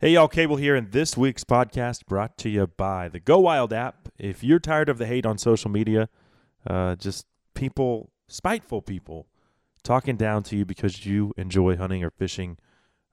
[0.00, 3.72] Hey, y'all, Cable here, and this week's podcast brought to you by the Go Wild
[3.72, 4.08] app.
[4.16, 6.08] If you're tired of the hate on social media,
[6.64, 9.26] uh, just people, spiteful people,
[9.82, 12.58] talking down to you because you enjoy hunting or fishing,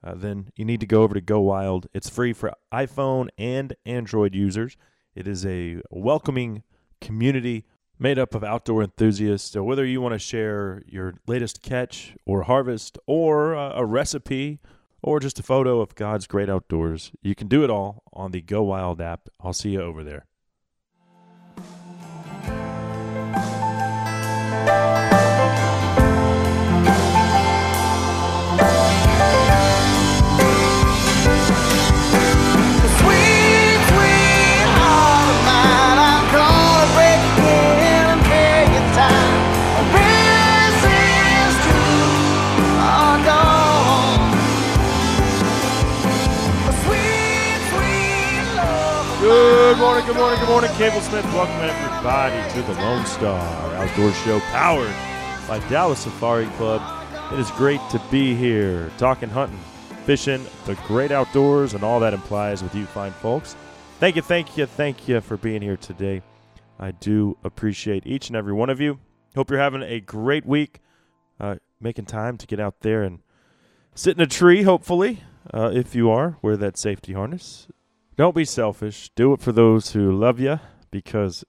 [0.04, 1.88] uh, then you need to go over to Go Wild.
[1.92, 4.78] It's free for iPhone and Android users.
[5.16, 6.62] It is a welcoming
[7.02, 7.66] community
[7.98, 9.50] made up of outdoor enthusiasts.
[9.50, 14.60] So, whether you want to share your latest catch or harvest, or uh, a recipe,
[15.06, 17.12] or just a photo of God's great outdoors.
[17.22, 19.30] You can do it all on the Go Wild app.
[19.40, 20.26] I'll see you over there.
[50.06, 50.72] Good morning, good morning.
[50.74, 54.94] Cable Smith, welcome everybody to the Lone Star Outdoor Show powered
[55.48, 56.80] by Dallas Safari Club.
[57.34, 59.60] It is great to be here talking hunting,
[60.06, 63.56] fishing, the great outdoors, and all that implies with you fine folks.
[64.00, 66.22] Thank you, thank you, thank you for being here today.
[66.80, 69.00] I do appreciate each and every one of you.
[69.34, 70.82] Hope you're having a great week,
[71.40, 73.22] uh, making time to get out there and
[73.96, 75.24] sit in a tree, hopefully.
[75.52, 77.68] Uh, if you are, wear that safety harness.
[78.18, 79.10] Don't be selfish.
[79.14, 81.44] Do it for those who love you because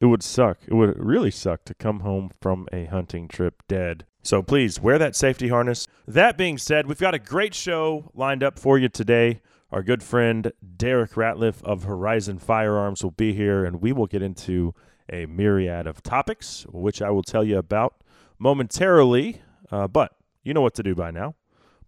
[0.00, 0.58] it would suck.
[0.66, 4.04] It would really suck to come home from a hunting trip dead.
[4.22, 5.88] So please wear that safety harness.
[6.06, 9.40] That being said, we've got a great show lined up for you today.
[9.72, 14.22] Our good friend Derek Ratliff of Horizon Firearms will be here, and we will get
[14.22, 14.74] into
[15.10, 18.04] a myriad of topics, which I will tell you about
[18.38, 19.42] momentarily.
[19.72, 20.12] Uh, but
[20.44, 21.34] you know what to do by now.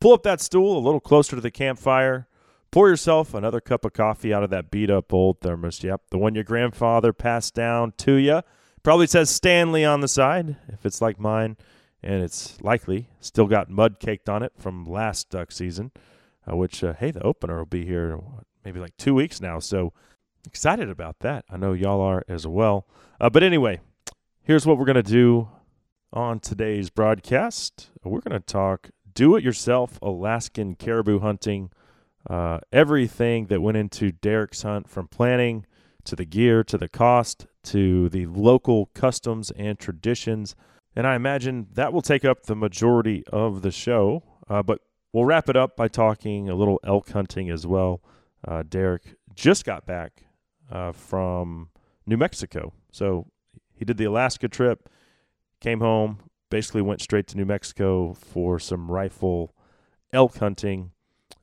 [0.00, 2.26] Pull up that stool a little closer to the campfire.
[2.74, 5.84] Pour yourself another cup of coffee out of that beat up old thermos.
[5.84, 8.42] Yep, the one your grandfather passed down to you.
[8.82, 11.56] Probably says Stanley on the side, if it's like mine,
[12.02, 15.92] and it's likely still got mud caked on it from last duck season,
[16.50, 18.18] uh, which, uh, hey, the opener will be here
[18.64, 19.60] maybe like two weeks now.
[19.60, 19.92] So
[20.44, 21.44] excited about that.
[21.48, 22.88] I know y'all are as well.
[23.20, 23.78] Uh, but anyway,
[24.42, 25.48] here's what we're going to do
[26.12, 27.90] on today's broadcast.
[28.02, 31.70] We're going to talk do it yourself Alaskan caribou hunting
[32.28, 35.66] uh, everything that went into Derek's hunt from planning
[36.04, 40.54] to the gear to the cost to the local customs and traditions.
[40.94, 44.22] And I imagine that will take up the majority of the show.
[44.48, 44.80] Uh, but
[45.12, 48.02] we'll wrap it up by talking a little elk hunting as well.
[48.46, 50.24] Uh, Derek just got back
[50.70, 51.70] uh, from
[52.06, 52.72] New Mexico.
[52.92, 53.26] So
[53.74, 54.88] he did the Alaska trip,
[55.60, 56.20] came home,
[56.50, 59.54] basically went straight to New Mexico for some rifle
[60.12, 60.92] elk hunting.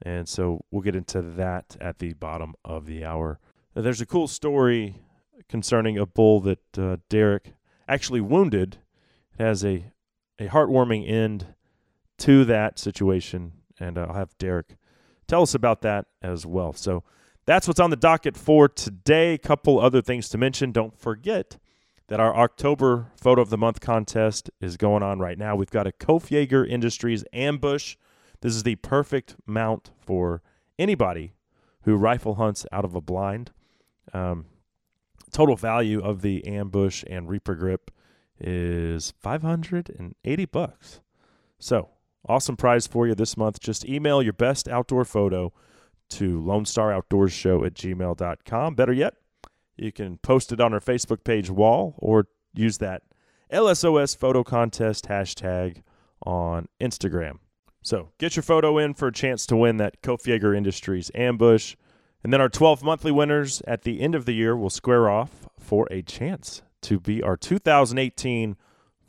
[0.02, 3.40] And so we'll get into that at the bottom of the hour.
[3.75, 5.02] Now, there's a cool story
[5.47, 7.53] concerning a bull that uh, Derek
[7.88, 8.78] actually wounded.
[9.38, 9.91] It has a,
[10.40, 11.47] a heartwarming end
[12.19, 13.53] to that situation.
[13.79, 14.78] And I'll have Derek
[15.28, 16.73] tell us about that as well.
[16.73, 17.03] So
[17.46, 19.38] that's what's on the docket for today.
[19.38, 20.72] Couple other things to mention.
[20.72, 21.58] Don't forget
[22.08, 25.56] that our October Photo of the Month contest is going on right now.
[25.56, 27.96] We've got a Kopfjäger Industries ambush.
[28.41, 30.41] This is the perfect mount for
[30.78, 31.34] anybody
[31.84, 33.52] who rifle hunts out of a blind.
[34.13, 34.46] Um,
[35.31, 37.91] total value of the ambush and Reaper grip
[38.40, 41.02] is 580 bucks.
[41.59, 41.90] So,
[42.28, 43.59] awesome prize for you this month.
[43.59, 45.53] Just email your best outdoor photo
[46.09, 48.75] to Lone Star Outdoors Show at gmail.com.
[48.75, 49.16] Better yet,
[49.78, 53.03] you can post it on our Facebook page wall or use that
[53.52, 55.84] LSOS photo contest hashtag
[56.23, 57.40] on Instagram.
[57.81, 61.75] So get your photo in for a chance to win that Kopfjäger Industries ambush.
[62.23, 65.47] And then our 12 monthly winners at the end of the year will square off
[65.59, 68.55] for a chance to be our 2018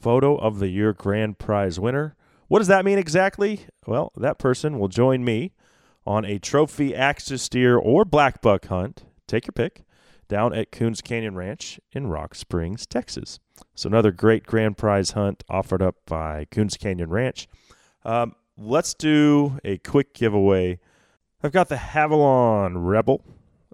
[0.00, 2.16] Photo of the Year Grand Prize winner.
[2.48, 3.66] What does that mean exactly?
[3.86, 5.52] Well, that person will join me
[6.06, 9.04] on a trophy axis deer or black buck hunt.
[9.26, 9.84] Take your pick
[10.28, 13.38] down at Coons Canyon Ranch in Rock Springs, Texas.
[13.74, 17.48] So another great grand prize hunt offered up by Coons Canyon Ranch.
[18.04, 20.78] Um, let's do a quick giveaway.
[21.42, 23.24] I've got the Havalon Rebel,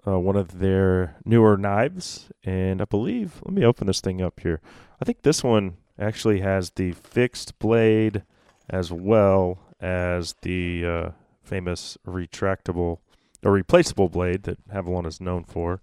[0.07, 4.39] uh, one of their newer knives, and I believe, let me open this thing up
[4.39, 4.61] here.
[5.01, 8.23] I think this one actually has the fixed blade
[8.69, 11.09] as well as the uh,
[11.43, 12.99] famous retractable
[13.43, 15.81] or replaceable blade that Havalon is known for.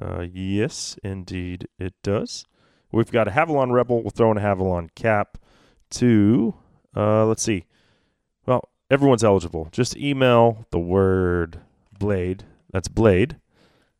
[0.00, 2.46] Uh, yes, indeed, it does.
[2.92, 4.02] We've got a Havalon Rebel.
[4.02, 5.38] We'll throw in a Havalon cap
[5.90, 6.54] to,
[6.96, 7.66] uh, let's see.
[8.46, 9.68] Well, everyone's eligible.
[9.72, 11.60] Just email the word
[11.98, 12.44] Blade.
[12.72, 13.36] That's Blade,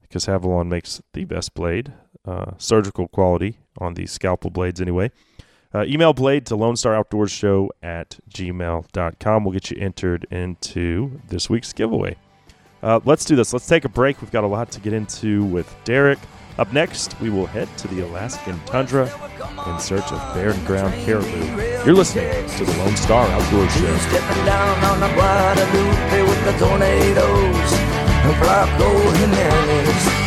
[0.02, 1.92] because Havalon makes the best blade,
[2.26, 5.10] uh, surgical quality on these scalpel blades anyway.
[5.74, 9.44] Uh, email Blade to Lone Star Outdoors Show at gmail.com.
[9.44, 12.16] We'll get you entered into this week's giveaway.
[12.82, 13.52] Uh, let's do this.
[13.52, 14.20] Let's take a break.
[14.20, 16.18] We've got a lot to get into with Derek.
[16.56, 19.10] Up next, we will head to the Alaskan tundra
[19.66, 21.44] in search of barren ground caribou.
[21.84, 23.98] You're listening to the Lone Star Outdoors Show.
[23.98, 27.72] Stepping down on the Guadalupe with the tornadoes
[28.24, 30.23] and Flaco Jimenez.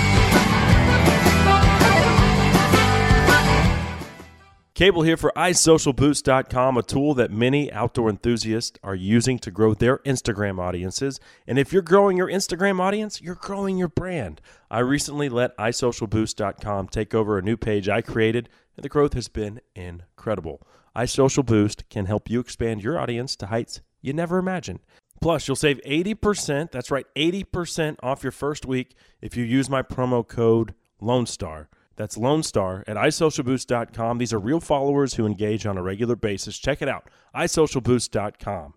[4.77, 9.97] Cable here for iSocialBoost.com, a tool that many outdoor enthusiasts are using to grow their
[10.05, 11.19] Instagram audiences.
[11.47, 14.39] And if you're growing your Instagram audience, you're growing your brand.
[14.69, 19.27] I recently let iSocialBoost.com take over a new page I created, and the growth has
[19.27, 20.61] been incredible.
[20.95, 24.81] iSocialBoost can help you expand your audience to heights you never imagined.
[25.19, 29.81] Plus, you'll save 80%, that's right, 80% off your first week if you use my
[29.81, 31.67] promo code Lone Star.
[31.97, 34.17] That's Lone Star at iSocialBoost.com.
[34.19, 36.57] These are real followers who engage on a regular basis.
[36.57, 38.75] Check it out, iSocialBoost.com.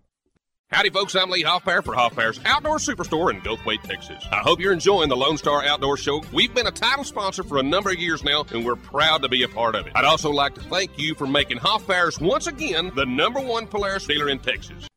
[0.71, 1.15] Howdy, folks.
[1.17, 4.23] I'm Lee Hoffpauir for Hoffpauir's Outdoor Superstore in Goldthwaite, Texas.
[4.31, 6.21] I hope you're enjoying the Lone Star Outdoor Show.
[6.31, 9.27] We've been a title sponsor for a number of years now, and we're proud to
[9.27, 9.91] be a part of it.
[9.95, 14.07] I'd also like to thank you for making Hoffpauir's once again the number one Polaris
[14.07, 14.87] dealer in Texas.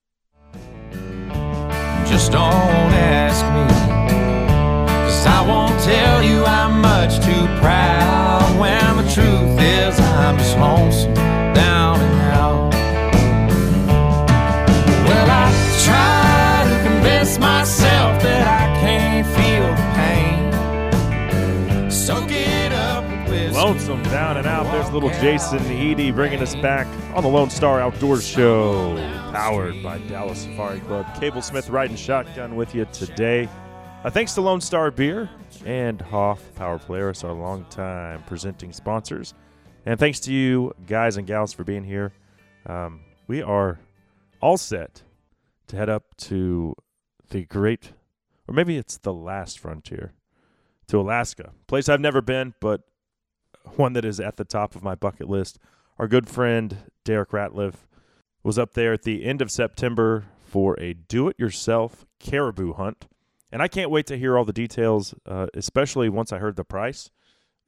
[2.09, 3.75] Just don't ask me.
[5.07, 8.61] Cause I won't tell you I'm much too proud.
[8.61, 11.15] When the truth is, I'm just lonesome
[11.55, 12.71] down and out.
[15.09, 15.51] Well, I
[15.83, 21.91] try to convince myself that I can't feel pain.
[21.91, 23.55] Soak it up with.
[23.55, 24.71] Lonesome down and out.
[24.71, 26.87] There's little Jason Eady bringing us back
[27.17, 28.95] on the Lone Star Outdoors Show,
[29.33, 31.07] powered by Dallas Safari Club.
[31.19, 33.49] Cable Smith riding shotgun with you today.
[34.05, 35.31] Uh, thanks to Lone Star Beer
[35.65, 39.35] and Hoffpauir Polaris, our longtime presenting sponsors.
[39.87, 42.13] And thanks to you guys and gals for being here.
[42.67, 43.81] Um, we are
[44.41, 45.03] all set
[45.69, 46.75] to head up to
[47.31, 47.93] the great,
[48.47, 50.13] or maybe it's the last frontier,
[50.89, 51.53] to Alaska.
[51.67, 52.83] Place I've never been, but
[53.77, 55.59] one that is at the top of my bucket list.
[55.99, 57.87] Our good friend Derek Ratliff
[58.43, 63.07] was up there at the end of September for a do it yourself caribou hunt.
[63.55, 66.65] And I can't wait to hear all the details, uh, especially once I heard the
[66.65, 67.13] price.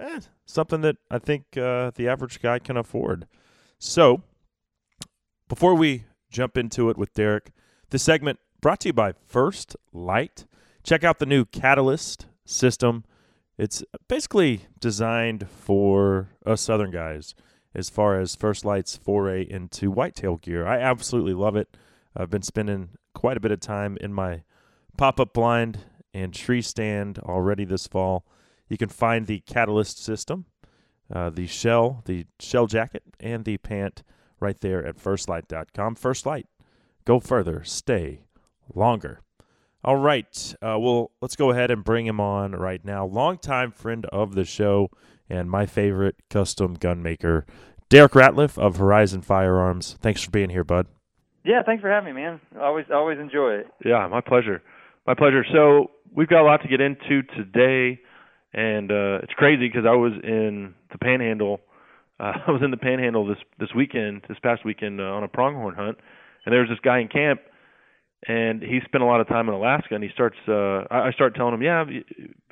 [0.00, 3.28] Eh, something that I think uh, the average guy can afford.
[3.78, 4.22] So,
[5.48, 7.52] before we jump into it with Derek,
[7.90, 10.44] this segment brought to you by First Light.
[10.82, 13.04] Check out the new Catalyst system.
[13.56, 17.32] It's basically designed for us Southern guys
[17.76, 20.66] as far as First Light's foray into whitetail gear.
[20.66, 21.76] I absolutely love it.
[22.16, 24.42] I've been spending quite a bit of time in my
[24.96, 25.78] pop up blind
[26.14, 28.24] and tree stand already this fall.
[28.68, 30.46] You can find the Catalyst system,
[31.12, 34.02] uh, the shell, the shell jacket, and the pant
[34.40, 35.94] right there at firstlight.com.
[35.94, 36.46] First Light,
[37.04, 38.22] go further, stay
[38.74, 39.20] longer.
[39.84, 43.06] All right, uh, well, let's go ahead and bring him on right now.
[43.06, 44.90] Longtime friend of the show
[45.30, 47.46] and my favorite custom gun maker,
[47.88, 49.96] Derek Ratliff of Horizon Firearms.
[50.00, 50.88] Thanks for being here, bud.
[51.44, 52.40] Yeah, thanks for having me, man.
[52.58, 53.68] Always, always enjoy it.
[53.84, 54.60] Yeah, my pleasure.
[55.06, 55.44] My pleasure.
[55.52, 58.00] So we've got a lot to get into today,
[58.52, 61.60] and uh, it's crazy because I was in the Panhandle.
[62.18, 65.28] Uh, I was in the Panhandle this this weekend, this past weekend uh, on a
[65.28, 65.98] pronghorn hunt,
[66.44, 67.40] and there was this guy in camp,
[68.26, 70.36] and he spent a lot of time in Alaska, and he starts.
[70.48, 71.84] Uh, I, I start telling him, yeah,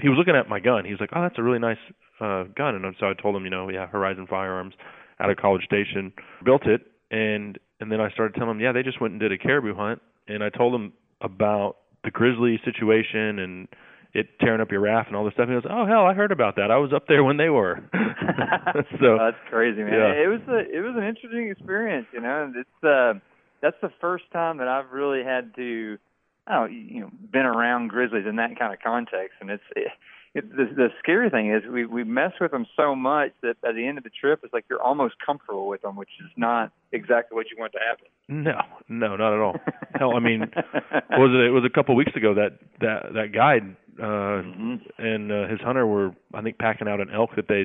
[0.01, 0.85] he was looking at my gun.
[0.85, 1.83] He was like, oh, that's a really nice
[2.21, 4.75] uh, gun, and so I told him, you know, yeah, Horizon Firearms
[5.19, 6.13] out of College Station
[6.45, 9.33] built it, and and then I started telling him, yeah, they just went and did
[9.33, 13.69] a caribou hunt, and I told him about the grizzly situation and
[14.15, 15.49] it tearing up your raft and all this stuff.
[15.49, 16.71] And he goes, "Oh hell, I heard about that.
[16.71, 17.83] I was up there when they were."
[19.01, 19.93] so that's crazy, man.
[19.93, 20.13] yeah.
[20.13, 22.53] It was a, it was an interesting experience, you know.
[22.55, 23.19] It's uh,
[23.61, 25.99] that's the first time that I've really had to,
[26.47, 29.35] I don't know, you know, been around grizzlies in that kind of context.
[29.41, 29.89] And it's it,
[30.35, 33.75] it, the the scary thing is we we mess with them so much that at
[33.75, 36.73] the end of the trip, it's like you're almost comfortable with them, which is not
[36.93, 38.07] exactly what you want to happen.
[38.29, 39.57] no, no, not at all.
[39.95, 41.47] hell, I mean, was it?
[41.47, 44.81] It was a couple of weeks ago that that that guide uh, Mhm.
[44.99, 47.65] and uh, his hunter were, I think, packing out an elk that they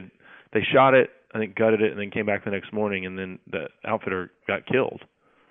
[0.54, 3.18] they shot it, I think, gutted it, and then came back the next morning, and
[3.18, 5.02] then the outfitter got killed.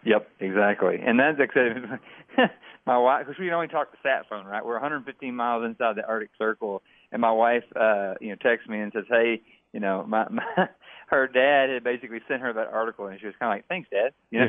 [0.05, 1.01] Yep, exactly.
[1.05, 1.99] And that's said,
[2.87, 4.65] my wife, because we can only talk the sat phone, right?
[4.65, 8.81] We're 115 miles inside the Arctic Circle, and my wife, uh, you know, texts me
[8.81, 9.41] and says, "Hey,
[9.73, 10.69] you know, my, my
[11.09, 13.88] her dad had basically sent her that article, and she was kind of like, "Thanks,
[13.91, 14.47] Dad." You know,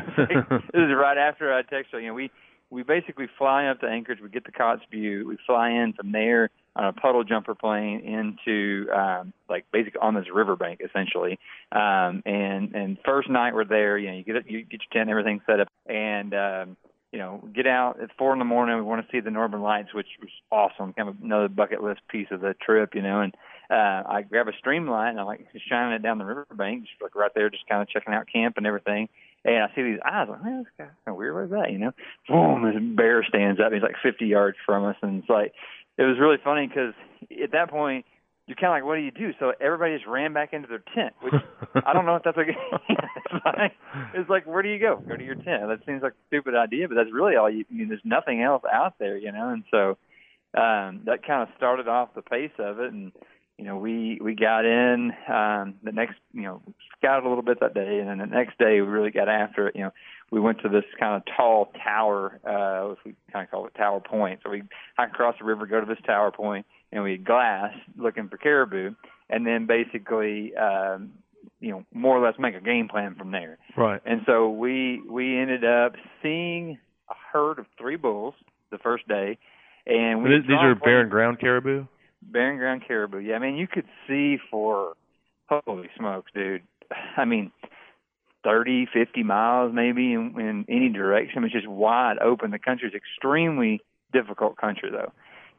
[0.49, 1.99] this is right after I texted her.
[1.99, 2.31] You know, we
[2.69, 4.19] we basically fly up to Anchorage.
[4.21, 5.25] We get to Kotzebue.
[5.25, 10.13] We fly in from there on a puddle jumper plane into um, like basically on
[10.15, 11.39] this riverbank essentially.
[11.71, 13.97] Um, and and first night we're there.
[13.97, 16.77] You know, you get you get your tent, everything set up, and um,
[17.11, 18.75] you know, get out at four in the morning.
[18.75, 20.93] We want to see the Northern Lights, which was awesome.
[20.93, 23.21] Kind of another bucket list piece of the trip, you know.
[23.21, 23.33] And
[23.69, 27.01] uh, I grab a streamlight and I'm like just shining it down the riverbank, just
[27.01, 29.09] like right there, just kind of checking out camp and everything.
[29.43, 31.33] And I see these eyes, like, man, this guy's kind of weird.
[31.33, 31.71] Where's that?
[31.71, 31.91] You know,
[32.27, 33.71] boom, this bear stands up.
[33.71, 35.53] He's like 50 yards from us, and it's like,
[35.97, 36.93] it was really funny because
[37.41, 38.05] at that point
[38.49, 39.31] you're kind of like, what do you do?
[39.39, 41.35] So everybody just ran back into their tent, which
[41.85, 43.73] I don't know if that's like, it's like,
[44.15, 45.01] it's like, where do you go?
[45.07, 45.67] Go to your tent.
[45.67, 48.41] That seems like a stupid idea, but that's really all you, I mean, there's nothing
[48.41, 49.49] else out there, you know?
[49.49, 49.89] And so,
[50.59, 52.91] um, that kind of started off the pace of it.
[52.91, 53.11] And,
[53.59, 56.63] you know, we, we got in, um, the next, you know,
[56.97, 57.99] scouted a little bit that day.
[57.99, 59.75] And then the next day we really got after it.
[59.75, 59.91] You know,
[60.31, 63.75] we went to this kind of tall tower, uh, which we kind of call it
[63.75, 64.39] Tower Point.
[64.43, 64.63] So we
[64.97, 68.37] hike across the river, go to this tower point, and we had glass looking for
[68.37, 68.95] caribou,
[69.29, 71.11] and then basically, um,
[71.59, 73.57] you know, more or less make a game plan from there.
[73.77, 74.01] Right.
[74.05, 76.77] And so we we ended up seeing
[77.09, 78.33] a herd of three bulls
[78.71, 79.37] the first day,
[79.85, 81.85] and we These, these are barren ground caribou.
[82.21, 83.19] barren ground caribou.
[83.19, 84.93] Yeah, I mean, you could see for
[85.49, 86.61] holy smokes, dude.
[87.17, 87.51] I mean,
[88.43, 91.43] thirty, fifty miles maybe in, in any direction.
[91.43, 92.51] It's just wide open.
[92.51, 93.81] The country's extremely
[94.13, 95.11] difficult country, though,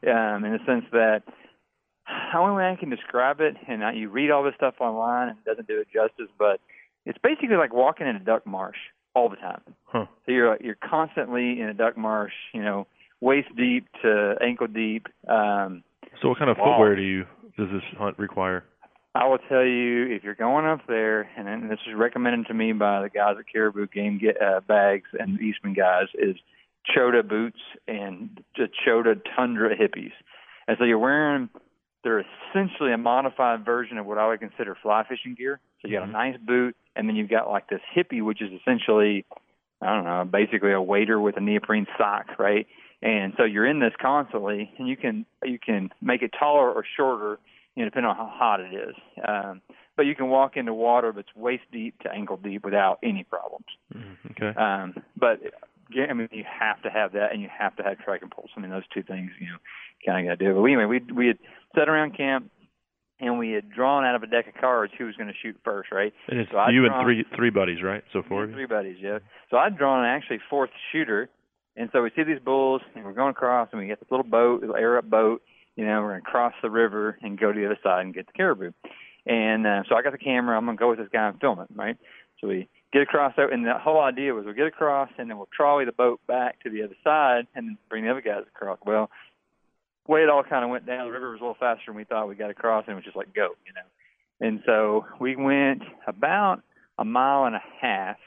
[0.07, 1.23] um, in the sense that
[2.33, 5.29] the only way I can describe it, and I, you read all this stuff online
[5.29, 6.59] and it doesn't do it justice, but
[7.05, 8.77] it's basically like walking in a duck marsh
[9.13, 9.61] all the time.
[9.85, 10.05] Huh.
[10.25, 12.87] So you're you're constantly in a duck marsh, you know,
[13.19, 15.07] waist deep to ankle deep.
[15.27, 15.83] Um,
[16.21, 17.25] So what kind of footwear do you
[17.57, 18.63] does this hunt require?
[19.13, 22.71] I will tell you if you're going up there, and this is recommended to me
[22.71, 26.37] by the guys at Caribou Game Get, uh, Bags and Eastman guys, is
[26.85, 30.11] Chota boots and the Chota Tundra hippies.
[30.67, 31.49] And so you're wearing,
[32.03, 35.59] they're essentially a modified version of what I would consider fly fishing gear.
[35.81, 38.49] So you got a nice boot, and then you've got like this hippie, which is
[38.61, 39.25] essentially,
[39.81, 42.67] I don't know, basically a wader with a neoprene sock, right?
[43.01, 46.85] And so you're in this constantly, and you can you can make it taller or
[46.95, 47.39] shorter,
[47.75, 48.95] you know, depending on how hot it is.
[49.27, 49.61] Um,
[49.97, 53.65] but you can walk into water that's waist deep to ankle deep without any problems.
[53.93, 54.59] Mm, okay.
[54.59, 55.39] Um, but
[56.09, 58.49] I mean, you have to have that, and you have to have trekking poles.
[58.55, 59.57] I mean, those two things, you know,
[60.05, 60.51] kind of got to do.
[60.51, 60.55] It.
[60.55, 61.37] But anyway, we we had
[61.75, 62.51] sat around camp,
[63.19, 65.55] and we had drawn out of a deck of cards who was going to shoot
[65.63, 66.13] first, right?
[66.27, 68.03] And it's So I'd you and three three buddies, right?
[68.13, 68.47] So four.
[68.47, 69.19] Three buddies, yeah.
[69.49, 71.29] So I'd drawn actually fourth shooter,
[71.75, 74.25] and so we see these bulls, and we're going across, and we get this little
[74.25, 75.41] boat, little air up boat.
[75.75, 78.13] You know, we're going to cross the river and go to the other side and
[78.13, 78.71] get the caribou.
[79.25, 80.57] And uh, so I got the camera.
[80.57, 81.95] I'm going to go with this guy and film it, right?
[82.39, 85.37] So we get across there, and the whole idea was we'll get across, and then
[85.37, 88.79] we'll trolley the boat back to the other side, and bring the other guys across.
[88.85, 89.09] Well,
[90.05, 91.95] the way it all kind of went down, the river was a little faster than
[91.95, 92.27] we thought.
[92.27, 94.47] We got across, and it was just like go, you know.
[94.47, 96.63] And so we went about
[96.97, 98.17] a mile and a half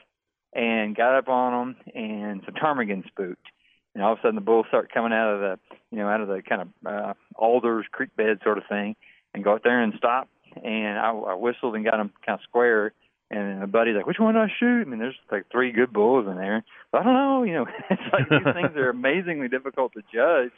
[0.53, 3.45] and got up on them, and some ptarmigan spooked.
[3.93, 6.21] And all of a sudden, the bulls start coming out of the, you know, out
[6.21, 8.95] of the kind of uh, alders, creek bed sort of thing,
[9.33, 10.29] and go out there and stop.
[10.63, 12.93] And I, I whistled and got them kind of square.
[13.35, 15.91] And the buddy's like, "Which one do I shoot?" I mean, there's like three good
[15.91, 16.63] bulls in there.
[16.91, 17.65] But I don't know, you know.
[17.89, 20.53] it's like these things are amazingly difficult to judge,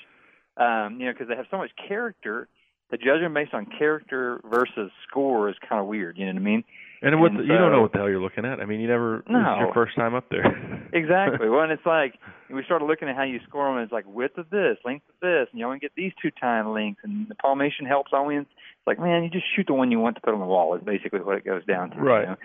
[0.58, 2.48] um, you know, because they have so much character.
[2.90, 6.18] The them based on character versus score is kind of weird.
[6.18, 6.64] You know what I mean?
[7.02, 8.60] And what And the, you don't know what the hell you're looking at.
[8.60, 9.18] I mean, you never.
[9.28, 10.46] This is your first time up there.
[10.94, 11.50] Exactly.
[11.50, 12.14] well, and it's like
[12.50, 13.76] we started looking at how you score them.
[13.76, 16.32] And It's like width of this, length of this, and you only get these two
[16.32, 18.38] tine lengths, and the palmation helps only.
[18.38, 18.46] in-
[18.88, 20.76] like, man, you just shoot the one you want to put on the wall.
[20.76, 21.98] Is basically what it goes down to.
[21.98, 22.22] Right.
[22.22, 22.38] You know?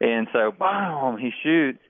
[0.00, 1.80] And so, boom, he shoots,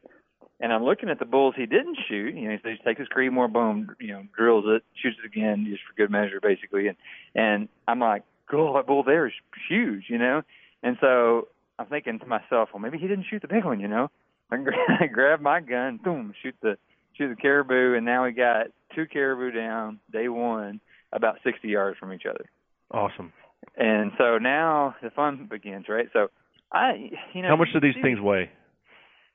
[0.61, 2.35] and I'm looking at the bulls he didn't shoot.
[2.35, 5.67] You know, so he takes his Creedmoor, boom, you know, drills it, shoots it again,
[5.71, 6.89] just for good measure, basically.
[6.89, 6.97] And
[7.35, 9.35] and I'm like, God, that bull there is
[9.69, 10.43] huge, you know.
[10.83, 11.49] And so
[11.79, 14.11] I'm thinking to myself, well, maybe he didn't shoot the big one, you know.
[14.51, 16.79] I gra- grab my gun, boom, shoot the
[17.15, 20.81] shoot the caribou, and now we got two caribou down day one,
[21.13, 22.49] about 60 yards from each other.
[22.91, 23.33] awesome.
[23.77, 26.07] And so now the fun begins, right?
[26.13, 26.29] So
[26.73, 28.51] I, you know, How much do these things weigh?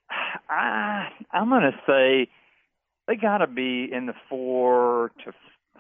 [0.49, 2.29] I I'm gonna say
[3.07, 5.31] they gotta be in the four to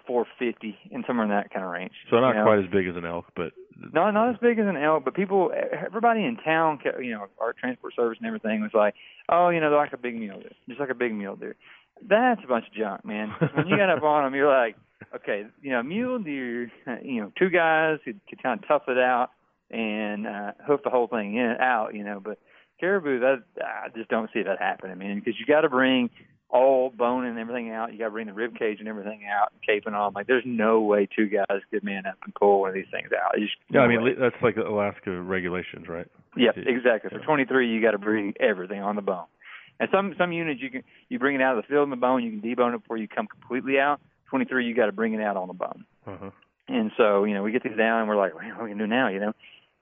[0.07, 1.93] four fifty, in somewhere in that kind of range.
[2.09, 2.43] So not you know?
[2.43, 3.53] quite as big as an elk, but
[3.93, 7.27] No, not as big as an elk, but people, everybody in town, ca- you know,
[7.39, 8.95] our transport service and everything was like,
[9.29, 11.55] oh, you know, they're like a big mule deer, just like a big mule deer.
[12.01, 13.29] That's a bunch of junk, man.
[13.55, 14.75] when you get up on them, you're like,
[15.15, 18.83] okay, you know, mule deer, uh, you know, two guys who could kind of tough
[18.87, 19.29] it out
[19.71, 22.39] and uh, hoof the whole thing in out, you know, but
[22.79, 26.09] caribou, that I just don't see that happening, man, because you got to bring
[26.49, 27.91] all bone and everything out.
[27.91, 30.13] You got to bring the rib cage and everything out, and caping on.
[30.13, 33.09] Like, there's no way two guys could man up and pull one of these things
[33.11, 33.31] out.
[33.39, 34.13] Just, Yeah, no I mean way.
[34.19, 36.05] that's like Alaska regulations, right?
[36.37, 36.63] Yeah, Yeah.
[36.67, 37.09] exactly.
[37.09, 39.25] For 23, you got to bring everything on the bone.
[39.79, 41.95] And some some units you can you bring it out of the field in the
[41.95, 43.99] bone, you can debone it before you come completely out.
[44.33, 45.85] 23, you got to bring it out on the bone.
[46.07, 46.31] Uh-huh.
[46.67, 48.71] And so you know we get these down and we're like, well, what are we
[48.71, 49.07] gonna do now?
[49.09, 49.33] You know,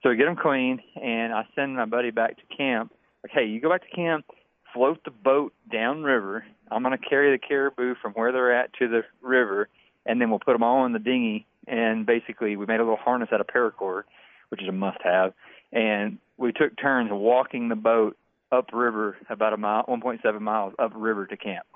[0.02, 2.92] so we get them cleaned and I send my buddy back to camp.
[3.22, 4.26] Like, hey, you go back to camp,
[4.74, 6.44] float the boat downriver.
[6.70, 9.70] I'm gonna carry the caribou from where they're at to the river,
[10.04, 11.46] and then we'll put them all in the dinghy.
[11.66, 14.02] And basically, we made a little harness out of paracord,
[14.50, 15.32] which is a must-have.
[15.72, 18.18] And we took turns walking the boat
[18.52, 21.66] upriver about a mile, 1.7 miles upriver to camp.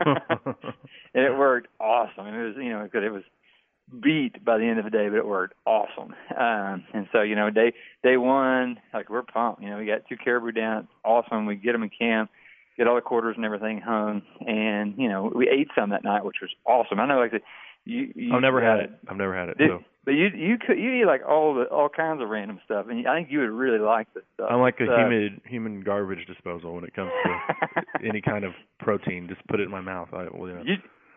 [0.06, 2.26] and it worked awesome.
[2.26, 3.02] And it was, you know, good.
[3.02, 3.24] It was
[4.00, 6.14] beat by the end of the day, but it worked awesome.
[6.36, 7.72] Um, and so, you know, day
[8.02, 9.62] day one, like we're pumped.
[9.62, 10.84] You know, we got two caribou down.
[10.84, 11.46] It's awesome.
[11.46, 12.30] We get them in camp,
[12.76, 16.24] get all the quarters and everything hung, and you know, we ate some that night,
[16.24, 17.00] which was awesome.
[17.00, 17.40] I know, like the,
[17.84, 18.90] you, you I've never had it.
[19.08, 19.58] I've never had it.
[19.58, 22.58] Did, So but you you could you eat like all the all kinds of random
[22.64, 24.48] stuff, and I think you would really like this stuff.
[24.50, 28.50] I'm like a uh, human human garbage disposal when it comes to any kind of
[28.80, 29.28] protein.
[29.28, 30.08] Just put it in my mouth.
[30.12, 30.62] I, well, you know.
[30.64, 30.74] you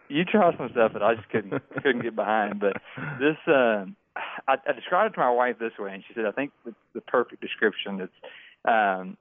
[0.10, 2.60] you try some stuff that I just couldn't couldn't get behind.
[2.60, 2.74] But
[3.20, 3.86] this, uh,
[4.48, 6.78] I, I described it to my wife this way, and she said, "I think it's
[6.94, 8.14] the perfect description." It's
[8.66, 9.18] um,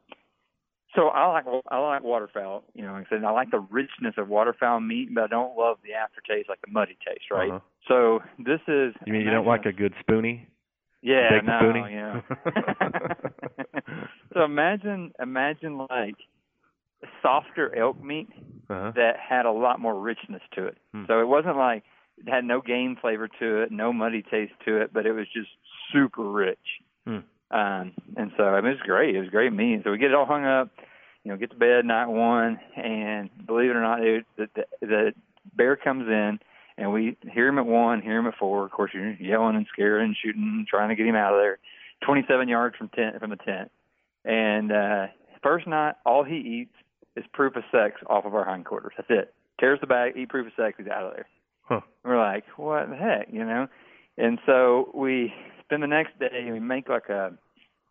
[0.94, 2.64] so I like I like waterfowl.
[2.74, 5.56] You know, like I said I like the richness of waterfowl meat, but I don't
[5.56, 7.50] love the aftertaste, like the muddy taste, right?
[7.50, 7.60] Uh-huh.
[7.88, 8.94] So this is.
[9.06, 10.46] You mean you don't like a good spoonie?
[11.02, 11.90] yeah, no, spoonie?
[11.90, 12.20] yeah.
[14.34, 16.14] so imagine imagine like
[17.20, 18.28] softer elk meat
[18.70, 18.92] Uh-huh.
[18.94, 20.78] that had a lot more richness to it.
[20.94, 21.04] Hmm.
[21.08, 21.82] So it wasn't like
[22.18, 25.26] it had no game flavor to it, no muddy taste to it, but it was
[25.32, 25.48] just
[25.92, 26.58] super rich.
[27.06, 27.18] Hmm.
[27.52, 29.14] Um, and so I mean, it was great.
[29.14, 29.82] It was great meat.
[29.84, 30.70] So we get it all hung up,
[31.22, 34.64] you know, get to bed night one, and believe it or not, dude, the, the,
[34.80, 35.12] the
[35.54, 36.38] bear comes in,
[36.78, 38.64] and we hear him at one, hear him at four.
[38.64, 41.58] Of course, you're yelling and scaring and shooting, trying to get him out of there.
[42.04, 43.70] 27 yards from tent from the tent,
[44.24, 45.06] and uh,
[45.42, 46.74] first night, all he eats
[47.16, 48.92] is proof of sex off of our hindquarters.
[48.96, 49.34] That's it.
[49.60, 51.26] Tears the bag, eat proof of sex, he's out of there.
[51.62, 51.80] Huh.
[52.04, 53.68] We're like, what the heck, you know?
[54.18, 55.32] And so we
[55.72, 57.32] spend the next day we make like a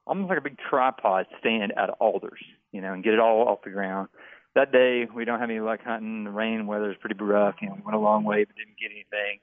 [0.05, 2.41] almost like a big tripod stand out of alders,
[2.71, 4.07] you know, and get it all off the ground.
[4.53, 6.25] That day we don't have any luck hunting.
[6.25, 7.55] The rain weather is pretty rough.
[7.59, 9.39] You know, we went a long way but didn't get anything.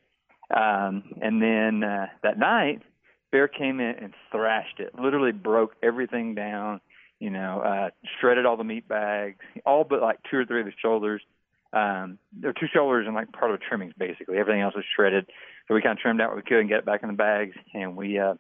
[0.55, 2.83] Um, and then uh, that night,
[3.33, 4.95] bear came in and thrashed it.
[4.97, 6.81] Literally broke everything down.
[7.19, 10.67] You know, uh, shredded all the meat bags, all but like two or three of
[10.67, 11.23] the shoulders.
[11.73, 14.39] Um, there were two shoulders and like part of the trimmings basically.
[14.39, 15.27] Everything else was shredded.
[15.67, 17.15] So we kind of trimmed out what we could and get it back in the
[17.15, 18.35] bags, and we uh,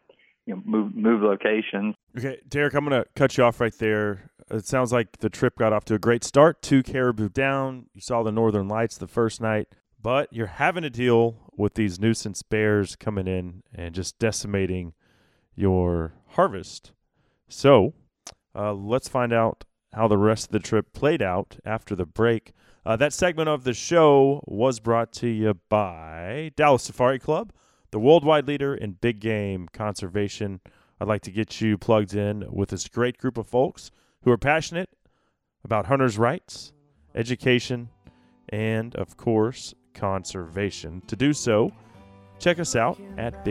[0.46, 1.94] you know move move locations.
[2.16, 4.30] Okay, Derek, I'm to cut you off right there.
[4.50, 6.62] It sounds like the trip got off to a great start.
[6.62, 7.86] Two caribou down.
[7.92, 9.68] You saw the northern lights the first night,
[10.00, 14.94] but you're having to deal with these nuisance bears coming in and just decimating
[15.54, 16.92] your harvest.
[17.48, 17.92] So,
[18.54, 22.53] uh, let's find out how the rest of the trip played out after the break.
[22.85, 27.53] Uh, that segment of the show was brought to you by Dallas Safari Club,
[27.90, 30.61] the worldwide leader in big game conservation.
[31.01, 33.90] I'd like to get you plugged in with this great group of folks
[34.22, 34.90] who are passionate
[35.64, 36.72] about hunters' rights,
[37.14, 37.88] education,
[38.48, 41.03] and, of course, conservation.
[41.09, 41.72] To do so,
[42.38, 43.44] check us out at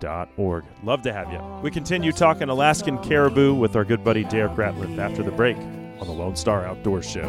[0.00, 0.64] biggame.org.
[0.82, 1.40] Love to have you.
[1.62, 6.06] We continue talking Alaskan caribou with our good buddy Derek Ratliff after the break on
[6.06, 7.28] the Lone Star Outdoor Show.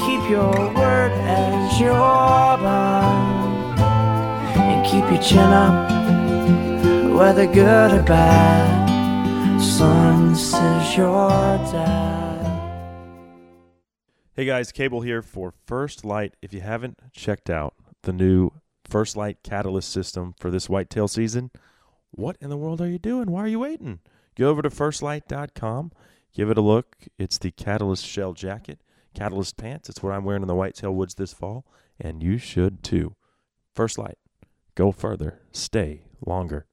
[0.00, 3.80] Keep your word as your bond.
[3.80, 8.80] And keep your chin up, whether good or bad.
[9.58, 11.30] This is your
[11.72, 12.20] dad.
[14.34, 16.34] Hey guys, Cable here for First Light.
[16.40, 18.52] If you haven't checked out the new
[18.90, 21.52] First Light catalyst system for this whitetail season,
[22.10, 23.30] what in the world are you doing?
[23.30, 24.00] Why are you waiting?
[24.34, 25.92] Go over to firstlight.com,
[26.34, 26.96] give it a look.
[27.16, 28.80] It's the Catalyst shell jacket,
[29.14, 29.88] Catalyst pants.
[29.88, 31.64] It's what I'm wearing in the whitetail woods this fall,
[32.00, 33.14] and you should too.
[33.72, 34.18] First Light.
[34.74, 35.40] Go further.
[35.52, 36.66] Stay longer.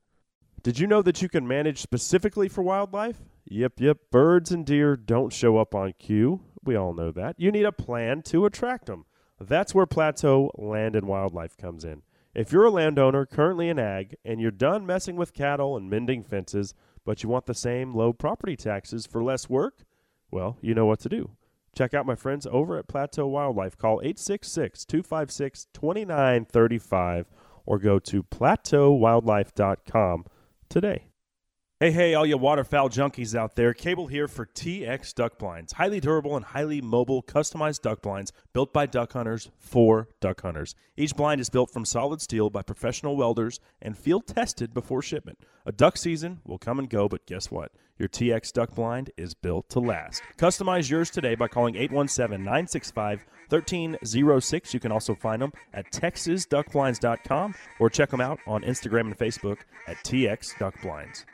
[0.63, 3.17] Did you know that you can manage specifically for wildlife?
[3.45, 3.97] Yep, yep.
[4.11, 6.41] Birds and deer don't show up on cue.
[6.63, 7.39] We all know that.
[7.39, 9.05] You need a plan to attract them.
[9.39, 12.01] That's where Plateau Land and Wildlife comes in.
[12.37, 16.21] If you're a landowner currently in ag and you're done messing with cattle and mending
[16.21, 19.79] fences, but you want the same low property taxes for less work,
[20.29, 21.31] well, you know what to do.
[21.75, 23.75] Check out my friends over at Plateau Wildlife.
[23.75, 27.25] Call 866 256 2935
[27.65, 30.25] or go to plateauwildlife.com
[30.69, 31.06] today.
[31.79, 33.71] Hey, hey, all you waterfowl junkies out there.
[33.71, 35.73] Cable here for TX Duck Blinds.
[35.73, 40.73] Highly durable and highly mobile, customized duck blinds built by duck hunters for duck hunters.
[40.95, 45.37] Each blind is built from solid steel by professional welders and field tested before shipment.
[45.67, 47.71] A duck season will come and go, but guess what?
[47.99, 50.23] Your TX Duck Blind is built to last.
[50.39, 54.73] Customize yours today by calling 817 965 1306.
[54.73, 59.59] You can also find them at texasduckblinds.com or check them out on Instagram and Facebook
[59.87, 61.25] at TX Duck Blinds.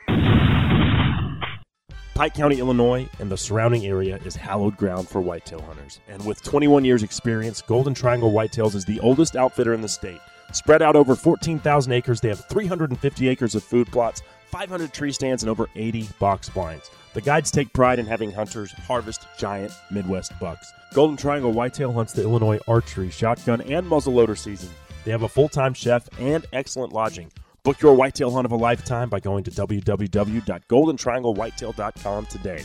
[2.14, 5.98] Pike County, Illinois, and the surrounding area is hallowed ground for whitetail hunters.
[6.06, 10.20] And with 21 years' experience, Golden Triangle Whitetails is the oldest outfitter in the state.
[10.52, 15.42] Spread out over 14,000 acres, they have 350 acres of food plots, 500 tree stands,
[15.42, 16.88] and over 80 box blinds.
[17.14, 20.72] The guides take pride in having hunters harvest giant Midwest bucks.
[20.92, 24.70] Golden Triangle Whitetail hunts the Illinois archery, shotgun, and muzzleloader season.
[25.04, 27.32] They have a full time chef and excellent lodging.
[27.64, 32.62] Book your whitetail hunt of a lifetime by going to www.goldentrianglewhitetail.com today.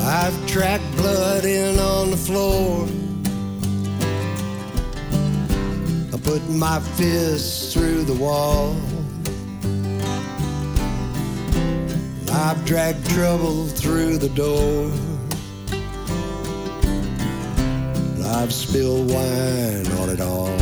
[0.00, 2.88] I've tracked blood in on the floor.
[6.12, 8.74] I put my fists through the wall.
[12.32, 14.90] I've dragged trouble through the door.
[18.30, 20.54] I've spilled wine on it all.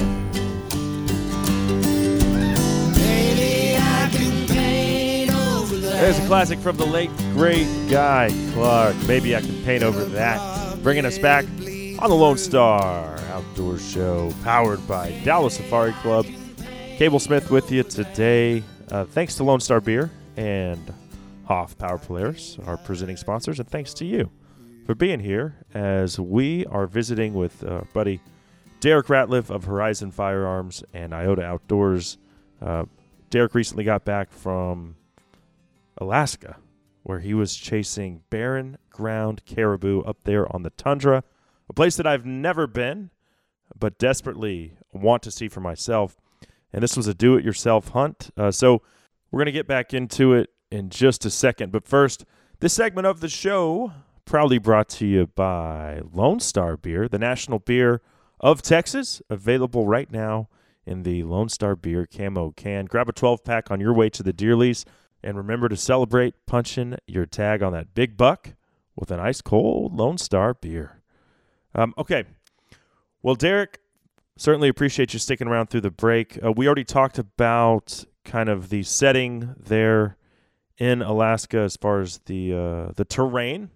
[6.00, 8.94] There's a classic from the late, great Guy Clark.
[9.08, 10.80] Maybe I can paint over that.
[10.82, 16.24] Bringing us back on the Lone Star Outdoor Show, powered by Dallas Safari Club.
[16.96, 18.62] Cable Smith with you today.
[18.90, 20.94] Uh, thanks to Lone Star Beer and
[21.48, 24.30] Hoffpauir Polaris, our presenting sponsors, and thanks to you
[24.86, 28.20] for being here as we are visiting with uh, buddy
[28.78, 32.18] Derek Ratliff of Horizon Firearms and Iota Outdoors.
[32.62, 32.84] Uh,
[33.28, 34.94] Derek recently got back from
[35.98, 36.58] Alaska,
[37.02, 41.24] where he was chasing barren ground caribou up there on the tundra,
[41.68, 43.10] a place that I've never been,
[43.76, 46.16] but desperately want to see for myself.
[46.72, 48.30] And this was a do it yourself hunt.
[48.36, 48.82] Uh, so
[49.32, 51.72] we're going to get back into it in just a second.
[51.72, 52.24] But first,
[52.60, 53.92] this segment of the show
[54.26, 58.02] proudly brought to you by Lone Star Beer, the national beer
[58.40, 60.48] of Texas, available right now
[60.84, 62.84] in the Lone Star Beer camo can.
[62.84, 64.84] Grab a 12 pack on your way to the deer lease.
[65.22, 68.54] And remember to celebrate punching your tag on that big buck
[68.94, 71.00] with an ice cold Lone Star beer.
[71.74, 72.24] Um, okay.
[73.22, 73.80] Well, Derek,
[74.36, 76.38] certainly appreciate you sticking around through the break.
[76.44, 80.16] Uh, we already talked about kind of the setting there
[80.78, 83.70] in Alaska as far as the uh, the terrain.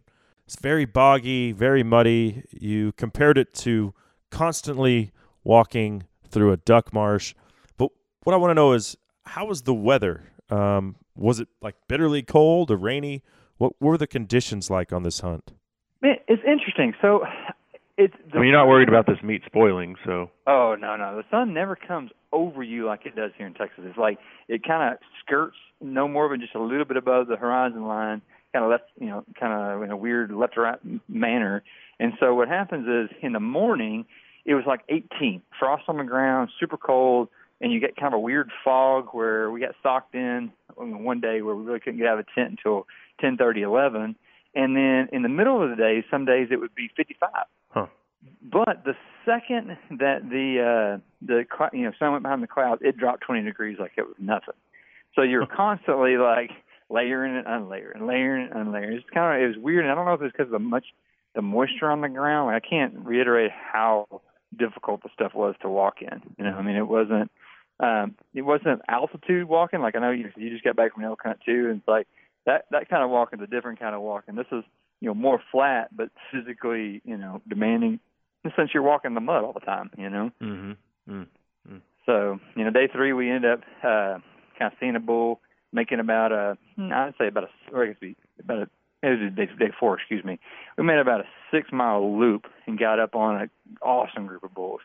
[0.51, 2.43] It's very boggy, very muddy.
[2.51, 3.95] You compared it to
[4.33, 5.13] constantly
[5.45, 7.35] walking through a duck marsh.
[7.77, 7.93] But
[8.25, 10.25] what I want to know is how was the weather?
[10.49, 13.23] Um, was it like bitterly cold or rainy?
[13.59, 15.53] What were the conditions like on this hunt?
[16.03, 16.95] Man, it's interesting.
[17.01, 17.21] So,
[17.97, 18.15] it's.
[18.33, 20.33] The, I mean, you're not worried about this meat spoiling, so.
[20.49, 23.85] Oh no, no, the sun never comes over you like it does here in Texas.
[23.87, 27.37] It's like it kind of skirts no more than just a little bit above the
[27.37, 28.21] horizon line,
[28.53, 31.63] kind of left, you know, kind of in a weird left to right manner.
[31.99, 34.07] And so what happens is in the morning,
[34.45, 37.29] it was like 18, frost on the ground, super cold,
[37.61, 41.43] and you get kind of a weird fog where we got socked in one day
[41.43, 42.87] where we really couldn't get out of the tent until
[43.23, 44.17] 10:30, 11.
[44.55, 47.31] And then in the middle of the day, some days it would be 55.
[47.69, 47.87] Huh.
[48.43, 52.97] But the second that the uh, the you know sun went behind the clouds, it
[52.97, 54.55] dropped 20 degrees like it was nothing.
[55.15, 56.51] So you're constantly like
[56.91, 58.97] layering and unlayering, layering and unlayering.
[58.97, 59.85] It's kind of it was weird.
[59.85, 60.87] And I don't know if it's because of the much
[61.35, 62.55] the moisture on the ground.
[62.55, 64.07] I can't reiterate how
[64.59, 66.21] difficult the stuff was to walk in.
[66.39, 67.31] You know, I mean, it wasn't
[67.79, 69.81] um, it wasn't altitude walking.
[69.81, 72.07] Like I know you you just got back from elk hunt too, and it's like
[72.47, 74.35] that that kind of walking is a different kind of walking.
[74.35, 74.65] This is
[75.01, 78.01] you know more flat, but physically you know demanding.
[78.57, 80.31] Since you're walking the mud all the time, you know.
[80.41, 81.13] Mm-hmm.
[81.13, 81.77] Mm-hmm.
[82.07, 84.19] So you know, day three we end up uh,
[84.59, 85.41] kind of seeing a bull,
[85.73, 88.71] making about a I'd say about a or I guess be about a
[89.03, 90.39] it was day, day four, excuse me.
[90.77, 94.55] We made about a six mile loop and got up on an awesome group of
[94.55, 94.81] bulls.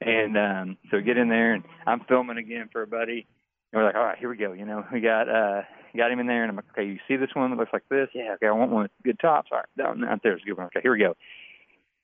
[0.00, 3.26] And um so we get in there and I'm filming again for a buddy
[3.72, 4.52] And we're like, all right, here we go.
[4.52, 5.62] You know, we got uh
[5.96, 7.88] got him in there, and I'm like, okay, you see this one that looks like
[7.90, 8.08] this?
[8.14, 9.50] Yeah, okay, I want one with good tops.
[9.52, 10.66] All right, down out there's a good one.
[10.66, 11.14] Okay, here we go.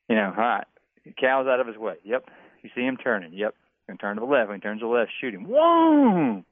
[0.09, 0.67] You know, all right,
[1.21, 1.95] cow's out of his way.
[2.05, 2.29] Yep.
[2.63, 3.33] You see him turning.
[3.33, 3.55] Yep.
[3.87, 4.49] Gonna turn to the left.
[4.49, 5.45] When he turns to the left, shoot him.
[5.49, 6.43] Whoa!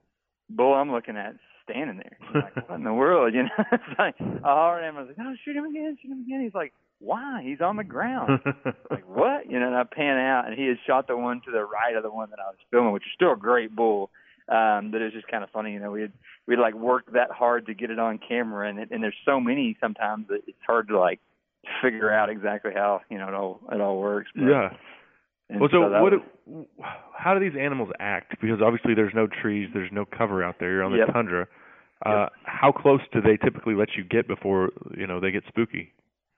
[0.51, 1.35] Bull I'm looking at
[1.69, 2.17] standing there.
[2.29, 3.35] I'm like, what in the world?
[3.37, 4.97] You know, it's like I hollered at him.
[4.97, 6.41] I was like, no, shoot him again, shoot him again.
[6.43, 7.43] He's like, why?
[7.45, 8.41] He's on the ground.
[8.91, 9.51] like what?
[9.51, 11.95] You know, and I pan out, and he had shot the one to the right
[11.97, 14.11] of the one that I was filming, which is still a great bull.
[14.49, 15.91] Um, but it was just kind of funny, you know.
[15.91, 16.13] We had
[16.47, 19.41] we like worked that hard to get it on camera, and it, and there's so
[19.41, 21.21] many sometimes that it's hard to like
[21.83, 24.31] figure out exactly how you know it all it all works.
[24.35, 24.69] But, yeah.
[25.51, 26.13] And Well, so that what?
[26.47, 26.67] was-
[27.15, 28.41] how do these animals act?
[28.41, 30.73] Because obviously there's no trees, there's no cover out there.
[30.73, 31.13] You're on the Yep.
[31.13, 31.49] tundra.
[32.05, 35.93] Uh, how close do they typically let you get before you know they get spooky?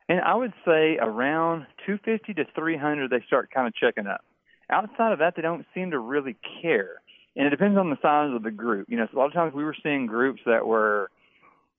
[0.09, 4.25] And I would say around 250 to 300, they start kind of checking up.
[4.71, 7.01] Outside of that, they don't seem to really care.
[7.37, 8.88] And it depends on the size of the group.
[8.88, 11.11] You know, so a lot of times we were seeing groups that were,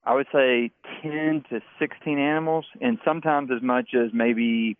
[0.06, 4.78] I would say, 10 to 16 animals, and sometimes as much as maybe,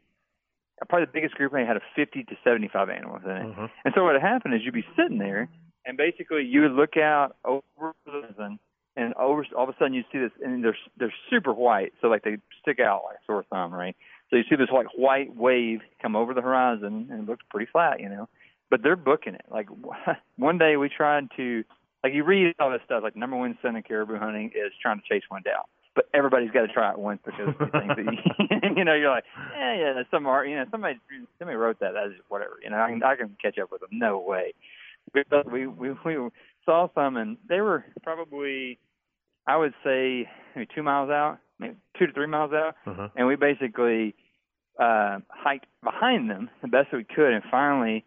[0.88, 3.46] probably the biggest group may had a 50 to 75 animals in it.
[3.52, 3.68] Uh-huh.
[3.86, 5.50] And so what would happen is you'd be sitting there,
[5.86, 7.64] and basically you would look out over
[8.06, 8.60] the horizon,
[8.96, 12.08] and over all of a sudden you see this, and they're they're super white, so
[12.08, 13.96] like they stick out like a sore thumb, right?
[14.30, 17.70] So you see this like white wave come over the horizon, and it looks pretty
[17.72, 18.28] flat, you know.
[18.70, 19.46] But they're booking it.
[19.50, 19.68] Like
[20.38, 21.64] one day we tried to,
[22.04, 25.02] like you read all this stuff, like number one sin in caribou hunting is trying
[25.02, 25.64] to chase one down.
[26.00, 29.10] But everybody's got to try it once because you think that you, you know you're
[29.10, 30.98] like, yeah, yeah, some art, you know, somebody
[31.38, 33.90] somebody wrote that, that's whatever, you know, I can I can catch up with them,
[33.92, 34.54] no way.
[35.14, 36.30] We we we, we
[36.64, 38.80] saw some, and they were probably,
[39.46, 43.10] I would say, maybe two miles out, maybe two to three miles out, Uh-huh.
[43.18, 44.16] and we basically
[44.80, 48.06] uh hiked behind them the best we could, and finally.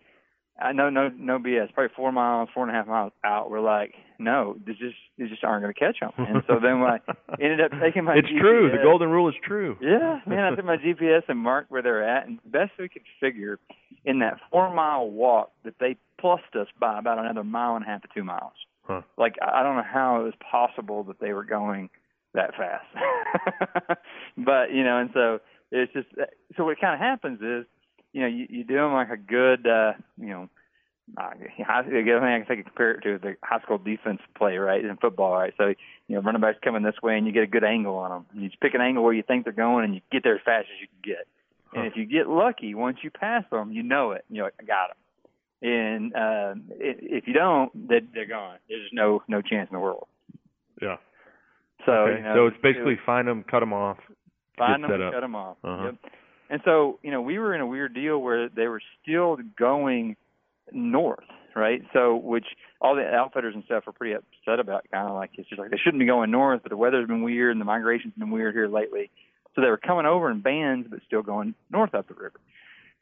[0.61, 1.73] I know, no, no BS.
[1.73, 3.51] Probably four miles, four and a half miles out.
[3.51, 6.11] We're like, no, they just, they just aren't going to catch them.
[6.17, 6.99] And so then I
[7.43, 8.17] ended up taking my.
[8.17, 8.71] it's true.
[8.71, 9.77] The golden rule is true.
[9.81, 13.03] Yeah, man, I took my GPS and marked where they're at, and best we could
[13.21, 13.59] figure,
[14.05, 17.89] in that four mile walk, that they plussed us by about another mile and a
[17.89, 18.53] half to two miles.
[18.85, 19.03] Huh.
[19.17, 21.89] Like I I don't know how it was possible that they were going
[22.35, 22.87] that fast,
[24.37, 26.25] but you know, and so it's just uh,
[26.57, 27.67] so what kind of happens is,
[28.13, 30.49] you know, you, you do them like a good, uh, you know.
[31.19, 33.77] Uh, the other thing I can think of compare it to is the high school
[33.77, 35.53] defense play, right, in football, right?
[35.59, 35.75] So,
[36.07, 38.27] you know, running backs coming this way and you get a good angle on them.
[38.33, 40.43] You just pick an angle where you think they're going and you get there as
[40.45, 41.27] fast as you can get.
[41.75, 44.25] And if you get lucky, once you pass them, you know it.
[44.29, 44.97] You're like, I got them.
[45.63, 48.59] And uh, if you don't, they, they're gone.
[48.69, 50.07] There's no no chance in the world.
[50.81, 50.97] Yeah.
[51.87, 52.19] So, okay.
[52.19, 53.99] you know, so it's basically find them, cut them off.
[54.59, 55.13] find them, set up.
[55.13, 55.57] cut them off.
[55.63, 55.85] Uh-huh.
[55.85, 56.13] Yep.
[56.53, 60.17] And so, you know, we were in a weird deal where they were still going
[60.71, 61.25] north,
[61.57, 61.81] right?
[61.95, 62.45] So, which
[62.79, 64.85] all the outfitters and stuff are pretty upset about.
[64.93, 67.23] Kind of like it's just like they shouldn't be going north, but the weather's been
[67.23, 69.11] weird and the migration's been weird here lately.
[69.55, 72.39] So they were coming over in bands, but still going north up the river.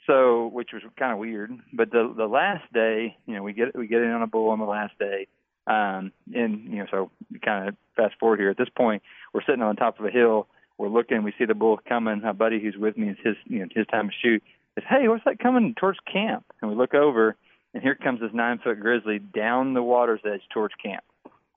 [0.06, 1.50] So, which was kind of weird.
[1.72, 4.50] But the the last day, you know, we get we get in on a bull
[4.50, 5.26] on the last day,
[5.66, 7.10] um, and you know, so
[7.44, 8.50] kind of fast forward here.
[8.50, 9.02] At this point,
[9.34, 10.46] we're sitting on top of a hill.
[10.81, 11.23] We're looking.
[11.23, 12.23] We see the bull coming.
[12.23, 14.43] My buddy who's with me is his you know his time to shoot.
[14.75, 17.37] Says, "Hey, what's that coming towards camp?" And we look over,
[17.75, 21.05] and here comes this nine foot grizzly down the water's edge towards camp.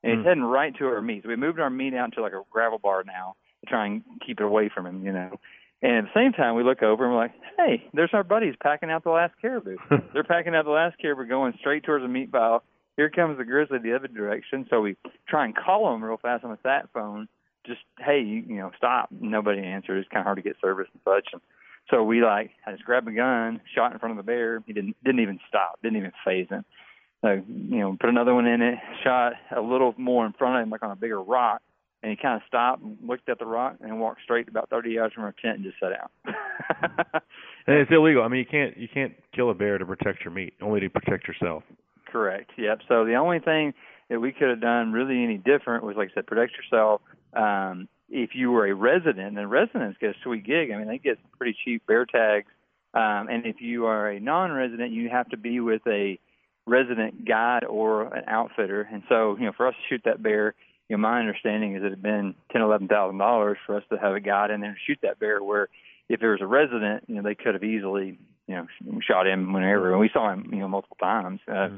[0.03, 0.27] And he's Hmm.
[0.27, 1.23] heading right to our meat.
[1.23, 4.03] So we moved our meat out to like a gravel bar now to try and
[4.25, 5.31] keep it away from him, you know.
[5.81, 8.55] And at the same time, we look over and we're like, hey, there's our buddies
[8.61, 9.77] packing out the last caribou.
[10.13, 12.63] They're packing out the last caribou going straight towards the meat pile.
[12.97, 14.65] Here comes the grizzly the other direction.
[14.69, 14.95] So we
[15.27, 17.27] try and call them real fast on the sat phone.
[17.65, 19.09] Just, hey, you, you know, stop.
[19.11, 19.97] Nobody answered.
[19.97, 21.29] It's kind of hard to get service and such.
[21.33, 21.41] And
[21.89, 24.61] so we like, I just grabbed a gun, shot in front of the bear.
[24.65, 25.79] He didn't didn't even stop.
[25.81, 26.65] Didn't even faze him.
[27.21, 28.79] So you know, put another one in it.
[29.03, 31.61] Shot a little more in front of him, like on a bigger rock.
[32.01, 34.91] And he kind of stopped and looked at the rock and walked straight about 30
[34.91, 37.21] yards from our tent and just sat down.
[37.65, 38.23] And it's illegal.
[38.23, 40.89] I mean, you can't you can't kill a bear to protect your meat, only to
[40.89, 41.63] protect yourself.
[42.05, 42.51] Correct.
[42.57, 42.79] Yep.
[42.87, 43.73] So the only thing
[44.13, 47.01] that we could have done really any different was, like I said, protect yourself.
[47.33, 50.69] Um, if you were a resident, and residents get a sweet gig.
[50.69, 52.45] I mean, they get pretty cheap bear tags.
[52.93, 56.19] Um, and if you are a non-resident, you have to be with a
[56.67, 58.87] resident guide or an outfitter.
[58.91, 60.53] And so, you know, for us to shoot that bear,
[60.89, 63.97] you know, my understanding is it had been ten, eleven thousand dollars for us to
[63.97, 65.41] have a guide in there and shoot that bear.
[65.41, 65.69] Where
[66.07, 68.67] if there was a resident, you know, they could have easily, you know,
[69.01, 69.89] shot him whenever.
[69.89, 71.39] And we saw him, you know, multiple times.
[71.47, 71.69] Uh,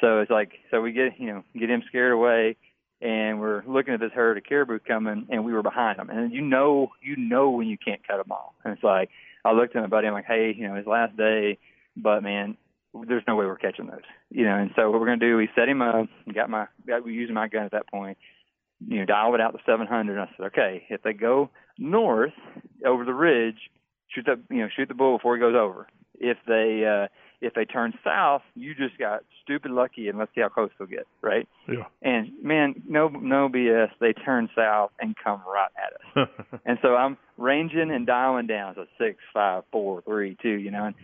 [0.00, 2.56] so it's like, so we get, you know, get him scared away,
[3.00, 6.10] and we're looking at this herd of caribou coming, and we were behind them.
[6.10, 8.52] And you know, you know when you can't cut them off.
[8.64, 9.10] And it's like,
[9.44, 11.58] I looked at my buddy, I'm like, hey, you know, his last day,
[11.96, 12.56] but man,
[13.06, 14.00] there's no way we're catching those.
[14.30, 17.04] You know, and so what we're gonna do, we set him up, got my got
[17.04, 18.18] we using my gun at that point,
[18.86, 21.50] you know, dialed it out to seven hundred and I said, Okay, if they go
[21.78, 22.32] north
[22.86, 23.70] over the ridge,
[24.08, 25.86] shoot the you know, shoot the bull before he goes over.
[26.14, 27.08] If they uh
[27.44, 30.88] if they turn south, you just got stupid lucky and let's see how close they'll
[30.88, 31.48] get, right?
[31.68, 31.84] Yeah.
[32.02, 36.28] And man, no no BS, they turn south and come right at us.
[36.66, 38.74] and so I'm ranging and dialing down.
[38.74, 40.86] So six, five, four, three, two, you know.
[40.86, 40.94] And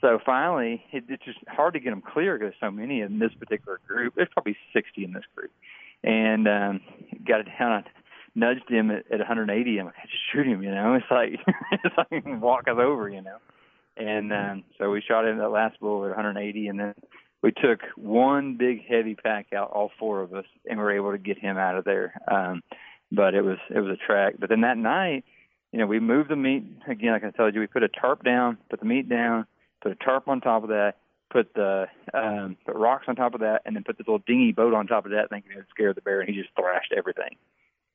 [0.00, 3.32] so finally, it, it's just hard to get them clear because so many in this
[3.38, 4.14] particular group.
[4.14, 5.50] There's probably 60 in this group,
[6.04, 6.80] and um,
[7.26, 7.72] got it down.
[7.72, 7.84] I
[8.34, 9.78] nudged him at, at 180.
[9.78, 10.94] I'm like, just shoot him, you know.
[10.94, 11.40] It's like
[11.84, 13.38] it's like walk us over, you know.
[13.98, 16.94] And um, so we shot him that last bull at 180, and then
[17.42, 21.12] we took one big heavy pack out, all four of us, and we were able
[21.12, 22.14] to get him out of there.
[22.30, 22.62] Um,
[23.10, 24.34] but it was it was a track.
[24.38, 25.24] But then that night,
[25.72, 27.12] you know, we moved the meat again.
[27.12, 29.46] Like I told you, we put a tarp down, put the meat down,
[29.82, 30.94] put a tarp on top of that,
[31.30, 34.52] put the um, put rocks on top of that, and then put this little dinghy
[34.52, 36.92] boat on top of that, thinking it would scare the bear, and he just thrashed
[36.96, 37.36] everything.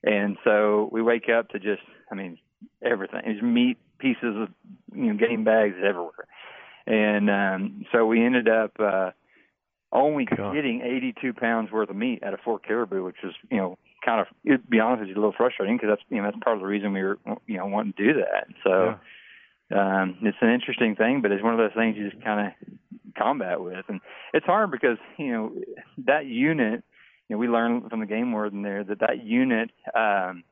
[0.04, 2.38] And so we wake up to just, I mean,
[2.82, 3.22] everything.
[3.26, 4.50] It's meat pieces of,
[4.94, 6.28] you know, game bags everywhere.
[6.86, 9.12] And um, so we ended up uh,
[9.92, 10.54] only God.
[10.54, 14.20] getting 82 pounds worth of meat out of four caribou, which was, you know, kind
[14.20, 16.58] of, to be honest with you, a little frustrating because that's, you know, that's part
[16.58, 18.48] of the reason we were, you know, wanting to do that.
[18.64, 18.96] So
[19.72, 22.54] um, it's an interesting thing, but it's one of those things you just kind of
[23.18, 24.02] combat with, and
[24.34, 25.52] it's hard because you know
[26.06, 26.84] that unit.
[27.30, 30.44] You know, we learned from the game warden there that that unit um,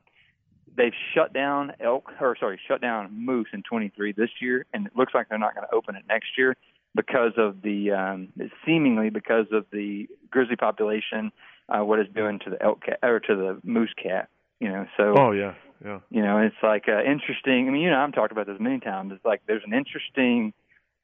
[0.76, 4.92] they've shut down elk or sorry shut down moose in 23 this year, and it
[4.96, 6.56] looks like they're not going to open it next year
[6.94, 8.28] because of the um,
[8.66, 11.32] seemingly because of the grizzly population,
[11.68, 14.28] uh, what it's doing to the elk cat or to the moose cat.
[14.60, 15.54] You know, so oh yeah,
[15.84, 16.00] yeah.
[16.10, 17.68] you know, it's like uh, interesting.
[17.68, 19.12] I mean, you know, I've talked about this many times.
[19.14, 20.52] It's like there's an interesting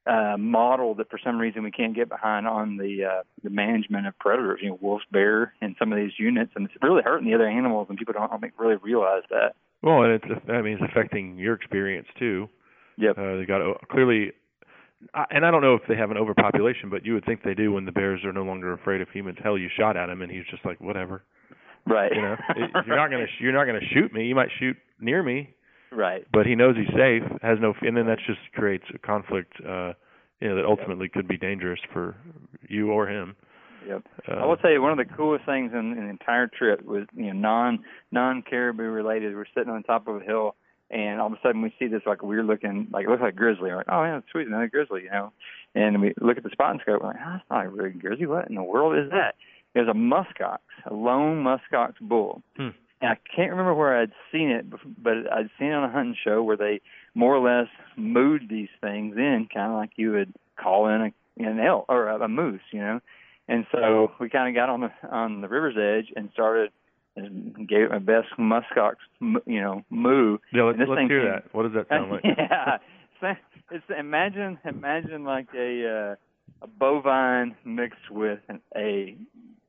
[0.09, 4.07] uh, model that for some reason we can't get behind on the uh, the management
[4.07, 4.61] of predators.
[4.63, 7.47] You know, wolf, bear, and some of these units, and it's really hurting the other
[7.49, 9.55] animals, and people don't think, really realize that.
[9.83, 12.49] Well, and it's I mean it's affecting your experience too.
[12.97, 13.19] Yep.
[13.19, 14.33] Uh, they got clearly,
[15.31, 17.73] and I don't know if they have an overpopulation, but you would think they do
[17.73, 19.39] when the bears are no longer afraid of humans.
[19.43, 21.23] Hell, you shot at him, and he's just like whatever.
[21.87, 22.11] Right.
[22.15, 24.25] You know, It- you're not gonna you're not gonna shoot me.
[24.27, 25.55] You might shoot near me,
[25.93, 26.27] right.
[26.33, 27.23] but he knows he's safe.
[27.43, 29.55] Has no, and then that just creates a conflict.
[29.67, 29.93] uh
[30.41, 32.17] you know, that ultimately could be dangerous for
[32.69, 33.35] you or him.
[33.87, 34.03] Yep.
[34.29, 36.85] Uh, I will tell you one of the coolest things in, in the entire trip
[36.85, 39.35] was you know non non caribou related.
[39.35, 40.57] We're sitting on top of a hill,
[40.91, 43.37] and all of a sudden we see this like weird looking like it looks like
[43.37, 43.71] grizzly.
[43.71, 45.33] We're like, oh yeah, sweet, another grizzly, you know.
[45.75, 47.03] And we look at the spot and scope.
[47.03, 48.27] We're like, oh, that's not a really grizzly.
[48.27, 49.37] What in the world is that?
[49.75, 52.43] There's a muskox, a lone muskox bull.
[52.57, 52.69] Hmm.
[53.01, 56.17] And I can't remember where I'd seen it, but I'd seen it on a hunting
[56.23, 56.81] show where they
[57.15, 61.45] more or less mooed these things in, kind of like you would call in a,
[61.49, 63.01] an elk or a, a moose, you know.
[63.47, 66.71] And so we kind of got on the on the river's edge and started
[67.17, 70.39] and gave my best muskox, you know, moo.
[70.53, 71.55] yeah, let's, let's hear came- that.
[71.55, 72.25] What does that sound like?
[72.25, 72.79] yeah,
[73.23, 79.17] it's, it's imagine imagine like a uh, a bovine mixed with an, a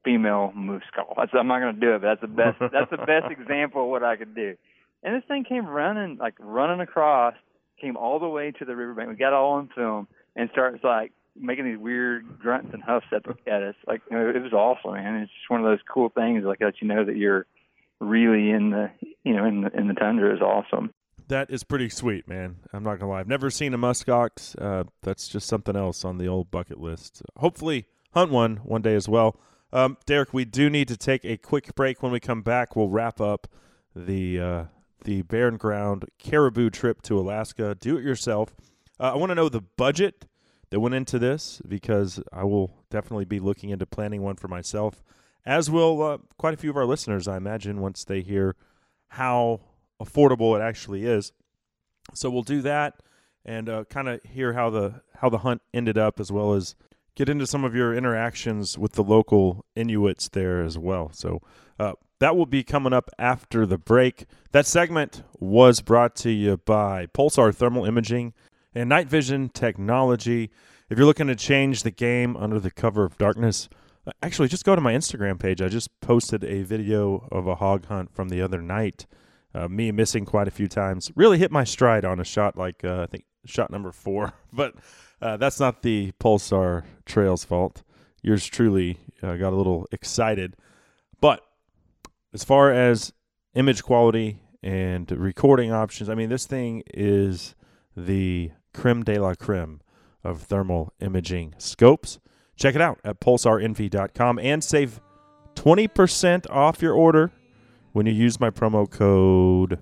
[0.03, 1.13] female moose call.
[1.17, 2.57] That's, I'm not going to do it, but that's the best.
[2.73, 4.55] That's the best example of what I could do.
[5.03, 7.33] And this thing came running like running across,
[7.79, 9.09] came all the way to the riverbank.
[9.09, 13.25] We got all on film and starts like making these weird grunts and huffs at,
[13.47, 13.75] at us.
[13.88, 15.21] Like you know, it was awesome, man.
[15.21, 17.45] It's just one of those cool things like that you know that you're
[17.99, 18.91] really in the
[19.23, 20.93] you know in the in the tundra is awesome.
[21.27, 22.57] That is pretty sweet, man.
[22.73, 23.19] I'm not gonna lie.
[23.19, 24.59] I've never seen a muskox.
[24.59, 27.21] Uh, that's just something else on the old bucket list.
[27.38, 29.39] Hopefully, hunt one one day as well.
[29.71, 32.01] Um, Derek, we do need to take a quick break.
[32.01, 33.47] When we come back, we'll wrap up
[33.95, 34.63] the uh,
[35.03, 37.75] the Barren Ground Caribou trip to Alaska.
[37.79, 38.55] Do it yourself.
[38.99, 40.25] Uh, I want to know the budget
[40.69, 45.03] that went into this because I will definitely be looking into planning one for myself,
[45.45, 47.27] as will uh, quite a few of our listeners.
[47.27, 48.55] I imagine once they hear
[49.10, 49.62] how
[50.01, 51.32] affordable it actually is.
[52.13, 53.01] So we'll do that
[53.45, 56.75] and uh, kind of hear how the how the hunt ended up, as well as
[57.19, 61.12] get into some of your interactions with the local Inuits there as well.
[61.12, 61.41] So
[61.77, 64.25] uh, that will be coming up after the break.
[64.53, 68.33] That segment was brought to you by Pulsar Thermal Imaging
[68.73, 70.50] and Night Vision Technology.
[70.89, 73.67] If you're looking to change the game under the cover of darkness,
[74.08, 75.62] uh, actually just go to my Instagram page.
[75.62, 79.06] I just posted a video of a hog hunt from the other night.
[79.54, 81.12] Uh, me missing quite a few times.
[81.15, 84.75] Really hit my stride on a shot like uh, I think shot number four, but
[85.21, 87.83] uh, that's not the Pulsar Trails fault.
[88.21, 90.56] Yours truly uh, got a little excited,
[91.21, 91.41] but
[92.33, 93.13] as far as
[93.56, 97.56] image quality and recording options, I mean this thing is
[97.95, 99.81] the creme de la creme
[100.23, 102.19] of thermal imaging scopes.
[102.56, 105.00] Check it out at pulsarnv.com and save
[105.56, 107.31] 20% off your order
[107.92, 109.79] when you use my promo code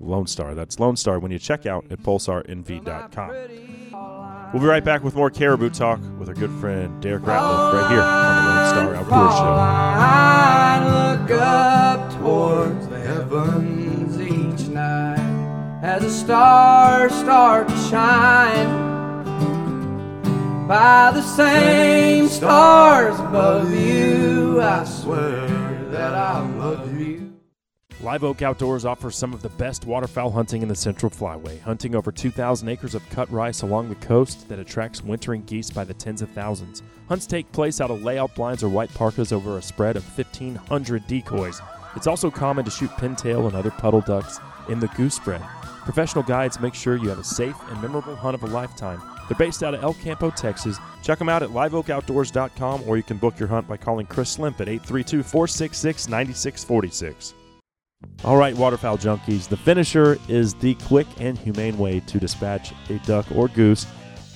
[0.00, 0.54] Lone Star.
[0.54, 3.30] That's Lone Star when you check out at pulsarnv.com.
[4.52, 7.90] We'll be right back with more Caribou Talk with our good friend Derek Ratliff right
[7.90, 9.54] here on the Lone Star Outdoor Show.
[9.54, 15.20] I look up towards the heavens each night
[15.82, 18.90] as the stars start to shine.
[20.66, 25.48] By the same stars above you, I swear
[25.90, 27.19] that I love you.
[28.02, 31.94] Live Oak Outdoors offers some of the best waterfowl hunting in the Central Flyway, hunting
[31.94, 35.92] over 2,000 acres of cut rice along the coast that attracts wintering geese by the
[35.92, 36.82] tens of thousands.
[37.08, 41.06] Hunts take place out of layout blinds or white parkas over a spread of 1,500
[41.08, 41.60] decoys.
[41.94, 44.40] It's also common to shoot pintail and other puddle ducks
[44.70, 45.42] in the goose spread.
[45.84, 49.02] Professional guides make sure you have a safe and memorable hunt of a lifetime.
[49.28, 50.78] They're based out of El Campo, Texas.
[51.02, 54.58] Check them out at liveoakoutdoors.com or you can book your hunt by calling Chris Slimp
[54.62, 57.34] at 832 466 9646.
[58.22, 62.98] All right, waterfowl junkies, the finisher is the quick and humane way to dispatch a
[63.06, 63.86] duck or goose.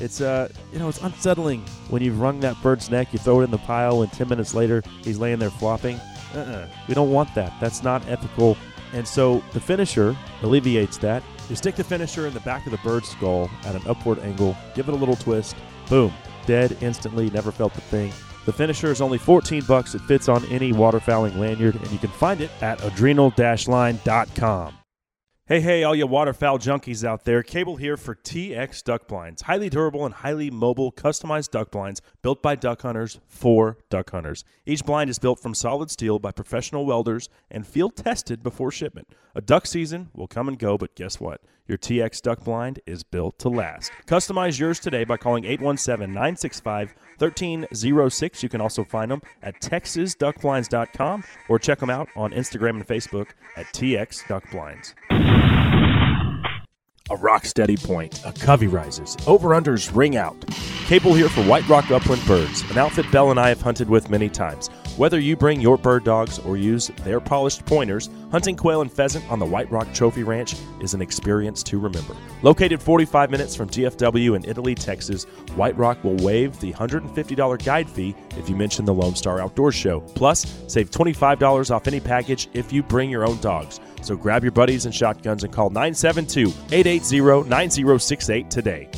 [0.00, 1.60] It's uh, you know, it's unsettling
[1.90, 4.54] when you've wrung that bird's neck, you throw it in the pile, and 10 minutes
[4.54, 5.96] later he's laying there flopping.
[6.34, 6.66] Uh-uh.
[6.88, 7.52] We don't want that.
[7.60, 8.56] That's not ethical.
[8.94, 11.22] And so the finisher alleviates that.
[11.50, 14.56] You stick the finisher in the back of the bird's skull at an upward angle,
[14.74, 15.56] give it a little twist,
[15.90, 16.12] boom,
[16.46, 18.12] dead instantly, never felt the thing.
[18.44, 19.94] The finisher is only 14 bucks.
[19.94, 24.78] It fits on any waterfowling lanyard, and you can find it at adrenal-line.com.
[25.46, 27.42] Hey, hey, all you waterfowl junkies out there.
[27.42, 29.42] Cable here for TX Duck Blinds.
[29.42, 34.42] Highly durable and highly mobile, customized duck blinds built by duck hunters for duck hunters.
[34.64, 39.08] Each blind is built from solid steel by professional welders and field tested before shipment.
[39.34, 41.42] A duck season will come and go, but guess what?
[41.66, 43.90] Your TX Duck Blind is built to last.
[44.06, 48.42] Customize yours today by calling 817 965 1306.
[48.42, 53.28] You can also find them at texasduckblinds.com or check them out on Instagram and Facebook
[53.56, 54.94] at TX Duck Blinds.
[57.10, 60.36] A rock steady point, a covey rises, over unders ring out.
[60.86, 64.10] Cable here for White Rock Upland Birds, an outfit Bell and I have hunted with
[64.10, 64.68] many times.
[64.96, 69.28] Whether you bring your bird dogs or use their polished pointers, hunting quail and pheasant
[69.28, 72.14] on the White Rock Trophy Ranch is an experience to remember.
[72.42, 75.24] Located 45 minutes from DFW in Italy, Texas,
[75.56, 79.72] White Rock will waive the $150 guide fee if you mention the Lone Star Outdoor
[79.72, 79.98] Show.
[80.14, 83.80] Plus, save $25 off any package if you bring your own dogs.
[84.00, 88.88] So grab your buddies and shotguns and call 972 880 9068 today.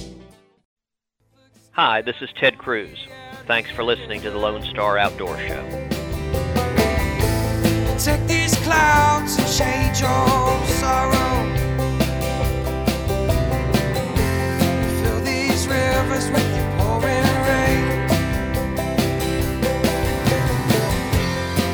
[1.72, 2.98] Hi, this is Ted Cruz.
[3.46, 5.62] Thanks for listening to the Lone Star Outdoor Show.
[7.96, 11.54] Take these clouds and shade your sorrow.
[15.00, 18.08] Fill these rivers with the pouring rain.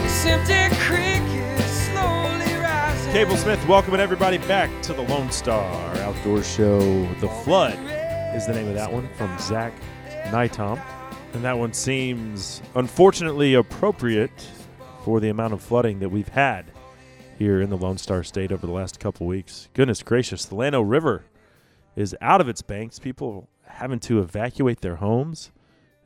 [0.03, 1.23] This empty creek
[1.59, 3.13] is slowly rising.
[3.13, 7.07] Cable Smith, welcoming everybody back to the Lone Star Outdoor Show.
[7.21, 7.79] The Flood
[8.37, 9.73] is the name of that one from Zach
[10.27, 10.83] Nytomt.
[11.35, 14.49] And that one seems unfortunately appropriate
[15.05, 16.67] for the amount of flooding that we've had
[17.39, 19.69] here in the Lone Star State over the last couple weeks.
[19.75, 21.25] Goodness gracious, the Llano River
[21.97, 22.99] is out of its banks.
[22.99, 25.51] People having to evacuate their homes.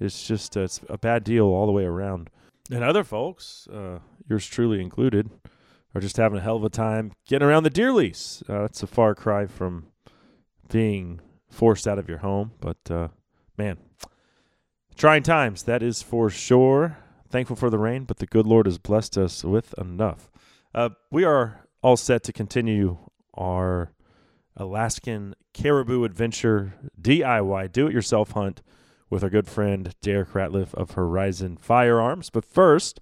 [0.01, 2.31] It's just it's a bad deal all the way around.
[2.70, 3.99] And other folks, uh,
[4.29, 5.31] yours truly included,
[5.95, 8.43] are just having a hell of a time getting around the deer lease.
[8.49, 9.87] Uh, that's a far cry from
[10.70, 11.20] being
[11.51, 13.09] forced out of your home, but uh,
[13.57, 13.79] man,
[14.97, 16.99] trying times that is for sure.
[17.28, 20.30] Thankful for the rain, but the good Lord has blessed us with enough.
[20.74, 22.99] Uh, we are all set to continue
[23.34, 23.92] our
[24.57, 28.62] Alaskan caribou adventure DIY do-it-yourself hunt
[29.11, 32.30] with our good friend Derek Ratliff of Horizon Firearms.
[32.30, 33.01] But first,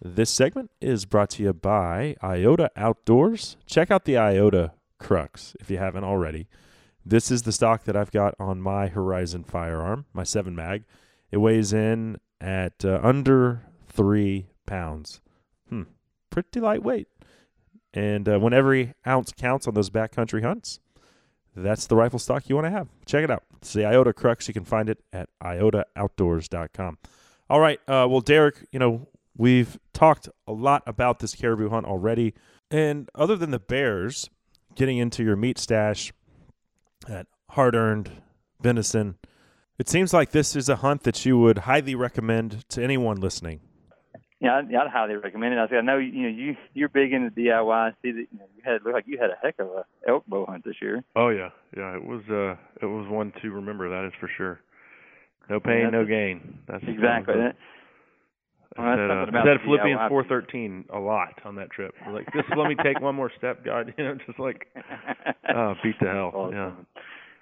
[0.00, 3.56] this segment is brought to you by Iota Outdoors.
[3.66, 6.48] Check out the Iota Crux if you haven't already.
[7.04, 10.84] This is the stock that I've got on my Horizon firearm, my 7 mag.
[11.34, 15.20] It weighs in at uh, under three pounds.
[15.68, 15.82] Hmm,
[16.30, 17.08] pretty lightweight.
[17.92, 20.78] And uh, when every ounce counts on those backcountry hunts,
[21.56, 22.86] that's the rifle stock you want to have.
[23.04, 23.42] Check it out.
[23.56, 24.46] It's the Iota Crux.
[24.46, 26.98] You can find it at iotaoutdoors.com.
[27.50, 27.80] All right.
[27.88, 32.32] Uh, well, Derek, you know, we've talked a lot about this caribou hunt already.
[32.70, 34.30] And other than the bears,
[34.76, 36.12] getting into your meat stash
[37.08, 38.22] at hard earned
[38.60, 39.16] venison,
[39.78, 43.60] it seems like this is a hunt that you would highly recommend to anyone listening.
[44.40, 45.58] Yeah, I'd, I'd highly recommend it.
[45.58, 47.72] I, said, I know you know you you're big into DIY.
[47.72, 49.84] I see that you, know, you had looked like you had a heck of a
[50.08, 51.02] elk bow hunt this year.
[51.16, 51.96] Oh yeah, yeah.
[51.96, 53.88] It was uh, it was one to remember.
[53.88, 54.60] That is for sure.
[55.48, 56.58] No pain, Yeah, no that's- gain.
[56.68, 57.34] That's Exactly.
[57.34, 57.56] it.
[58.76, 61.94] Well, that's said, uh, I said Philippians four thirteen a lot on that trip.
[62.12, 63.94] Like, just let me take one more step, God.
[63.98, 64.66] You know, just like,
[65.54, 66.32] oh, beat the hell.
[66.34, 66.54] Awesome.
[66.54, 66.70] Yeah.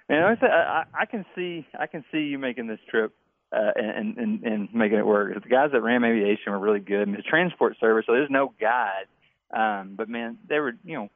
[0.09, 3.13] And I, say, I, I can see I can see you making this trip
[3.53, 5.33] uh, and, and and making it work.
[5.41, 7.01] The guys at Ram Aviation were really good.
[7.01, 9.05] I mean, the transport service, so there's no guide.
[9.53, 11.09] Um, but man, they were you know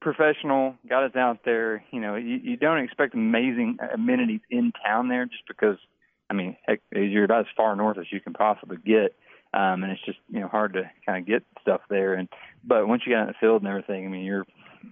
[0.00, 1.84] professional, got us out there.
[1.92, 5.76] You know, you, you don't expect amazing amenities in town there just because.
[6.30, 9.14] I mean, heck, you're about as far north as you can possibly get,
[9.52, 12.14] um, and it's just you know hard to kind of get stuff there.
[12.14, 12.26] And
[12.64, 14.46] but once you get out in the field and everything, I mean, you're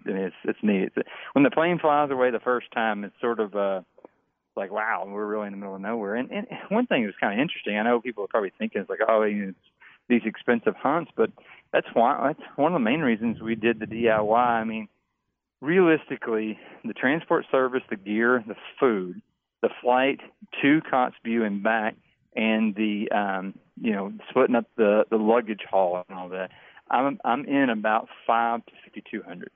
[0.07, 0.93] I mean, it's it's neat.
[0.97, 3.83] It's, when the plane flies away the first time, it's sort of uh
[4.57, 6.17] like wow, we're really in the middle of nowhere.
[6.17, 8.91] And, and one thing that's kind of interesting, I know people are probably thinking it's
[8.91, 9.59] like oh, you know, it's
[10.09, 11.31] these expensive hunts, but
[11.73, 14.37] that's why that's one of the main reasons we did the DIY.
[14.37, 14.89] I mean,
[15.61, 19.23] realistically, the transport service, the gear, the food,
[19.63, 20.21] the flight
[20.63, 21.95] to Kotzebue and back,
[22.35, 26.51] and the um, you know splitting up the the luggage haul and all that.
[26.91, 29.51] I'm I'm in about five to fifty two hundred.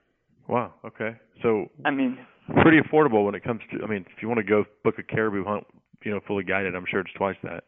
[0.48, 0.74] Wow.
[0.84, 1.16] Okay.
[1.42, 2.18] So I mean,
[2.62, 3.82] pretty affordable when it comes to.
[3.82, 5.64] I mean, if you want to go book a caribou hunt,
[6.04, 7.64] you know, fully guided, I'm sure it's twice that.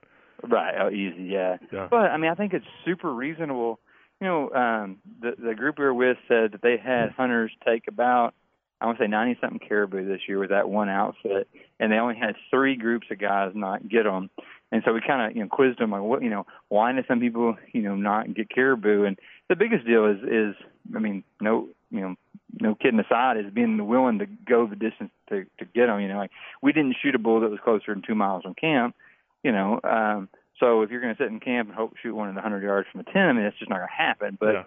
[0.49, 0.75] right?
[0.81, 1.57] Oh, easy, yeah.
[1.73, 1.89] Yeah.
[1.91, 3.81] But I mean, I think it's super reasonable.
[4.21, 7.85] You know, um, the the group we were with said that they had hunters take
[7.89, 8.35] about
[8.81, 11.49] I want to say ninety something caribou this year with that one outfit,
[11.81, 14.31] and they only had three groups of guys not get them.
[14.73, 16.99] And so we kind of you know quizzed them like, what you know, why do
[17.09, 19.05] some people you know not get caribou?
[19.05, 19.19] And
[19.49, 20.55] the biggest deal is is
[20.95, 22.15] I mean, no you know,
[22.61, 26.01] no kidding aside, is being willing to go the distance to to get them.
[26.01, 26.31] You know, like
[26.63, 28.95] we didn't shoot a bull that was closer than two miles from camp.
[29.43, 30.29] You know, um,
[30.59, 32.89] so if you're going to sit in camp and hope shoot one at 100 yards
[32.91, 34.39] from a 10, I mean, that's just not going to happen.
[34.41, 34.63] But yeah.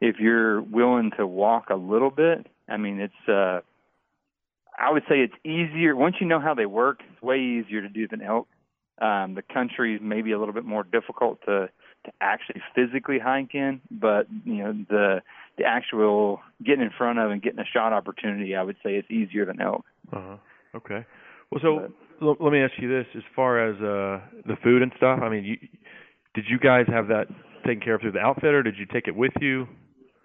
[0.00, 3.60] if you're willing to walk a little bit, I mean, it's uh
[4.78, 7.00] I would say it's easier once you know how they work.
[7.10, 8.48] It's way easier to do than elk.
[9.00, 11.68] Um, the country is maybe a little bit more difficult to
[12.04, 15.22] to actually physically hike in, but you know the
[15.58, 19.10] the actual getting in front of and getting a shot opportunity, I would say it's
[19.10, 19.84] easier than elk.
[20.12, 20.36] Uh-huh.
[20.74, 21.06] Okay.
[21.50, 24.92] Well, so l- let me ask you this: as far as uh the food and
[24.96, 25.56] stuff, I mean, you,
[26.34, 27.26] did you guys have that
[27.66, 28.62] taken care of through the outfitter?
[28.62, 29.66] did you take it with you?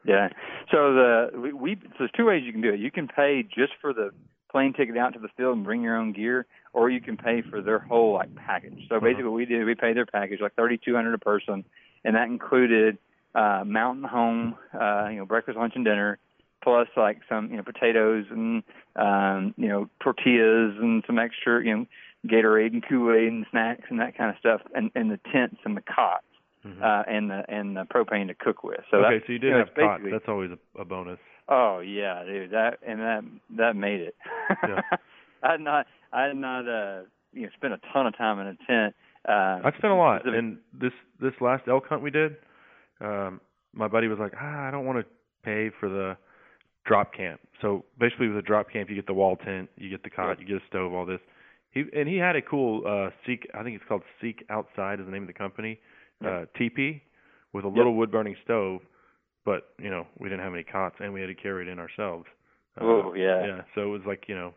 [0.04, 0.30] Yeah.
[0.72, 2.80] So the we, we so there's two ways you can do it.
[2.80, 4.12] You can pay just for the
[4.52, 7.42] plane ticket out to the field and bring your own gear, or you can pay
[7.50, 8.88] for their whole like package.
[8.90, 11.64] So basically, what we did we paid their package like thirty two hundred a person,
[12.04, 12.98] and that included
[13.36, 16.18] uh mountain house, uh, you know, breakfast, lunch, and dinner,
[16.64, 18.64] plus like some you know potatoes and
[18.96, 21.86] um, you know tortillas and some extra you know
[22.28, 25.58] Gatorade and Kool Aid and snacks and that kind of stuff, and and the tents
[25.66, 26.26] and the cots.
[26.64, 26.80] Mhm.
[26.80, 28.82] Uh, and the and the propane to cook with.
[28.92, 30.04] So okay, so you did you know, have cots.
[30.12, 31.18] That's always a, a bonus.
[31.50, 32.52] Oh yeah, dude.
[32.52, 33.24] That and that
[33.58, 34.16] that made it.
[34.68, 34.82] Yeah.
[35.44, 37.02] I had not I had not uh
[37.34, 38.96] you know spent a ton of time in a tent.
[39.28, 42.36] Uh I spent a lot, and this this last elk hunt we did,
[43.02, 43.42] um,
[43.74, 45.06] my buddy was like, ah, I don't want to
[45.44, 46.18] pay for the
[46.86, 47.40] drop camp.
[47.62, 50.40] So basically, with a drop camp, you get the wall tent, you get the cot,
[50.40, 51.20] you get a stove, all this.
[51.72, 53.48] He and he had a cool uh Seek.
[53.54, 55.80] I think it's called Seek Outside is the name of the company.
[56.24, 57.02] Uh, teepee
[57.52, 58.82] with a little wood burning stove,
[59.46, 61.80] but you know we didn't have any cots, and we had to carry it in
[61.80, 62.26] ourselves.
[62.80, 63.46] Uh, Oh, yeah.
[63.46, 63.62] Yeah.
[63.74, 64.54] So it was like you know,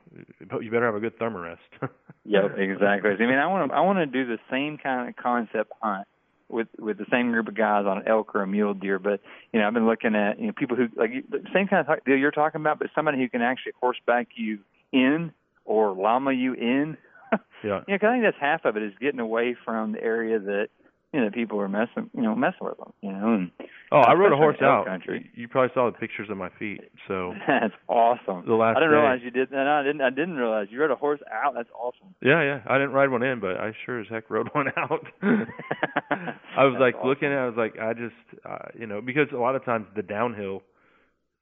[0.60, 1.56] you better have a good thermarest.
[2.26, 3.10] Yep, exactly.
[3.10, 6.08] I mean, I want to I want to do the same kind of concept hunt
[6.54, 8.98] with with the same group of guys on an elk or a mule deer.
[8.98, 9.20] But
[9.52, 12.04] you know, I've been looking at you know people who like the same kind of
[12.04, 14.60] deal you're talking about, but somebody who can actually horseback you
[14.92, 15.32] in
[15.64, 16.96] or llama you in.
[17.62, 17.80] yeah.
[17.86, 20.38] You know, 'cause I think that's half of it is getting away from the area
[20.38, 20.68] that
[21.14, 22.92] you know people were messing you know messing with them.
[23.00, 23.50] You know, and
[23.92, 24.86] Oh, I rode a horse out.
[24.86, 25.30] Country.
[25.34, 26.80] You probably saw the pictures of my feet.
[27.06, 28.42] So That's awesome.
[28.44, 28.96] the last I didn't day.
[28.96, 29.66] realize you did that.
[29.68, 30.00] I didn't.
[30.00, 31.54] I didn't realize you rode a horse out.
[31.54, 32.08] That's awesome.
[32.20, 32.60] Yeah, yeah.
[32.66, 35.06] I didn't ride one in, but I sure as heck rode one out.
[35.22, 37.08] I was That's like awesome.
[37.08, 37.34] looking at.
[37.34, 40.02] it, I was like, I just, uh, you know, because a lot of times the
[40.02, 40.62] downhill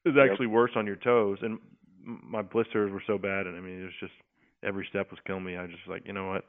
[0.05, 0.31] is Yep.
[0.31, 1.59] actually worse on your toes, and
[2.05, 4.13] my blisters were so bad, and I mean, it was just
[4.65, 5.57] every step was killing me.
[5.57, 6.45] I just like, you know what?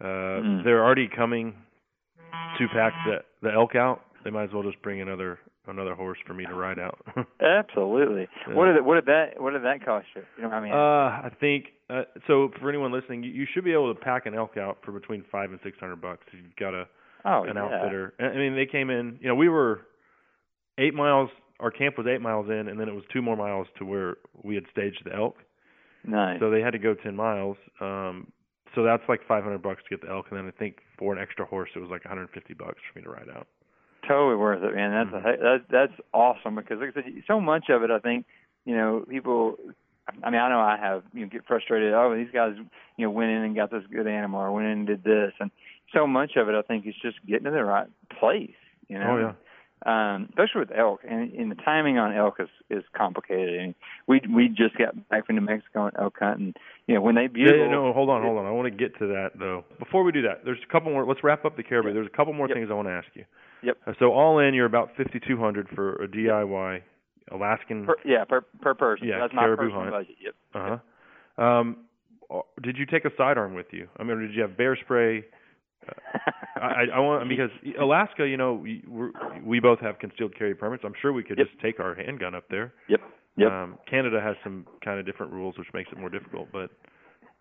[0.00, 0.64] Uh, Mm.
[0.64, 1.54] they're already coming
[2.58, 4.02] to pack the the elk out.
[4.24, 6.98] They might as well just bring another another horse for me to ride out.
[7.40, 8.26] Absolutely.
[8.48, 8.54] Yeah.
[8.54, 10.22] What did it, what did that what did that cost you?
[10.36, 12.50] You know, I mean, Uh, I think uh, so.
[12.60, 15.24] For anyone listening, you, you should be able to pack an elk out for between
[15.30, 16.22] five and six hundred bucks.
[16.28, 16.86] if You've got a
[17.24, 17.62] oh an yeah.
[17.64, 18.14] outfitter.
[18.20, 19.18] I I mean, they came in.
[19.20, 19.82] You know, we were
[20.78, 21.30] eight miles.
[21.60, 24.16] Our camp was eight miles in, and then it was two more miles to where
[24.42, 25.36] we had staged the elk.
[26.04, 26.40] Nice.
[26.40, 27.56] So they had to go ten miles.
[27.80, 28.32] Um,
[28.74, 31.12] so that's like five hundred bucks to get the elk, and then I think for
[31.12, 33.46] an extra horse, it was like one hundred fifty bucks for me to ride out.
[34.06, 34.90] totally worth it, man.
[34.90, 35.34] That's Mhm.
[35.34, 38.26] a, that, that's awesome because like I said, so much of it, I think,
[38.64, 39.56] you know, people
[40.24, 41.92] I mean, I know I have you know get frustrated.
[41.94, 42.54] Oh, these guys
[42.96, 45.32] you know went in and got this good animal, or went in and did this,
[45.40, 45.50] and
[45.94, 47.86] so much of it I think is just getting to the right
[48.18, 48.58] place.
[48.88, 49.10] You know.
[49.10, 49.32] Oh yeah.
[49.84, 53.58] Um, especially with elk, and, and the timing on elk is is complicated.
[53.60, 53.74] And
[54.06, 56.54] we we just got back from New Mexico and elk hunting.
[56.86, 57.58] You know, when they Yeah, bugle.
[57.66, 58.46] yeah, no, hold on, hold on.
[58.46, 59.64] I want to get to that though.
[59.78, 61.04] Before we do that, there's a couple more.
[61.06, 61.92] Let's wrap up the caribou.
[61.92, 62.56] There's a couple more Yep.
[62.56, 63.24] things I want to ask you.
[63.62, 63.76] Yep.
[63.86, 66.82] Uh, So all in, you're about 5,200 for a DIY
[67.32, 67.86] Alaskan.
[67.86, 69.08] Per, yeah, per per person.
[69.08, 69.92] Yeah, That's my caribou personal hunt.
[69.92, 70.16] budget.
[70.20, 70.34] Yep.
[70.54, 70.78] Uh
[71.38, 71.42] huh.
[71.42, 71.76] Um,
[72.62, 73.88] did you take a sidearm with you?
[73.98, 75.24] I mean, did you have bear spray?
[76.56, 79.10] I, I, I want because Alaska, you know, we we're,
[79.44, 80.84] we both have concealed carry permits.
[80.84, 81.46] I'm sure we could Yep.
[81.48, 82.72] just take our handgun up there.
[82.88, 83.00] Yep.
[83.36, 83.50] Yep.
[83.50, 86.48] Um, Canada has some kind of different rules, which makes it more difficult.
[86.52, 86.70] But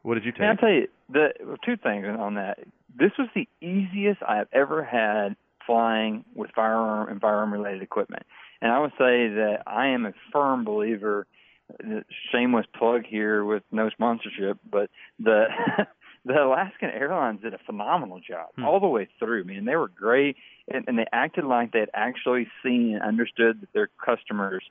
[0.03, 0.41] what did you take?
[0.41, 1.29] I'll tell you the
[1.65, 2.59] two things on that.
[2.97, 5.35] This was the easiest I have ever had
[5.65, 8.23] flying with firearm and firearm related equipment.
[8.61, 11.27] And I would say that I am a firm believer
[12.31, 14.89] shameless plug here with no sponsorship, but
[15.19, 15.45] the
[16.25, 18.65] the Alaskan Airlines did a phenomenal job Hmm.
[18.65, 19.43] all the way through.
[19.43, 20.37] Man, they were great
[20.71, 24.63] and, and they acted like they had actually seen and understood that their customers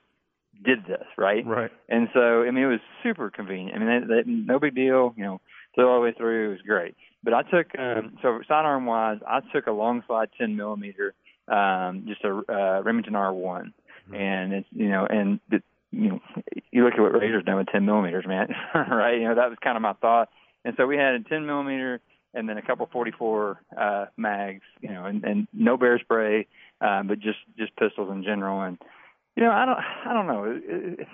[0.63, 1.45] did this, right?
[1.45, 1.71] Right.
[1.89, 3.75] And so, I mean, it was super convenient.
[3.75, 5.13] I mean, that, that, no big deal.
[5.17, 5.41] You know,
[5.75, 6.49] flew all the way through.
[6.49, 6.95] It was great.
[7.23, 11.13] But I took, um, so sidearm wise, I took a long slide 10 millimeter,
[11.47, 13.73] um, just a uh, Remington R1,
[14.13, 16.19] and it's you know, and it, you know,
[16.71, 19.19] you look at what Razor's done with 10 millimeters, man, right?
[19.19, 20.29] You know, that was kind of my thought.
[20.65, 21.99] And so we had a 10 millimeter
[22.33, 26.47] and then a couple 44 uh, mags, you know, and, and no bear spray,
[26.79, 28.61] um, but just just pistols in general.
[28.61, 28.77] And
[29.35, 30.43] you know, I don't, I don't know.
[30.45, 30.63] It,
[30.99, 31.07] it,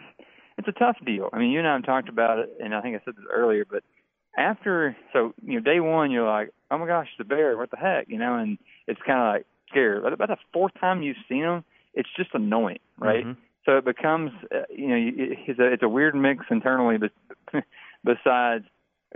[0.57, 1.29] it's a tough deal.
[1.33, 3.25] I mean, you and I have talked about it, and I think I said this
[3.31, 3.83] earlier, but
[4.37, 7.77] after, so you know, day one, you're like, oh my gosh, the bear, what the
[7.77, 10.03] heck, you know, and it's kind of like scared.
[10.03, 13.25] But about the fourth time you've seen them, it's just annoying, right?
[13.25, 13.37] Mhm.
[13.65, 17.11] So it becomes, uh, you know, it- it's a it's a weird mix internally, but
[18.03, 18.65] besides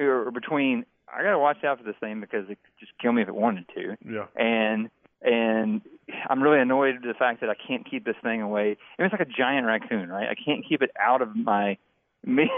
[0.10, 3.12] or between, I got to watch out for this thing because it could just kill
[3.12, 4.26] me if it wanted to Yeah.
[4.36, 4.89] and
[5.24, 5.82] and
[6.30, 8.62] I'm really annoyed at the fact that I can't keep this thing away.
[8.97, 10.28] I mean, it's like a giant raccoon, right?
[10.28, 11.78] I can't keep it out of my
[12.26, 12.49] me,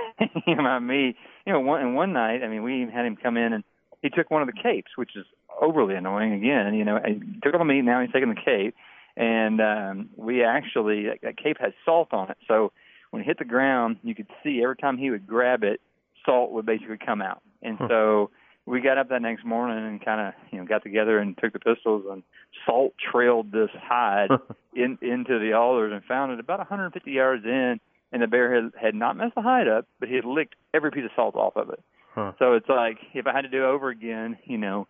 [0.48, 1.16] my me.
[1.46, 3.64] You know, one and one night, I mean, we even had him come in and
[4.02, 5.26] he took one of the capes, which is
[5.62, 6.34] overly annoying.
[6.34, 7.82] Again, you know, he took all the meat.
[7.82, 8.76] Now he's taking the cape,
[9.18, 12.38] and um, we actually that, that cape had salt on it.
[12.48, 12.72] So
[13.12, 15.80] when it hit the ground, you could see every time he would grab it,
[16.26, 17.42] salt would basically come out.
[17.62, 17.88] And Huh.
[17.90, 18.30] so
[18.66, 21.54] we got up that next morning and kind of you know got together and took
[21.54, 22.24] the pistols and
[22.66, 24.30] salt trailed this hide
[24.76, 27.80] in into the alders and found it about 150 yards in
[28.14, 30.92] and the bear had had not messed the hide up but he had licked every
[30.92, 31.82] piece of salt off of it
[32.16, 32.32] Huh.
[32.40, 34.88] so it's like if i had to do it over again you know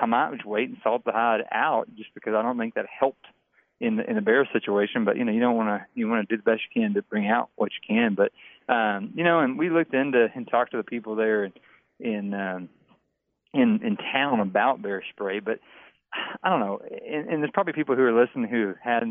[0.00, 2.86] i might just wait and salt the hide out just because i don't think that
[2.98, 3.26] helped
[3.80, 6.28] in the in the bear situation but you know you don't want to you want
[6.28, 8.32] to do the best you can to bring out what you can but
[8.72, 11.52] um you know and we looked into and talked to the people there in
[11.98, 12.68] in um
[13.52, 15.58] in in town about bear spray, but
[16.42, 16.80] I don't know.
[17.08, 19.02] And, and there's probably people who are listening who had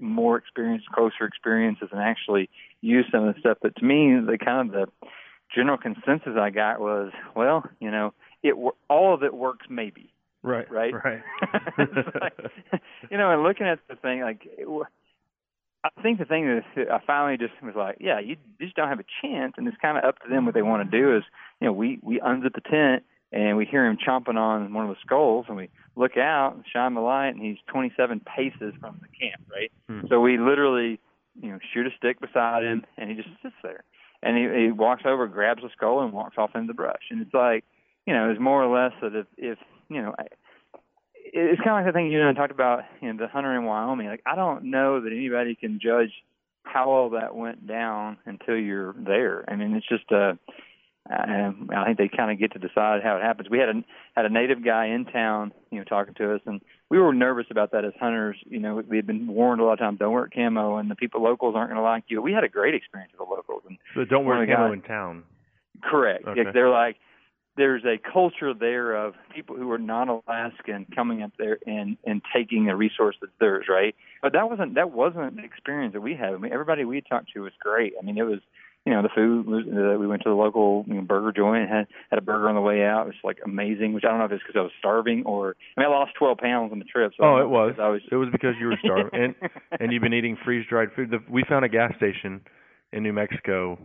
[0.00, 2.50] more experience, closer experiences, and actually
[2.80, 3.58] used some of the stuff.
[3.62, 5.08] But to me, the kind of the
[5.54, 8.12] general consensus I got was, well, you know,
[8.42, 8.54] it
[8.88, 10.12] all of it works maybe,
[10.48, 10.70] Right.
[10.70, 10.94] right?
[11.04, 11.22] Right.
[12.20, 12.32] Like,
[13.10, 14.66] you know, and looking at the thing, like, it,
[15.84, 19.00] I think the thing that I finally just was like, yeah, you just don't have
[19.00, 21.16] a chance, and it's kind of up to them what they want to do.
[21.16, 21.22] Is
[21.60, 24.90] you know, we we unzip the tent and we hear him chomping on one of
[24.90, 29.00] the skulls, and we look out and shine the light, and he's 27 paces from
[29.02, 29.70] the camp, right?
[29.88, 30.06] Hmm.
[30.08, 30.98] So we literally,
[31.40, 33.84] you know, shoot a stick beside him, and he just sits there,
[34.22, 37.20] and he, he walks over, grabs the skull, and walks off into the brush, and
[37.20, 37.64] it's like,
[38.06, 39.58] you know, it's more or less that if if
[39.88, 40.14] you know.
[40.18, 40.24] I,
[41.30, 43.54] it's kind of like the thing you know I talked about you know the hunter
[43.54, 44.06] in Wyoming.
[44.08, 46.10] Like I don't know that anybody can judge
[46.62, 49.44] how all that went down until you're there.
[49.48, 50.34] I mean, it's just uh,
[51.10, 53.48] um, I think they kind of get to decide how it happens.
[53.50, 53.84] We had a
[54.14, 56.60] had a native guy in town, you know, talking to us, and
[56.90, 58.36] we were nervous about that as hunters.
[58.46, 60.96] You know, we had been warned a lot of times, don't wear camo, and the
[60.96, 62.20] people locals aren't going to like you.
[62.20, 64.82] We had a great experience with the locals, and So don't wear camo guys- in
[64.82, 65.22] town.
[65.82, 66.26] Correct.
[66.26, 66.42] Okay.
[66.52, 66.96] They're like
[67.58, 72.22] there's a culture there of people who are not Alaskan coming up there and and
[72.34, 73.94] taking the resource that's theirs, right?
[74.22, 76.32] But that wasn't that wasn't the experience that we had.
[76.32, 77.92] I mean, everybody we talked to was great.
[78.00, 78.38] I mean, it was
[78.86, 81.64] you know the food was uh, we went to the local you know, burger joint
[81.64, 83.02] and had had a burger on the way out.
[83.02, 85.56] It was like amazing, which I don't know if it's because I was starving or
[85.76, 87.12] I mean I lost 12 pounds on the trip.
[87.18, 87.74] So Oh, it was.
[87.80, 89.34] I was It was because you were starving, and
[89.80, 91.10] and you've been eating freeze dried food.
[91.10, 92.40] The, we found a gas station
[92.92, 93.78] in New Mexico,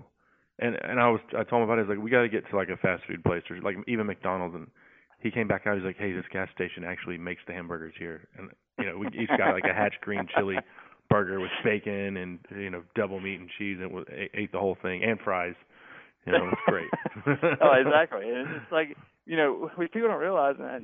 [0.63, 1.85] and and I was I told him about it.
[1.85, 3.75] I was like, we got to get to like a fast food place or like
[3.87, 4.55] even McDonald's.
[4.55, 4.67] And
[5.19, 5.75] he came back out.
[5.75, 8.49] He's like, hey, this gas station actually makes the hamburgers here, and
[8.79, 10.57] you know we each got like a Hatch green chili
[11.09, 14.03] burger with bacon and you know double meat and cheese, and we
[14.33, 15.55] ate the whole thing and fries.
[16.25, 16.87] You know, it's great.
[17.61, 18.29] oh, exactly.
[18.29, 18.95] And it's like
[19.25, 20.81] you know, what people don't realize that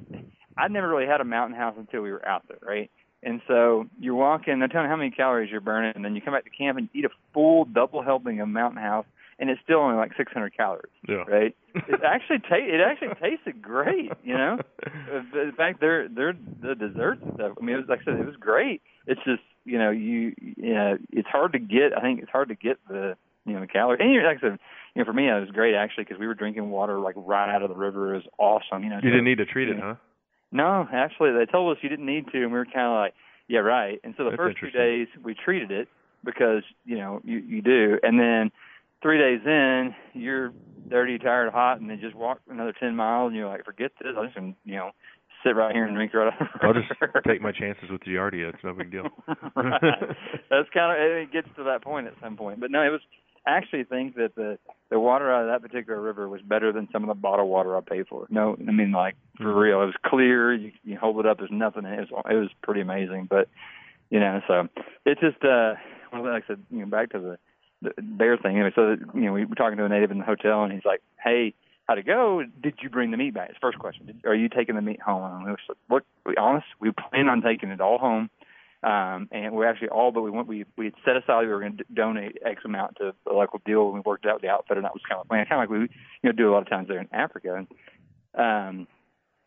[0.57, 2.89] I never really had a mountain house until we were out there, right?
[3.21, 6.33] And so you're walking, they're telling how many calories you're burning, and then you come
[6.33, 9.05] back to camp and eat a full double helping of mountain house,
[9.39, 11.23] and it's still only like 600 calories, Yeah.
[11.27, 11.55] right?
[11.87, 14.59] It actually ta- it actually tasted great, you know.
[15.11, 17.53] Uh, In fact, they're they're the desserts and stuff.
[17.59, 18.81] I mean, it was like I said, it was great.
[19.07, 21.97] It's just you know you you know it's hard to get.
[21.97, 23.15] I think it's hard to get the
[23.45, 23.99] you know the calories.
[24.01, 24.59] And like I said,
[24.93, 27.49] you know, for me it was great actually because we were drinking water like right
[27.53, 28.13] out of the river.
[28.13, 28.83] It was awesome.
[28.83, 29.95] You know, You didn't need to treat it, huh?
[30.51, 33.13] no, actually, they told us you didn't need to, and we were kind of like,
[33.47, 33.99] yeah, right.
[34.03, 35.87] And so the That's first two days we treated it
[36.25, 38.51] because you know you you do, and then
[39.01, 40.51] three days in, you're
[40.89, 44.13] dirty, tired, hot, and then just walk another ten miles, and you're like, forget this.
[44.17, 44.91] I'm just gonna you know
[45.43, 47.21] sit right here and drink right out of the I'll just river.
[47.27, 48.53] take my chances with Giardia.
[48.53, 49.07] It's no big deal.
[49.55, 49.81] right.
[50.49, 52.59] That's kind of it gets to that point at some point.
[52.59, 53.01] But no, it was
[53.47, 54.57] I actually think that the
[54.89, 57.77] the water out of that particular river was better than some of the bottled water
[57.77, 58.25] I paid for.
[58.29, 59.61] No, I mean like for Mhm.
[59.61, 59.81] real.
[59.81, 60.53] It was clear.
[60.53, 61.37] You, you hold it up.
[61.37, 61.85] There's nothing.
[61.85, 63.27] in It It was it was pretty amazing.
[63.29, 63.47] But
[64.09, 64.67] you know, so
[65.05, 65.75] it's just uh,
[66.11, 67.37] well, like I said, you know, back to the
[67.81, 68.55] bear thing.
[68.55, 70.85] Anyway, so you know, we were talking to a native in the hotel, and he's
[70.85, 71.53] like, "Hey,
[71.87, 72.43] how'd it go?
[72.61, 75.01] Did you bring the meat back?" His first question: Did, Are you taking the meat
[75.01, 75.23] home?
[75.23, 78.29] And we was like, "Look, to be honest, we plan on taking it all home."
[78.81, 81.59] Um, and we actually all but we went we we had set aside we were
[81.59, 84.77] going to donate X amount to the local deal and we worked out the outfitter
[84.77, 85.89] and that was kind of kind of like we you
[86.23, 87.67] know do a lot of times there in Africa and
[88.35, 88.87] um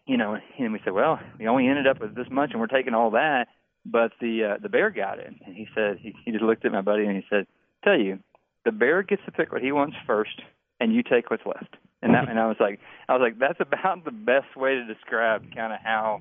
[0.04, 2.66] you know and we said well we only ended up with this much and we're
[2.66, 3.48] taking all that
[3.86, 6.72] but the uh, the bear got it and he said he, he just looked at
[6.72, 7.46] my buddy and he said
[7.84, 8.18] tell you
[8.64, 10.40] the bear gets to pick what he wants first
[10.80, 13.60] and you take what's left and that and I was like I was like that's
[13.60, 16.20] about the best way to describe kind of how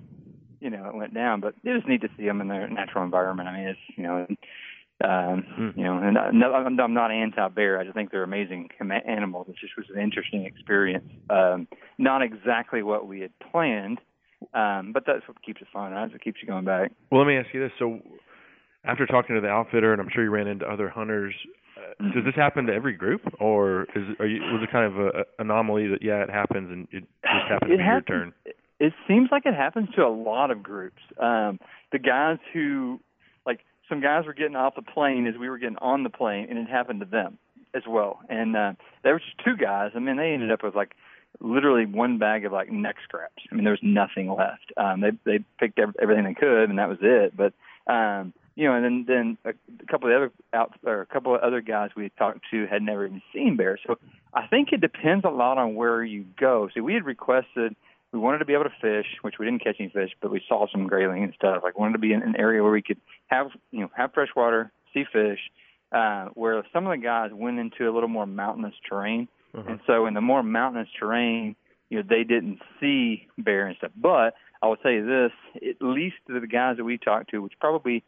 [0.59, 1.41] you know it went down.
[1.41, 3.49] But it was neat to see them in their natural environment.
[3.49, 4.27] I mean, it's you know,
[5.03, 5.69] um, Hmm.
[5.75, 7.79] you know, and I- no, I'm, I'm not anti-bear.
[7.79, 9.47] I just think they're amazing animals.
[9.49, 11.09] It just was an interesting experience.
[11.29, 13.99] Um, not exactly what we had planned,
[14.53, 15.93] um, but that's what keeps it fun.
[15.93, 16.91] That's what keeps you going back.
[17.11, 17.71] Well, let me ask you this.
[17.79, 17.99] So,
[18.83, 21.33] after talking to the outfitter, and I'm sure you ran into other hunters,
[21.77, 24.97] uh, does this happen to every group, or is are you was it kind of
[24.99, 28.07] a, a anomaly that yeah, it happens and it just happened to It your happens-
[28.07, 28.33] turn?
[28.79, 30.97] It seems like it happens to a lot of groups.
[31.19, 31.59] Um,
[31.91, 32.99] the guys who,
[33.45, 36.47] like, some guys were getting off the plane as we were getting on the plane,
[36.49, 37.37] and it happened to them
[37.75, 38.21] as well.
[38.27, 38.73] And uh,
[39.03, 39.91] there was just two guys.
[39.93, 40.95] I mean, they ended up with like
[41.39, 43.43] literally one bag of like neck scraps.
[43.51, 44.73] I mean, there was nothing left.
[44.77, 47.37] Um, they they picked ev- everything they could, and that was it.
[47.37, 47.53] But
[47.85, 49.49] um, you know, and then then a,
[49.81, 52.67] a couple of other out or a couple of other guys we had talked to
[52.67, 53.79] had never even seen bears.
[53.87, 53.97] So
[54.33, 56.69] I think it depends a lot on where you go.
[56.73, 57.75] So we had requested
[58.13, 60.41] we wanted to be able to fish, which we didn't catch any fish, but we
[60.47, 61.61] saw some grayling and stuff.
[61.63, 62.97] Like wanted to be in an area where we could
[63.27, 65.39] have you know have fresh water, see fish.
[65.93, 69.69] Uh, where some of the guys went into a little more mountainous terrain, Uh-huh.
[69.69, 71.55] and so in the more mountainous terrain,
[71.89, 73.91] you know they didn't see bear and stuff.
[73.97, 77.53] But I will tell you this: at least the guys that we talked to, which
[77.59, 78.03] probably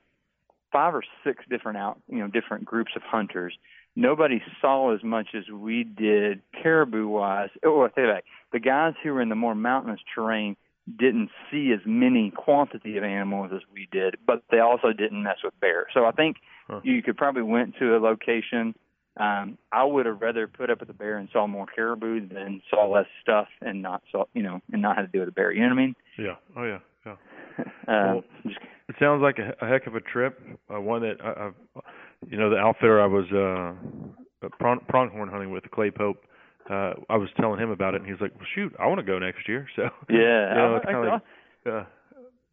[0.74, 3.54] five or six different out, you know, different groups of hunters.
[3.96, 7.50] Nobody saw as much as we did caribou wise.
[7.64, 8.24] Oh, I take that.
[8.52, 10.58] The guys who were in the more mountainous terrain
[10.98, 15.38] didn't see as many quantity of animals as we did, but they also didn't mess
[15.44, 15.86] with bear.
[15.94, 16.80] So I think Huh.
[16.84, 18.74] you could probably went to a location.
[19.18, 22.62] Um, I would have rather put up with the bear and saw more caribou than
[22.70, 25.32] saw less stuff and not saw, you know, and not had to do with a
[25.32, 25.52] bear.
[25.52, 25.96] You know what I mean?
[26.18, 26.36] Yeah.
[26.58, 26.80] Oh yeah.
[27.06, 27.16] Yeah.
[27.88, 28.24] Uh, Well,
[28.90, 30.40] It sounds like a, a heck of a trip.
[30.74, 31.52] Uh, one that I, I,
[32.30, 36.18] you know, the outfitter I was uh, prong, pronghorn hunting with Clay Pope.
[36.70, 39.00] Uh, I was telling him about it, and he was like, "Well, shoot, I want
[39.00, 41.84] to go next year." So Yeah, you know, I- it's I- kind of like, uh,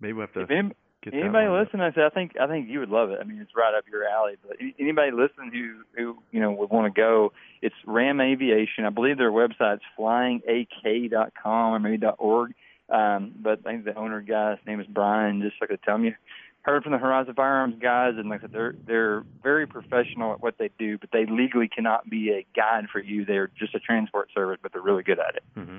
[0.01, 0.68] maybe we have to if any,
[1.03, 1.66] get that anybody lined up.
[1.66, 3.18] listen, I said I think I think you would love it.
[3.20, 4.35] I mean, it's right up your alley.
[4.47, 8.85] But anybody listen who who you know would want to go, it's Ram Aviation.
[8.85, 12.53] I believe their website's flyingak.com or maybe .org.
[12.91, 15.43] Um, but I think the owner guy, his name is Brian.
[15.43, 16.14] Just like I tell you,
[16.62, 20.43] heard from the Horizon Firearms guys, and like I said, they're they're very professional at
[20.43, 23.24] what they do, but they legally cannot be a guide for you.
[23.24, 25.43] They're just a transport service, but they're really good at it.
[25.55, 25.78] hmm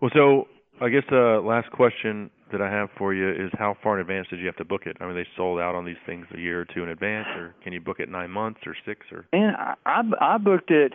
[0.00, 0.48] Well, so
[0.80, 4.26] I guess the last question that I have for you is how far in advance
[4.28, 4.96] did you have to book it?
[5.00, 7.54] I mean, they sold out on these things a year or two in advance, or
[7.62, 9.26] can you book it nine months or six or?
[9.32, 10.92] And I, I I booked it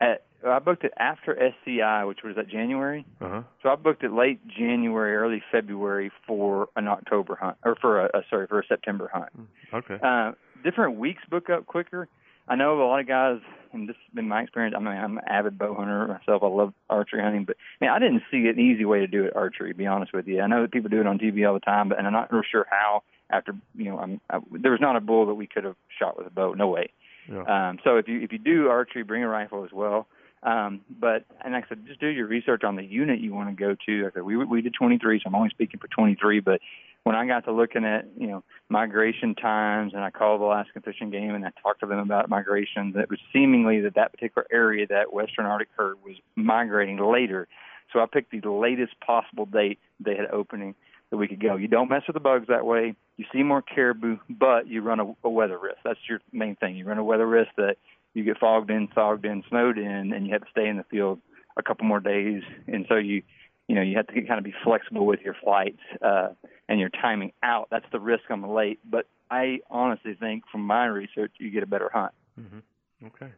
[0.00, 3.04] at I booked it after SCI, which was that January.
[3.20, 3.42] Uh huh.
[3.62, 8.18] So I booked it late January, early February for an October hunt, or for a,
[8.18, 9.30] a sorry for a September hunt.
[9.72, 9.98] Okay.
[10.02, 10.32] Uh,
[10.62, 12.08] different weeks book up quicker.
[12.48, 13.40] I know a lot of guys,
[13.72, 14.74] and this has been my experience.
[14.76, 16.42] I mean, I'm an avid bow hunter myself.
[16.42, 19.34] I love archery hunting, but man, I didn't see an easy way to do it
[19.34, 19.72] archery.
[19.72, 21.60] To be honest with you, I know that people do it on TV all the
[21.60, 23.02] time, but and I'm not real sure how.
[23.28, 26.16] After you know, I'm, I, there was not a bull that we could have shot
[26.16, 26.52] with a bow.
[26.52, 26.90] No way.
[27.28, 27.42] Yeah.
[27.70, 30.06] Um, so if you if you do archery, bring a rifle as well.
[30.46, 33.60] Um, but and I said, just do your research on the unit you want to
[33.60, 34.06] go to.
[34.06, 36.38] I said, we we did 23, so I'm only speaking for 23.
[36.38, 36.60] But
[37.02, 40.82] when I got to looking at you know migration times, and I called the Alaskan
[40.82, 44.12] Fish and Game and I talked to them about migration, it was seemingly that that
[44.12, 47.48] particular area, that Western Arctic herd, was migrating later.
[47.92, 50.76] So I picked the latest possible date they had opening
[51.10, 51.56] that we could go.
[51.56, 52.94] You don't mess with the bugs that way.
[53.16, 55.78] You see more caribou, but you run a, a weather risk.
[55.84, 56.76] That's your main thing.
[56.76, 57.76] You run a weather risk that
[58.16, 60.84] you get fogged in, fogged in, snowed in, and you have to stay in the
[60.84, 61.20] field
[61.58, 62.42] a couple more days.
[62.66, 63.22] And so you,
[63.68, 66.28] you know, you have to kind of be flexible with your flights uh,
[66.66, 67.68] and your timing out.
[67.70, 68.80] That's the risk on the late.
[68.88, 72.12] But I honestly think, from my research, you get a better hunt.
[72.40, 73.06] Mm-hmm.
[73.08, 73.32] Okay.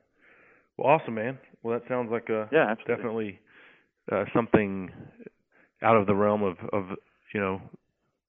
[0.77, 1.39] Well, awesome, man.
[1.65, 2.95] Well, that sounds like a yeah, absolutely.
[2.95, 3.41] definitely
[4.13, 4.93] uh, something
[5.83, 6.85] out of the realm of of
[7.35, 7.61] you know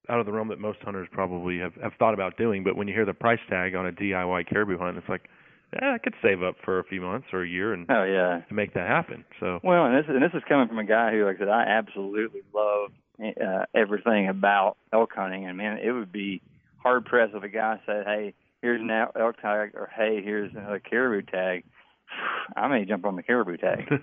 [0.09, 2.63] out of the realm that most hunters probably have have thought about doing.
[2.63, 5.29] But when you hear the price tag on a DIY caribou hunt, it's like
[5.73, 8.41] yeah, I could save up for a few months or a year and oh yeah,
[8.47, 9.25] and make that happen.
[9.39, 11.49] So well, and this and this is coming from a guy who, like I said,
[11.49, 12.91] I absolutely love
[13.21, 16.41] uh, everything about elk hunting, and man, it would be
[16.77, 20.79] hard pressed if a guy said, "Hey, here's an elk tag," or "Hey, here's another
[20.79, 21.63] caribou tag."
[22.55, 23.89] I may jump on the caribou tag.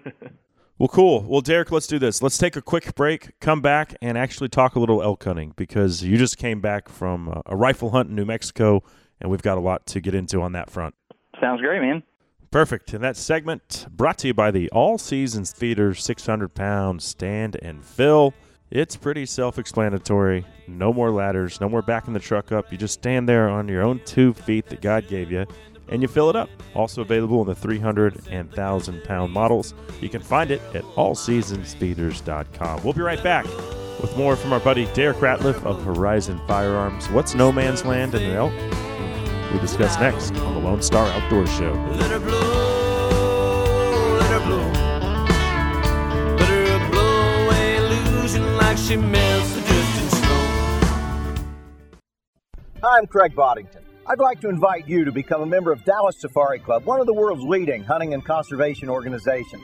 [0.79, 1.23] Well, cool.
[1.23, 2.21] Well, Derek, let's do this.
[2.21, 6.03] Let's take a quick break, come back, and actually talk a little elk hunting because
[6.03, 8.83] you just came back from a, a rifle hunt in New Mexico,
[9.19, 10.95] and we've got a lot to get into on that front.
[11.41, 12.03] Sounds great, man.
[12.51, 12.95] Perfect.
[12.95, 17.85] And that segment brought to you by the All Seasons Feeder 600 pound stand and
[17.85, 18.35] fill.
[18.71, 20.45] It's pretty self explanatory.
[20.67, 22.73] No more ladders, no more backing the truck up.
[22.73, 25.47] You just stand there on your own two feet that God gave you
[25.89, 26.49] and you fill it up.
[26.75, 29.75] Also available in the 300 and 1,000 pound models.
[30.01, 32.83] You can find it at allseasonsfeeders.com.
[32.83, 33.45] We'll be right back
[34.01, 37.09] with more from our buddy Derek Ratliff of Horizon Firearms.
[37.11, 38.53] What's no man's land in an elk?
[39.53, 41.73] We discuss next on the Lone Star Outdoor Show.
[41.73, 44.73] Let her blow, let her blow.
[46.37, 50.41] Let her blow away illusion like she melts the drifting snow.
[52.83, 53.85] Hi, I'm Craig Boddington.
[54.09, 57.07] I'd like to invite you to become a member of Dallas Safari Club, one of
[57.07, 59.63] the world's leading hunting and conservation organizations.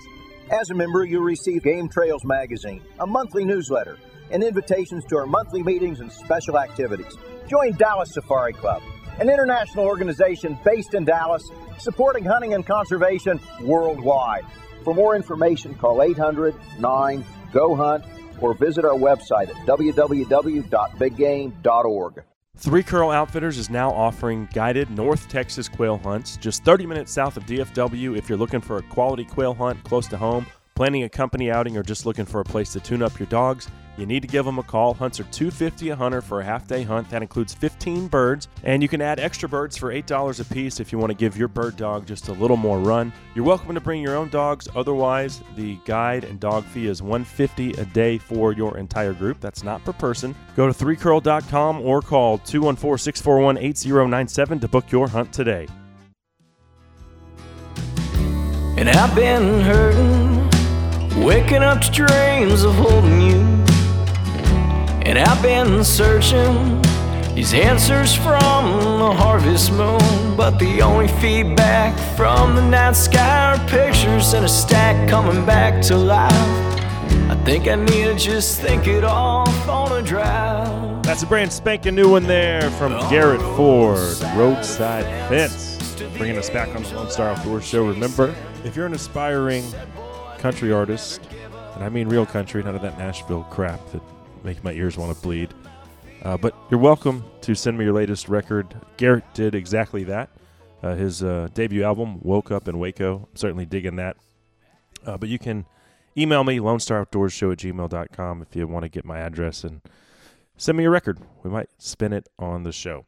[0.51, 3.97] As a member, you'll receive Game Trails magazine, a monthly newsletter,
[4.31, 7.17] and invitations to our monthly meetings and special activities.
[7.49, 8.83] Join Dallas Safari Club,
[9.23, 11.49] an international organization based in Dallas,
[11.79, 14.45] supporting hunting and conservation worldwide.
[14.83, 18.05] For more information, call 800 9 GO HUNT
[18.41, 22.25] or visit our website at www.biggame.org.
[22.57, 27.37] Three Curl Outfitters is now offering guided North Texas quail hunts just 30 minutes south
[27.37, 30.45] of DFW if you're looking for a quality quail hunt close to home,
[30.75, 33.69] planning a company outing, or just looking for a place to tune up your dogs.
[33.99, 34.95] You need to give them a call.
[34.95, 37.11] Hunts are 250 a hunter for a half day hunt.
[37.11, 40.91] That includes 15 birds, and you can add extra birds for $8 a piece if
[40.93, 43.13] you want to give your bird dog just a little more run.
[43.35, 44.67] You're welcome to bring your own dogs.
[44.75, 49.41] Otherwise, the guide and dog fee is 150 a day for your entire group.
[49.41, 50.35] That's not per person.
[50.57, 55.67] Go to 3curl.com or call 214-641-8097 to book your hunt today.
[58.77, 60.49] And I've been hurting,
[61.25, 63.72] waking up to dreams of holding you.
[65.05, 66.81] And I've been searching
[67.35, 70.37] these answers from the harvest moon.
[70.37, 75.83] But the only feedback from the night sky are pictures in a stack coming back
[75.87, 76.33] to life.
[77.29, 81.03] I think I need to just think it off on a drive.
[81.03, 83.99] That's a brand spanking new one there from Garrett Ford,
[84.37, 87.89] Roadside Fence, bringing us back on the Lone Star Outdoor Show.
[87.89, 88.33] Remember,
[88.65, 89.65] if you're an aspiring
[90.39, 91.21] country artist,
[91.75, 94.03] and I mean real country, none of that Nashville crap that
[94.45, 95.53] make my ears want to bleed,
[96.23, 98.75] uh, but you're welcome to send me your latest record.
[98.97, 100.31] Garrett did exactly that.
[100.83, 103.29] Uh, his uh, debut album, Woke Up in Waco.
[103.31, 104.17] I'm certainly digging that.
[105.07, 105.67] Uh, but you can
[106.17, 109.81] email me, LoneStarOutdoorsShow at gmail.com if you want to get my address and
[110.57, 111.19] send me your record.
[111.43, 113.07] We might spin it on the show.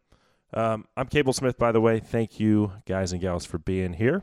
[0.52, 1.98] Um, I'm Cable Smith, by the way.
[1.98, 4.22] Thank you, guys and gals, for being here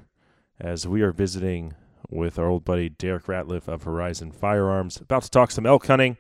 [0.59, 1.73] as we are visiting
[2.09, 4.97] with our old buddy Derek Ratliff of Horizon Firearms.
[4.97, 6.17] About to talk some elk hunting.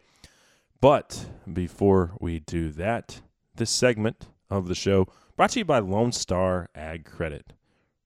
[0.81, 3.21] But before we do that,
[3.55, 5.07] this segment of the show
[5.37, 7.53] brought to you by Lone Star Ag Credit.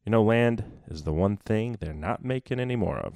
[0.05, 3.13] You know, land is the one thing they're not making any more of.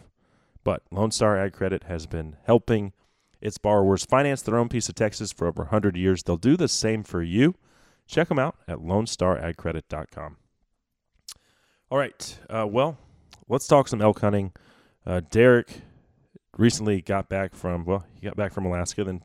[0.63, 2.93] But Lone Star Ag Credit has been helping
[3.41, 6.23] its borrowers finance their own piece of Texas for over 100 years.
[6.23, 7.55] They'll do the same for you.
[8.07, 10.37] Check them out at lonestaragcredit.com.
[11.91, 12.39] All right.
[12.49, 12.97] Uh, well,
[13.49, 14.53] let's talk some elk hunting.
[15.05, 15.81] Uh, Derek
[16.57, 19.21] recently got back from, well, he got back from Alaska, then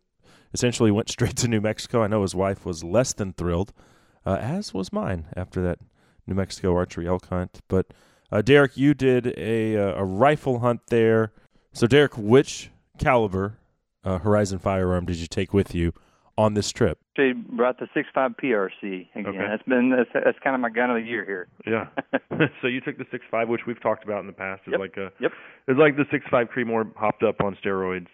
[0.55, 2.03] essentially went straight to New Mexico.
[2.03, 3.73] I know his wife was less than thrilled,
[4.25, 5.79] uh, as was mine after that
[6.27, 7.61] New Mexico archery elk hunt.
[7.69, 7.87] But
[8.33, 11.33] Uh, Derek, you did a uh, a rifle hunt there.
[11.73, 13.59] So, Derek, which caliber
[14.03, 15.93] uh, Horizon firearm did you take with you
[16.37, 16.99] on this trip?
[17.17, 19.27] She brought the 6.5 PRC again.
[19.27, 19.39] Okay.
[19.39, 21.47] That's been that's, that's kind of my gun of the year here.
[21.67, 21.87] Yeah.
[22.61, 24.63] so you took the six five, which we've talked about in the past.
[24.67, 24.81] It's Yep.
[24.81, 25.33] like a Yep.
[25.69, 28.09] it's like the six five Creedmoor hopped up on steroids.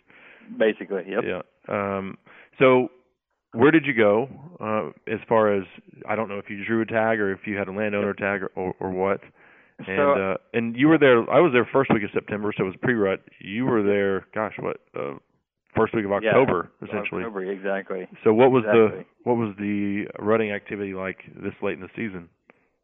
[0.58, 1.22] Basically, yep.
[1.24, 1.42] Yeah.
[1.68, 2.16] Um.
[2.58, 2.88] So
[3.52, 4.28] where did you go?
[4.60, 5.64] Uh, as far as
[6.08, 8.42] I don't know if you drew a tag or if you had a landowner tag
[8.42, 9.20] or, or or what.
[9.78, 11.18] And So- uh, and you were there.
[11.30, 13.20] I was there first week of September, so it was pre-rut.
[13.38, 14.26] You were there.
[14.34, 14.76] Gosh, what?
[14.94, 15.14] Uh,
[15.74, 17.22] first week of Yeah, October, essentially.
[17.24, 18.06] October, exactly.
[18.22, 18.98] So what was Exactly.
[18.98, 22.28] the what was the rutting activity like this late in the season?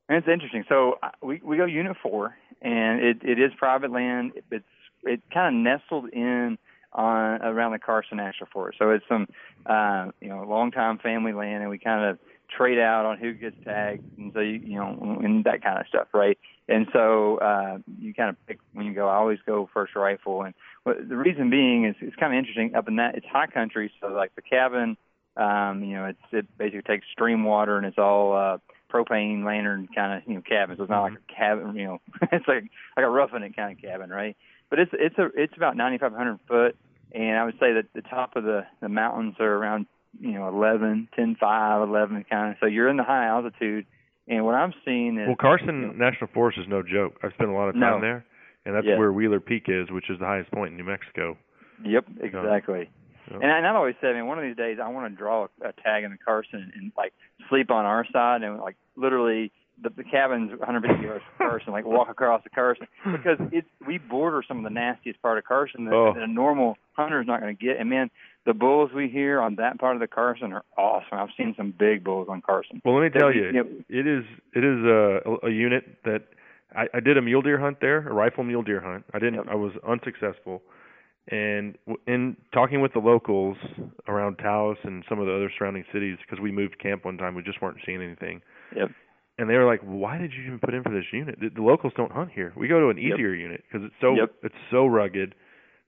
[0.09, 0.65] And it's interesting.
[0.69, 4.33] So uh, we we go Unit Four, and it it is private land.
[4.51, 4.65] It's
[5.03, 6.57] it kind of nestled in
[6.93, 8.79] on around the Carson National Forest.
[8.79, 9.27] So it's some
[9.67, 12.19] uh, you know longtime family land, and we kind of
[12.55, 15.87] trade out on who gets tagged, and so you, you know and that kind of
[15.89, 16.39] stuff, right?
[16.69, 19.09] And so uh, you kind of pick when you go.
[19.09, 22.75] I always go first rifle, and what, the reason being is it's kind of interesting.
[22.75, 24.97] Up in that, it's high country, so like the cabin,
[25.37, 28.59] um, you know, it's it basically takes stream water, and it's all uh,
[28.93, 30.77] propane lantern kind of you know cabin.
[30.77, 32.01] So it's not like a cabin, you know,
[32.33, 32.65] it's like
[32.97, 34.37] like a roughing it kind of cabin, right?
[34.71, 36.77] But it's it's a it's about 9,500 foot,
[37.13, 39.87] and I would say that the top of the the mountains are around
[40.19, 42.57] you know 11, 10, 5, 11 kind of.
[42.61, 43.87] So you're in the high altitude,
[44.29, 47.15] and what I'm seeing is Well, Carson National Forest is no joke.
[47.23, 48.01] I've spent a lot of time No.
[48.01, 48.25] there,
[48.65, 48.99] and that's Yeah.
[48.99, 51.37] where Wheeler Peak is, which is the highest point in New Mexico.
[51.85, 52.91] Yep, exactly.
[53.31, 55.17] And, I, and I've always said, I mean, one of these days I want to
[55.17, 57.13] draw a, a tag in the Carson and like
[57.49, 59.53] sleep on our side and like literally
[59.83, 63.99] the, the cabin's 150 yards from Carson, like walk across the Carson because it's we
[63.99, 66.13] border some of the nastiest part of Carson that, Oh.
[66.15, 67.77] that a normal hunter is not going to get.
[67.79, 68.11] And man,
[68.47, 71.19] the bulls we hear on that part of the Carson are awesome.
[71.19, 72.81] I've seen some big bulls on Carson.
[72.85, 74.25] Well, let me tell That- you, it is
[74.55, 76.23] it is a, a unit that
[76.75, 79.05] I, I did a mule deer hunt there, a rifle mule deer hunt.
[79.15, 79.49] I didn't.
[79.49, 80.63] I was unsuccessful,
[81.31, 83.57] and w- in talking with the locals
[84.09, 87.35] around Taos and some of the other surrounding cities, because we moved camp one time,
[87.35, 88.41] we just weren't seeing anything.
[88.75, 88.91] Yep.
[89.39, 91.39] And they were like, "Why did you even put in for this unit?
[91.41, 92.53] The, the locals don't hunt here.
[92.57, 93.19] We go to an Yep.
[93.19, 94.33] easier unit because it's so Yep.
[94.43, 95.35] it's so rugged,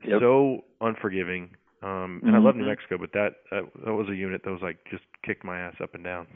[0.05, 0.21] Yep.
[0.21, 2.69] so unforgiving." Um, and I love New Mhm.
[2.75, 5.77] Mexico, but that, that that was a unit that was like just kicked my ass
[5.81, 6.27] up and down.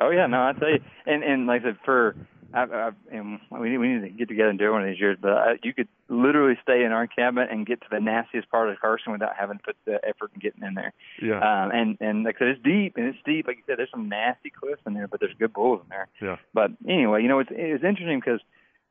[0.00, 2.16] Oh yeah, no, I tell you, and and like I said, for
[2.52, 5.00] I, I and we need we need to get together and do one of these
[5.00, 5.18] years.
[5.20, 8.70] But I, you could literally stay in our cabin and get to the nastiest part
[8.70, 10.92] of Carson without having to put the effort in getting in there.
[11.20, 11.38] Yeah.
[11.38, 13.46] Um, and and like I said, it's deep and it's deep.
[13.46, 16.08] Like you said, there's some nasty cliffs in there, but there's good bulls in there.
[16.22, 16.36] yeah.
[16.54, 18.40] But anyway, you know, it's it's interesting because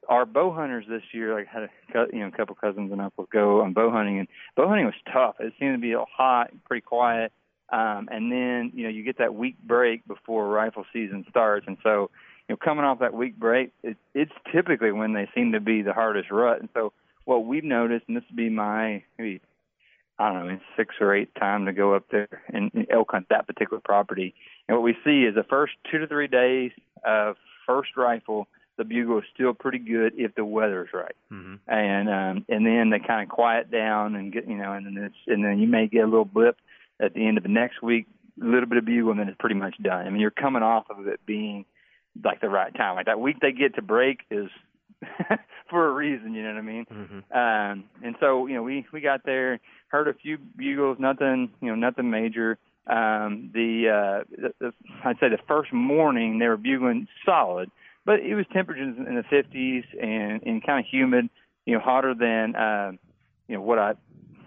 [0.08, 1.70] our bow hunters this year, like had a
[2.14, 4.96] you know a couple cousins and uncles go on bow hunting, and bow hunting was
[5.12, 5.36] tough.
[5.40, 7.32] It seemed to be hot, pretty quiet,
[7.70, 11.78] um, and then you know you get that week break before rifle season starts, and
[11.84, 12.10] so
[12.48, 15.82] you know coming off that week break, it, it's typically when they seem to be
[15.82, 16.60] the hardest rut.
[16.60, 16.94] And so
[17.26, 19.42] what we've noticed, and this would be my maybe
[20.20, 23.46] I don't know, six or eight time to go up there and, elk hunt that
[23.46, 24.34] particular property.
[24.68, 26.72] And what we see is the first two to three days
[27.06, 27.36] of
[27.68, 31.16] first rifle, the bugle is still pretty good if the weather's right.
[31.30, 34.86] hmm And um and then they kind of quiet down and get you know, and
[34.86, 36.58] then it's and then you may get a little blip
[37.00, 38.08] at the end of the next week,
[38.42, 40.08] a little bit of bugle, and then it's pretty much done.
[40.08, 41.66] I mean, you're coming off of it being
[42.24, 42.96] like the right time.
[42.96, 44.50] Like that week they get to break is
[45.70, 46.86] for a reason, you know what I mean?
[46.86, 49.60] hmm Um, and so, you know, we, we got there,
[49.90, 52.58] heard a few bugles, nothing, you know, nothing major.
[52.88, 57.70] Um, the, uh, the, the, I'd say the first morning they were bugling solid,
[58.06, 61.30] but it was temperatures in the 50s and, and kind of humid,
[61.66, 62.92] you know, hotter than, uh,
[63.48, 63.94] you know, what I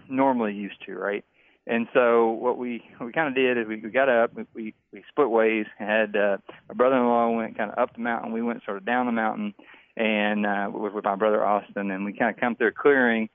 [0.09, 1.23] normally used to, right?
[1.67, 5.03] And so what we we kind of did is we, we got up, we, we
[5.09, 5.67] split ways.
[5.77, 6.37] Had uh,
[6.67, 9.53] my brother-in-law went kind of up the mountain, we went sort of down the mountain,
[9.95, 13.29] and uh, with, with my brother Austin, and we kind of come through a clearing,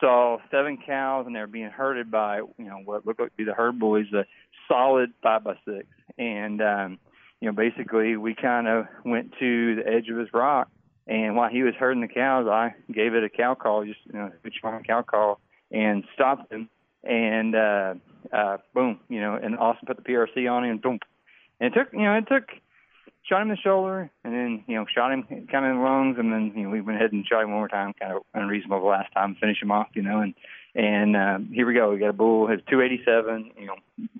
[0.00, 3.36] saw seven cows, and they were being herded by you know what looked like to
[3.36, 4.24] be the herd boys, a
[4.66, 5.86] solid five by six,
[6.18, 6.98] and um,
[7.40, 10.68] you know basically we kind of went to the edge of his rock,
[11.06, 14.18] and while he was herding the cows, I gave it a cow call, just you
[14.18, 16.68] know, a strong cow call, and stopped him,
[17.04, 17.94] and uh,
[18.32, 20.98] uh, boom, you know, and Austin put the PRC on him, and boom,
[21.60, 22.44] and it took you know it took
[23.28, 25.82] shot him in the shoulder, and then you know shot him kind of in the
[25.82, 28.12] lungs, and then you know we went ahead and shot him one more time, kind
[28.14, 30.34] of unreasonable the last time, finish him off, you know, and
[30.74, 33.74] and uh, here we go, we got a bull, has 287, you know,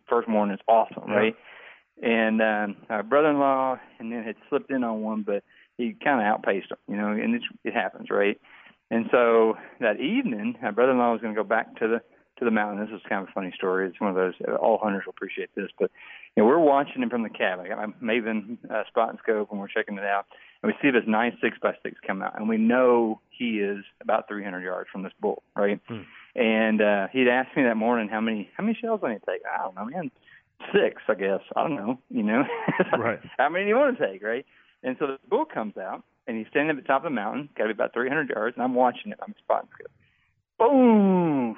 [0.09, 1.14] first morning, it's awesome, Yeah.
[1.14, 1.37] right?
[2.03, 5.45] And um, our brother-in-law, and then had slipped in on one, but
[5.76, 8.41] he kind of outpaced him, you know, and it's, it happens, right?
[8.91, 12.03] And so that evening, my brother-in-law was going to go back to the
[12.39, 12.84] to the mountain.
[12.84, 13.89] This is kind of a funny story.
[13.89, 15.91] It's one of those all hunters will appreciate this, but
[16.36, 17.61] you know we're watching him from the cab.
[17.61, 20.26] I got my Maven uh, spot and scope, and we're checking it out,
[20.62, 23.84] and we see this nine six by six come out, and we know he is
[24.03, 25.80] about 300 yards from this bull, right?
[25.89, 26.03] Hmm.
[26.34, 29.26] And uh, he'd asked me that morning how many how many shells I need to
[29.32, 29.43] take.
[29.53, 30.11] I don't know, man.
[30.72, 31.41] Six, I guess.
[31.57, 31.99] I don't know.
[32.11, 32.43] You know,
[32.99, 33.20] Right.
[33.39, 34.45] how many do you want to take, right?
[34.82, 37.49] And so the bull comes out, and he's standing at the top of the mountain,
[37.57, 39.18] got to be about 300 yards, and I'm watching it.
[39.22, 39.91] I'm spotting scope.
[40.59, 41.57] Boom!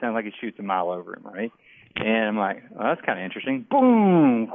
[0.00, 1.52] Sounds like he shoots a mile over him, right?
[1.96, 3.66] And I'm like, well, that's kind of interesting.
[3.70, 4.52] Boom!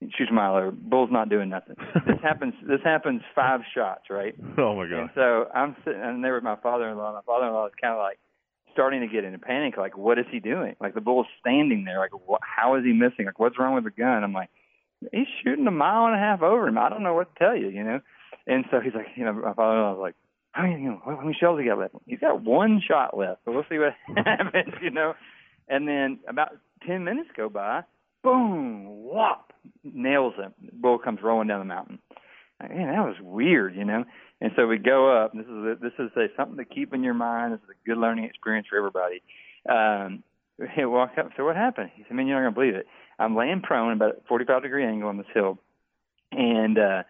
[0.00, 0.70] He shoots a mile over.
[0.70, 1.76] Bull's not doing nothing.
[2.06, 2.54] this happens.
[2.66, 4.34] This happens five shots, right?
[4.58, 4.98] Oh my god!
[5.00, 7.12] And so I'm sitting and there with my father-in-law.
[7.14, 8.18] My father-in-law is kind of like
[8.72, 9.76] starting to get into panic.
[9.78, 10.76] Like, what is he doing?
[10.80, 11.98] Like the bull's standing there.
[11.98, 13.24] Like, what, how is he missing?
[13.24, 14.22] Like, what's wrong with the gun?
[14.24, 14.50] I'm like,
[15.12, 16.76] he's shooting a mile and a half over him.
[16.76, 18.00] I don't know what to tell you, you know.
[18.46, 20.16] And so he's like, you know, my father-in-law was like,
[20.54, 21.94] how many, you know, how many shells he got left?
[22.06, 23.40] He's got one shot left.
[23.44, 23.94] So we'll see what
[24.24, 25.14] happens, you know.
[25.68, 26.52] And then about
[26.86, 27.82] ten minutes go by.
[28.22, 28.86] Boom!
[28.86, 29.52] Whop!
[29.82, 30.54] Nails him.
[30.72, 31.98] Bull comes rolling down the mountain.
[32.60, 34.04] Man, that was weird, you know.
[34.40, 35.34] And so we go up.
[35.34, 37.52] And this is a, this is a, something to keep in your mind.
[37.52, 39.22] This is a good learning experience for everybody.
[39.68, 40.22] Um,
[40.58, 41.30] we walk up.
[41.36, 41.90] So what happened?
[41.96, 42.86] He said, "Man, you're not gonna believe it.
[43.18, 45.58] I'm laying prone about a 45 degree angle on this hill,
[46.30, 47.02] and uh,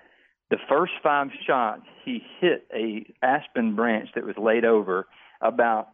[0.51, 5.07] the first five shots he hit a aspen branch that was laid over
[5.41, 5.89] about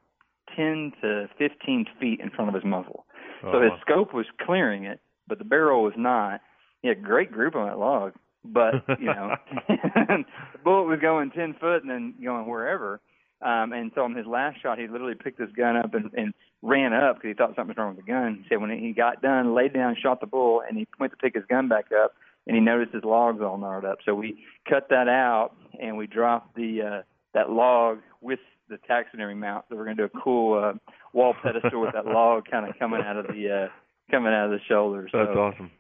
[0.57, 3.07] 10 to 15 feet in front of his muzzle.
[3.43, 6.41] So his scope was clearing it, but the barrel was not.
[6.83, 8.13] He had great group on that log,
[8.45, 9.37] but you know,
[9.69, 10.25] the
[10.63, 13.01] bullet was going ten foot and then going wherever.
[13.43, 16.35] Um, and so on his last shot, he literally picked his gun up and, and
[16.61, 18.41] ran up because he thought something was wrong with the gun.
[18.43, 21.17] He said when he got done, laid down, shot the bull, and he went to
[21.17, 22.13] pick his gun back up,
[22.47, 23.99] and he noticed his logs all gnarled up.
[24.05, 27.03] So we cut that out and we dropped the uh,
[27.35, 29.67] that log with the taxidermy mount.
[29.69, 30.73] So we're gonna do a cool uh,
[31.13, 33.69] wall pedestal with that log kind of coming out of the uh,
[34.11, 35.09] coming out of the shoulder.
[35.11, 35.71] So That's awesome.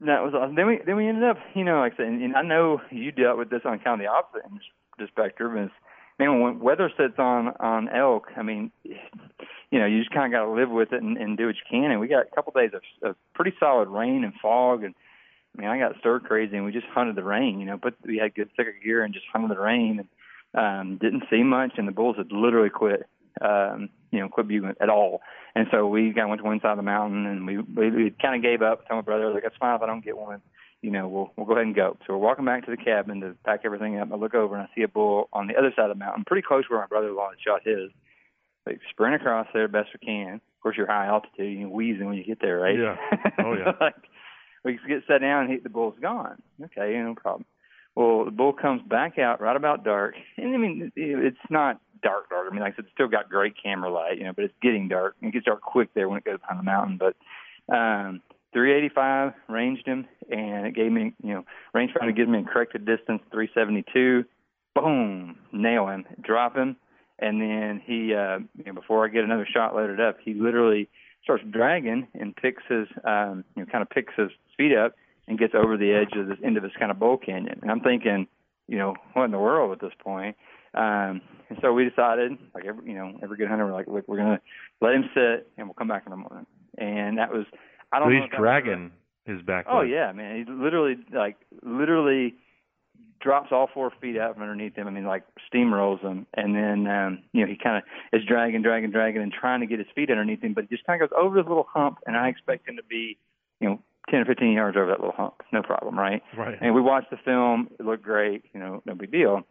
[0.00, 0.54] that was awesome.
[0.54, 2.80] Then we then we ended up, you know, like I said, and, and I know
[2.90, 5.56] you dealt with this on kind of the opposite end of the spectrum.
[5.58, 5.70] Is
[6.18, 10.36] man, when weather sits on on elk, I mean, you know, you just kind of
[10.36, 11.90] got to live with it and, and do what you can.
[11.90, 14.94] And we got a couple days of, of pretty solid rain and fog, and
[15.56, 17.60] I mean, I got stir crazy, and we just hunted the rain.
[17.60, 20.08] You know, but we had good Sitka gear and just hunted the rain, and
[20.54, 21.72] um, didn't see much.
[21.76, 23.04] And the bulls had literally quit,
[23.40, 25.20] um, you know, quit bugling at all.
[25.54, 27.90] And so we kind of went to one side of the mountain, and we we,
[27.90, 28.88] we kind of gave up.
[28.88, 30.42] Told my brother, like, that's fine if I don't get one.
[30.82, 31.96] You know, we'll we'll go ahead and go.
[32.06, 34.12] So we're walking back to the cabin to pack everything up.
[34.12, 36.24] I look over and I see a bull on the other side of the mountain,
[36.24, 37.90] pretty close where my brother-in-law had shot his.
[38.66, 40.34] Like sprint across there best we can.
[40.34, 42.78] Of course, you're high altitude, you're wheezing when you get there, right?
[42.78, 42.96] Yeah.
[43.38, 43.72] Oh, yeah.
[43.80, 43.94] like
[44.64, 46.40] we get set down and he, the bull's gone.
[46.62, 47.44] Okay, no problem.
[47.94, 52.30] Well, the bull comes back out right about dark, and I mean it's not dark
[52.30, 52.46] dark.
[52.50, 54.54] I mean, like I said, it's still got great camera light, you know, but it's
[54.62, 55.16] getting dark.
[55.20, 56.98] It gets dark quick there when it goes behind the mountain.
[56.98, 57.16] But
[57.74, 62.42] um 385 ranged him, and it gave me, you know, range finder gives me a
[62.42, 64.24] corrected distance 372.
[64.74, 66.76] Boom, nail him, drop him,
[67.18, 70.88] and then he, uh, you know, before I get another shot loaded up, he literally
[71.22, 74.94] starts dragging and picks his, um, you know, kind of picks his feet up
[75.28, 77.58] and gets over the edge of this end of this kind of bowl canyon.
[77.62, 78.26] And I'm thinking,
[78.68, 80.36] you know, what in the world at this point?
[80.74, 84.06] Um, and so we decided, like every, you know, every good hunter, we're like, look,
[84.06, 84.40] we're gonna
[84.80, 86.46] let him sit, and we'll come back in the morning.
[86.78, 87.44] And that was,
[87.92, 88.16] I don't So know.
[88.16, 88.90] he's if that was the- dragging
[89.26, 89.66] his back.
[89.68, 90.36] Oh yeah, man.
[90.36, 92.34] He literally like literally
[93.20, 94.86] drops all four feet out from underneath him.
[94.86, 97.82] I mean, like steamrolls him, and then um, you know he kind of
[98.18, 100.86] is dragging, dragging, dragging, and trying to get his feet underneath him, but he just
[100.86, 103.18] kind of goes over this little hump, and I expect him to be,
[103.60, 106.22] you know, ten or fifteen yards over that little hump, no problem, right?
[106.36, 106.58] Right.
[106.60, 109.42] And we watched the film; it looked great, you know, no big deal.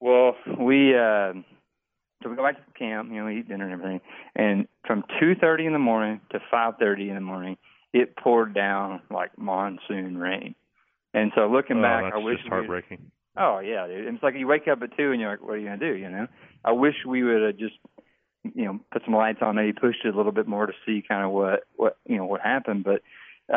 [0.00, 1.32] Well, we uh,
[2.22, 4.00] so we go back to the camp, you know, we eat dinner and everything,
[4.36, 7.56] and from two thirty in the morning to five thirty in the morning,
[7.92, 10.54] it poured down like monsoon rain.
[11.14, 13.10] And so looking oh, back, that's I wish just heartbreaking.
[13.36, 14.06] Oh yeah, dude.
[14.06, 15.78] And It's like you wake up at two and you're like, what are you gonna
[15.78, 15.96] do?
[15.96, 16.26] You know,
[16.64, 17.76] I wish we would have just,
[18.42, 21.02] you know, put some lights on, maybe pushed it a little bit more to see
[21.06, 22.84] kind of what what you know what happened.
[22.84, 23.02] But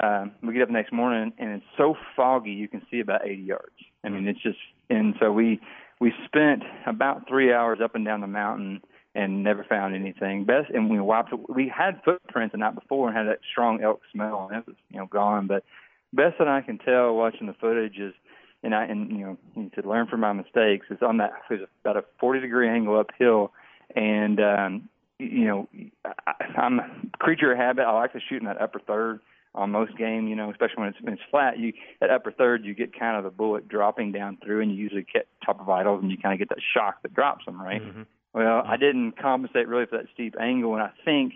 [0.02, 3.42] um, we get up next morning and it's so foggy you can see about 80
[3.42, 3.76] yards.
[4.04, 4.60] I mean, it's just
[4.90, 5.60] and so we
[6.00, 8.82] we spent about three hours up and down the mountain
[9.14, 10.46] and never found anything.
[10.46, 11.34] Best and we wiped.
[11.50, 14.76] We had footprints the night before and had that strong elk smell and it was
[14.90, 15.48] you know gone.
[15.48, 15.64] But
[16.14, 18.14] best that I can tell watching the footage is
[18.64, 21.98] and I and you know to learn from my mistakes is on that there's about
[21.98, 23.54] a 40 degree angle uphill,
[23.96, 24.90] and um,
[25.20, 25.68] you know
[26.06, 26.88] I, I'm a
[27.20, 27.84] creature of habit.
[27.84, 29.20] I like to shoot in that upper third
[29.56, 30.28] on most game.
[30.28, 31.58] You know, especially when it's when it's flat.
[31.58, 34.78] You that upper third you get kind of the bullet dropping down through, and you
[34.78, 37.60] usually get top of vitals, and you kind of get that shock that drops them
[37.60, 37.82] right.
[37.82, 38.06] Mhm.
[38.34, 41.34] Well, I didn't compensate really for that steep angle, and I think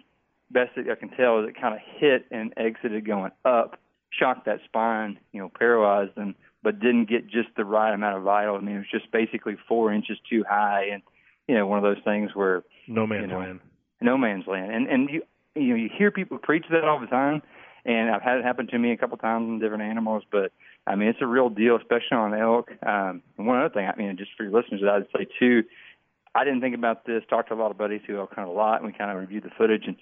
[0.52, 3.80] best that I can tell is it kind of hit and exited going up,
[4.18, 8.24] shocked that spine, you know, paralyzed them, but didn't get just the right amount of
[8.24, 8.56] vital.
[8.56, 11.04] I mean, it was just basically four inches too high, and
[11.48, 13.60] you know, one of those things where No man's you know, land.
[14.02, 14.72] no man's land.
[14.72, 15.22] And and you
[15.56, 17.42] you know you hear people preach that all the time,
[17.86, 20.24] and I've had it happen to me a couple times on different animals.
[20.32, 20.52] But
[20.88, 22.72] I mean, it's a real deal, especially on elk.
[22.86, 25.64] Um, and one other thing, I mean, just for your listeners, I'd say too.
[26.34, 27.24] I didn't think about this.
[27.30, 29.18] Talked to a lot of buddies who elk hunt a lot, and we kind of
[29.18, 29.84] reviewed the footage.
[29.88, 29.96] And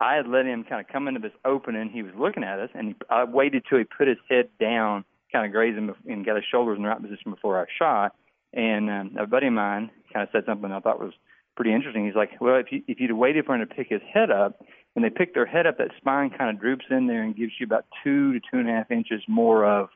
[0.00, 1.90] I had let him kind of come into this opening.
[1.90, 5.04] He was looking at us, and he, I waited till he put his head down,
[5.30, 8.14] kind of grazing, bef- and got his shoulders in the right position before I shot.
[8.52, 11.12] And um, a buddy of mine kind of said something I thought was
[11.54, 12.06] pretty interesting.
[12.06, 14.64] He's like, well, if you if you'd waited for him to pick his head up,
[14.94, 17.52] when they pick their head up, that spine kind of droops in there and gives
[17.60, 19.90] you about two to two and a half inches more of,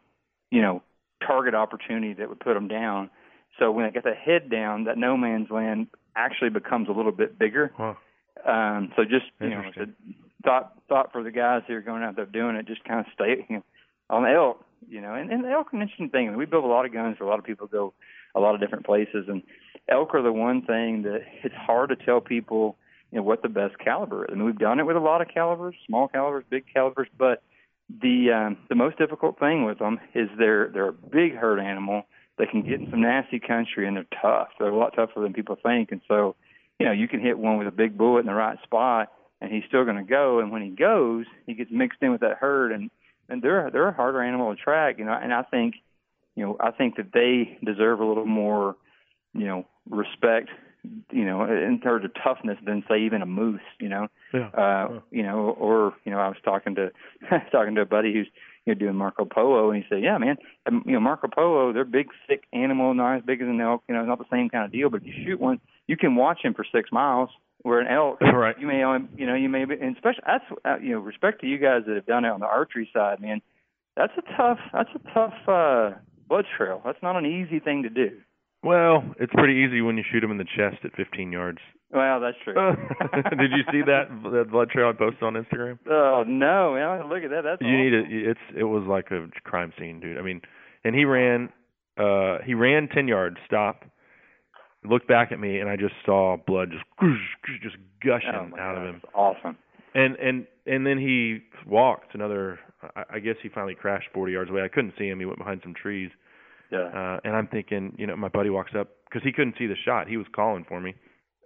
[0.50, 0.82] you know,
[1.26, 3.10] target opportunity that would put them down.
[3.58, 7.12] So when they get the head down, that no man's land actually becomes a little
[7.12, 7.72] bit bigger.
[7.76, 7.94] Huh.
[8.46, 9.86] Um, so just you know, it's a
[10.44, 13.06] thought thought for the guys who are going out there doing it, just kind of
[13.14, 13.64] stay you know,
[14.10, 15.14] on the elk, you know.
[15.14, 16.36] And, and the elk are an interesting thing.
[16.36, 17.94] We build a lot of guns for a lot of people go
[18.34, 19.42] a lot of different places, and
[19.88, 22.76] elk are the one thing that it's hard to tell people
[23.10, 24.30] you know what the best caliber is.
[24.32, 27.42] I mean, we've done it with a lot of calibers, small calibers, big calibers, but
[27.88, 32.02] the um, the most difficult thing with them is they're they're a big herd animal.
[32.36, 34.48] They can get in some nasty country and they're tough.
[34.58, 36.34] They're a lot tougher than people think, and so
[36.84, 39.50] you know you can hit one with a big bullet in the right spot, and
[39.52, 40.38] he's still going to go.
[40.40, 42.90] And when he goes, he gets mixed in with that herd, and
[43.28, 44.98] and they're they're a harder animal to track.
[44.98, 45.74] You know, and I think
[46.36, 48.76] you know I think that they deserve a little more
[49.32, 50.50] you know respect
[51.10, 54.48] you know in terms of toughness than say even a moose you know Yeah.
[54.48, 56.90] uh you know or you know I was talking to
[57.52, 58.28] talking to a buddy who's
[58.66, 60.36] you know doing Marco Polo and he said yeah man
[60.66, 63.82] um, you know Marco Polo they're big thick animal not as big as an elk
[63.88, 66.16] you know not the same kind of deal but if you shoot one you can
[66.16, 67.28] watch him for 6 miles
[67.62, 68.58] where an elk Right.
[68.58, 71.40] you may only you know you may be and especially that's uh, you know respect
[71.42, 73.40] to you guys that have done it on the archery side man
[73.96, 75.90] that's a tough that's a tough uh
[76.28, 78.10] blood trail that's not an easy thing to do
[78.62, 81.58] Well, it's pretty easy when you shoot him in the chest at 15 yards.
[81.94, 82.54] Well that's true
[83.38, 85.78] Did you see that that blood trail I posted on Instagram?
[85.90, 88.06] oh no man look at that that's you need it.
[88.10, 90.18] It's it was like a crime scene, dude.
[90.18, 90.40] I mean,
[90.84, 91.48] and he ran,
[91.98, 93.84] uh, he ran 10 yards, stopped,
[94.84, 96.84] looked back at me, and I just saw blood just
[97.62, 99.00] just gushing oh out of God, him.
[99.02, 99.56] that's awesome
[99.94, 102.58] And and and then he walked another.
[102.96, 104.62] I, I guess he finally crashed 40 yards away.
[104.62, 105.18] I couldn't see him.
[105.20, 106.10] He went behind some trees.
[106.70, 109.66] yeah Uh, and I'm thinking, you know, my buddy walks up because he couldn't see
[109.66, 110.08] the shot.
[110.08, 110.94] He was calling for me,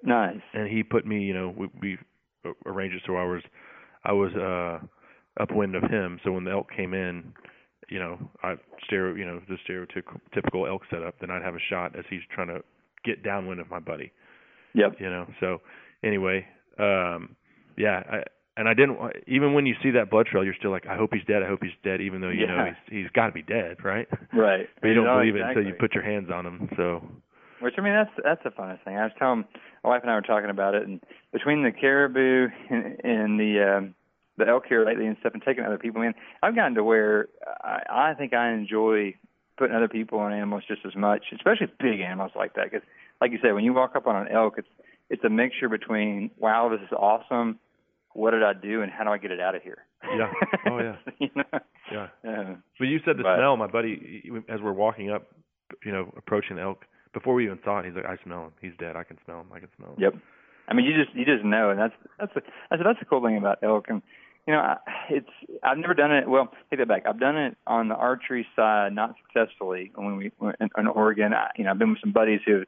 [0.02, 1.98] nice and he put me, you know, we, we
[2.66, 3.42] arranged it so I was,
[4.04, 4.86] I was uh,
[5.42, 6.20] upwind of him.
[6.24, 7.32] So when the elk came in,
[7.88, 8.54] you know, I
[8.84, 11.18] stereo, you know, the stereotypical elk setup.
[11.20, 12.60] Then I'd have a shot as he's trying to
[13.04, 14.12] get downwind of my buddy.
[14.74, 14.96] Yep.
[15.00, 15.26] You know.
[15.40, 15.58] So
[16.04, 16.46] anyway,
[16.78, 17.34] um,
[17.76, 18.02] yeah.
[18.10, 18.22] I,
[18.56, 18.98] and I didn't.
[19.26, 21.42] Even when you see that blood trail, you're still like, I hope he's dead.
[21.44, 22.00] I hope he's dead.
[22.00, 24.08] Even though you know he's he's got to be dead, right?
[24.34, 24.68] Right.
[24.80, 26.68] But you don't No, believe it until you put your hands on him.
[26.76, 27.02] So
[27.60, 28.96] Which I mean, that's that's the funnest thing.
[28.96, 29.44] I was telling
[29.82, 31.00] my wife and I were talking about it, and
[31.32, 33.94] between the caribou and, and the um,
[34.36, 37.28] the elk here lately and stuff, and taking other people in, I've gotten to where
[37.62, 39.14] I, I think I enjoy
[39.56, 42.70] putting other people on animals just as much, especially big animals like that.
[42.70, 42.86] Because,
[43.20, 44.68] like you said, when you walk up on an elk, it's
[45.10, 47.58] it's a mixture between wow, this is awesome.
[48.14, 49.84] What did I do, and how do I get it out of here?
[50.16, 50.32] Yeah.
[50.70, 50.96] Oh, yeah.
[51.18, 51.44] you know?
[51.92, 52.06] yeah.
[52.26, 53.56] Uh, But you said the But- smell.
[53.56, 55.26] My buddy, as we're walking up,
[55.84, 56.84] you know, approaching the elk,
[57.18, 58.52] before we even saw it, he's like, "I smell him.
[58.60, 58.96] He's dead.
[58.96, 59.46] I can smell him.
[59.52, 60.14] I can smell him." Yep.
[60.68, 63.22] I mean, you just you just know, and that's that's a, that's that's the cool
[63.24, 63.86] thing about elk.
[63.88, 64.02] And
[64.46, 64.76] you know, I,
[65.10, 65.30] it's
[65.62, 66.28] I've never done it.
[66.28, 67.04] Well, take that back.
[67.06, 69.90] I've done it on the archery side, not successfully.
[69.94, 70.30] When we
[70.60, 72.64] in, in Oregon, I, you know, I've been with some buddies who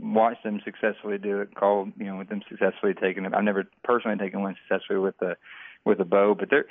[0.00, 1.54] watched them successfully do it.
[1.54, 3.32] Called you know, with them successfully taking it.
[3.34, 5.36] I've never personally taken one successfully with the
[5.84, 6.66] with a bow, but they're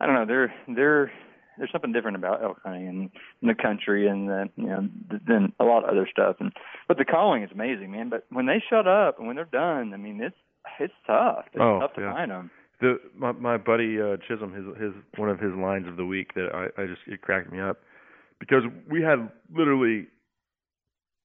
[0.00, 0.26] I don't know.
[0.26, 1.12] They're they're
[1.60, 3.10] there's something different about elk hunting and
[3.42, 6.36] in the country and the, you know th- than a lot of other stuff.
[6.40, 6.52] And
[6.88, 8.08] but the calling is amazing, man.
[8.08, 10.36] But when they shut up and when they're done, I mean it's
[10.80, 11.44] it's tough.
[11.52, 12.12] It's Oh, tough to yeah.
[12.14, 12.50] find them.
[12.80, 16.34] The my my buddy uh, Chisholm, his his one of his lines of the week
[16.34, 17.78] that I I just it cracked me up
[18.40, 20.08] because we had literally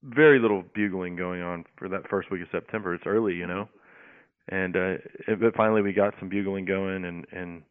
[0.04, 2.94] very little bugling going on for that first week of September.
[2.94, 3.68] It's early, you know,
[4.50, 4.96] and uh,
[5.28, 7.64] it, but finally we got some bugling going, and and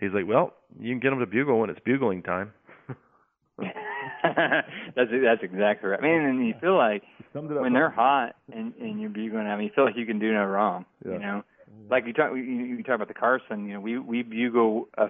[0.00, 2.52] he's like, well, you can get them to bugle when it's bugling time.
[3.58, 6.00] that's that's exactly right.
[6.00, 7.02] I mean, and you feel like
[7.32, 10.32] when they're hot and and you're bugling, I mean, you feel like you can do
[10.32, 10.84] no wrong.
[11.04, 11.12] Yeah.
[11.12, 11.44] You know,
[11.90, 13.66] like you talk you, you talk about the Carson.
[13.66, 15.08] You know, we we bugle a,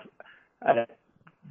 [0.62, 0.86] a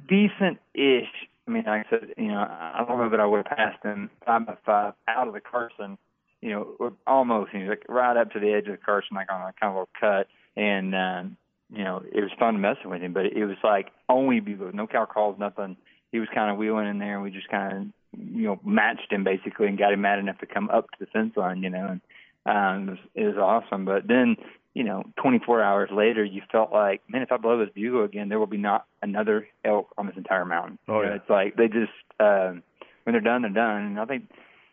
[0.08, 1.08] decent ish.
[1.48, 3.82] I mean, like I said, you know, I don't know that I would have passed
[3.82, 5.98] them five by five out of the Carson
[6.42, 9.32] you know, almost, you know, like right up to the edge of the Carson, like
[9.32, 11.36] on a kind of a cut, and um,
[11.72, 14.86] you know, it was fun messing with him, but it was like only bugles, no
[14.86, 15.76] cow calls, nothing.
[16.12, 19.10] He was kind of wheeling in there, and we just kind of, you know, matched
[19.12, 21.70] him basically, and got him mad enough to come up to the fence line, you
[21.70, 22.00] know, and
[22.46, 23.84] um, it was, it was awesome.
[23.84, 24.36] But then,
[24.74, 28.28] you know, 24 hours later, you felt like, man, if I blow this bugle again,
[28.28, 30.78] there will be not another elk on this entire mountain.
[30.86, 31.16] Oh, You know, yeah.
[31.16, 32.62] It's like they just, um,
[33.02, 33.82] when they're done, they're done.
[33.82, 34.30] And I think,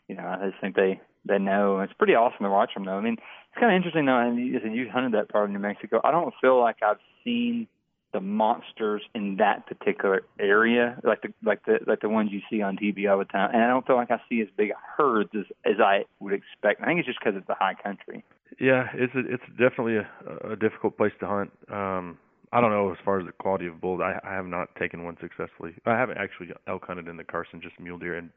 [0.07, 1.80] you know, I just think they they know.
[1.80, 2.98] It's pretty awesome to watch them though.
[2.98, 3.18] I mean,
[3.53, 4.17] it's kind of interesting though.
[4.17, 6.01] And you, you hunted that part of New Mexico.
[6.03, 7.67] I don't feel like I've seen
[8.11, 12.61] the monsters in that particular area, like the like the like the ones you see
[12.61, 13.51] on TV all the time.
[13.53, 16.81] And I don't feel like I see as big herds as as I would expect.
[16.81, 18.23] I think it's just because it's a high country.
[18.59, 21.51] Yeah, it's a, it's definitely a, a difficult place to hunt.
[21.71, 22.17] Um,
[22.51, 24.01] I don't know as far as the quality of bulls.
[24.03, 25.73] I, I have not taken one successfully.
[25.85, 28.30] I haven't actually elk hunted in the Carson, just mule deer, and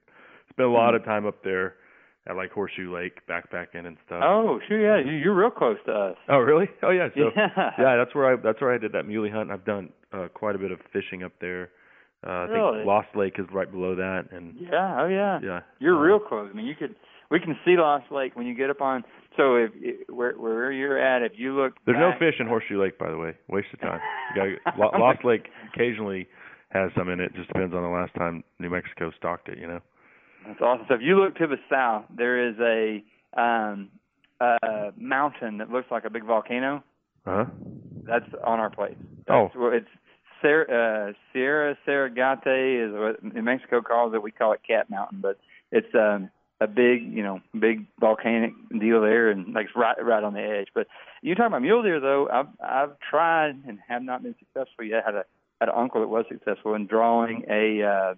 [0.51, 1.75] spent a lot of time up there
[2.29, 4.21] at like Horseshoe Lake, backpacking and stuff.
[4.25, 6.17] Oh, sure, yeah, you- you're real close to us.
[6.29, 6.69] Oh, really?
[6.83, 7.09] Oh, yeah.
[7.15, 7.49] So Yeah.
[7.79, 9.51] yeah, that's where I that's where I did that muley hunt.
[9.51, 11.71] I've done uh, quite a bit of fishing up there.
[12.27, 12.79] Uh, I Really?
[12.79, 15.39] think Lost Lake is right below that, and Yeah, oh yeah.
[15.43, 16.49] yeah, You're uh, real close.
[16.53, 16.97] I mean, you could
[17.31, 19.05] we can see Lost Lake when you get up on.
[19.37, 19.71] So if
[20.09, 23.19] where where you're at, if you look, There's no fish in Horseshoe Lake, by the
[23.19, 23.35] way.
[23.49, 24.01] Waste of time.
[24.35, 26.27] You gotta, Lost Lake occasionally
[26.71, 27.35] has some in it.
[27.37, 29.59] Just depends on the last time New Mexico stocked it.
[29.59, 29.81] You know.
[30.47, 30.87] That's awesome.
[30.89, 33.03] So if you look to the south, there is a
[33.41, 33.91] um
[34.41, 36.83] uh mountain that looks like a big volcano.
[37.27, 37.45] Uh huh.
[38.07, 38.97] That's on our place.
[39.29, 39.45] Oh.
[39.45, 39.89] That's what it's
[40.43, 44.23] Sierra, uh, Sierra Serengate is what New Mexico calls it.
[44.23, 45.39] We call it Cat Mountain, but
[45.73, 50.25] it's um a big, you know, big volcanic deal there, and like it's right right
[50.25, 50.69] on the edge.
[50.75, 50.87] But
[51.23, 52.29] you talking about mule deer though?
[52.33, 55.05] I've I've tried and have not been successful yet.
[55.05, 55.25] Had a
[55.61, 58.15] had an uncle that was successful in drawing a uh,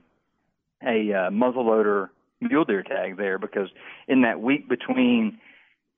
[0.87, 2.11] a uh, muzzleloader
[2.41, 3.69] mule deer tag there because
[4.07, 5.39] in that week between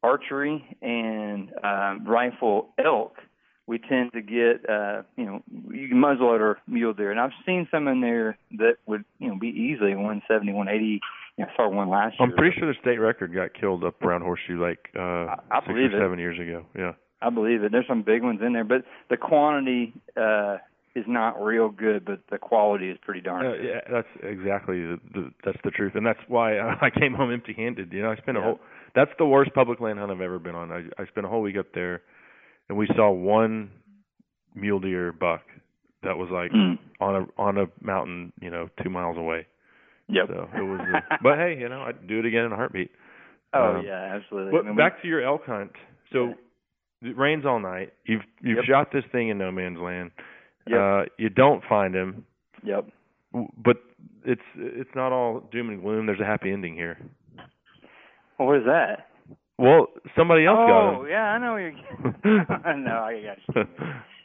[0.02, 3.14] archery and um, rifle elk,
[3.66, 7.68] we tend to get uh, you know you can muzzleloader mule deer, and I've seen
[7.70, 11.00] some in there that would you know be easily 170, 180.
[11.36, 12.28] You know, I saw one last year.
[12.28, 15.68] I'm pretty sure the state record got killed up around Horseshoe Lake uh, I six
[15.68, 16.00] believe or it.
[16.02, 16.66] seven years ago.
[16.76, 16.92] Yeah.
[17.22, 17.70] I believe it.
[17.70, 20.56] There's some big ones in there, but the quantity uh,
[20.96, 23.64] is not real good, but the quality is pretty darn good.
[23.64, 27.92] yeah, that's exactly the, the that's the truth, and that's why I came home empty-handed.
[27.92, 28.60] You know, I spent a whole.
[28.94, 30.72] That's the worst public land hunt I've ever been on.
[30.72, 32.02] I I spent a whole week up there,
[32.68, 33.70] and we saw one
[34.54, 35.42] mule deer buck
[36.02, 36.78] that was like Mm.
[37.00, 39.46] on a on a mountain, you know, two miles away.
[40.08, 40.26] Yep.
[40.28, 40.80] So it was.
[40.92, 42.90] Uh, but hey, you know, I'd do it again in a heartbeat.
[43.54, 44.50] oh um, yeah, absolutely.
[44.52, 45.70] But I mean, back to your elk hunt.
[46.12, 46.34] So
[47.02, 47.92] it rains all night.
[48.06, 48.64] You've you've Yep.
[48.64, 50.10] shot this thing in no man's land.
[50.70, 50.80] Yep.
[50.80, 52.24] Uh, you don't find him.
[52.64, 52.88] Yep.
[53.32, 53.76] But
[54.24, 56.06] it's it's not all doom and gloom.
[56.06, 56.98] There's a happy ending here.
[58.38, 59.06] Well, what is that?
[59.58, 60.98] Well, somebody else got him.
[61.00, 62.74] oh, yeah, I know where you're.
[62.76, 63.84] no, I got you.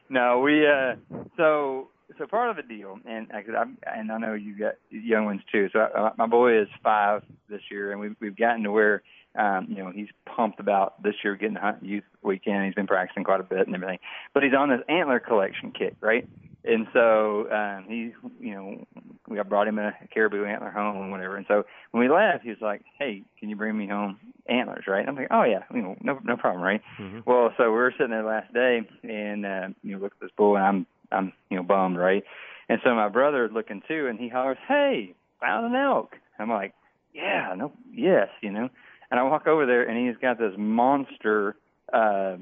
[0.10, 0.96] No, we uh
[1.38, 5.26] so so part of the deal, and I, I'm, and I know you got young
[5.26, 5.68] ones too.
[5.74, 9.04] So I, my boy is five this year, and we've we've gotten to where
[9.38, 12.66] um, you know he's pumped about this year getting hunt youth weekend.
[12.66, 14.00] He's been practicing quite a bit and everything,
[14.34, 16.28] but he's on this antler collection kick, right?
[16.64, 18.86] And so um, he, you know,
[19.28, 21.38] we I brought him a caribou antler home and whatever.
[21.38, 24.18] And so when we left, he was like, "Hey, can you bring me home
[24.48, 25.02] antlers?" Right?
[25.02, 27.24] And I'm like, "Oh yeah, you know, no no problem, right?" Mhm.
[27.26, 30.32] Well, so we were sitting there last day, and uh, you know, look at this
[30.36, 32.24] bull, and I'm I'm you know bummed, right?
[32.68, 36.74] And so my brother looking too, and he hollers, "Hey, found an elk!" I'm like,
[37.14, 38.70] "Yeah, no, yes, you know."
[39.12, 41.56] And I walk over there, and he's got this monster,
[41.94, 42.38] uh,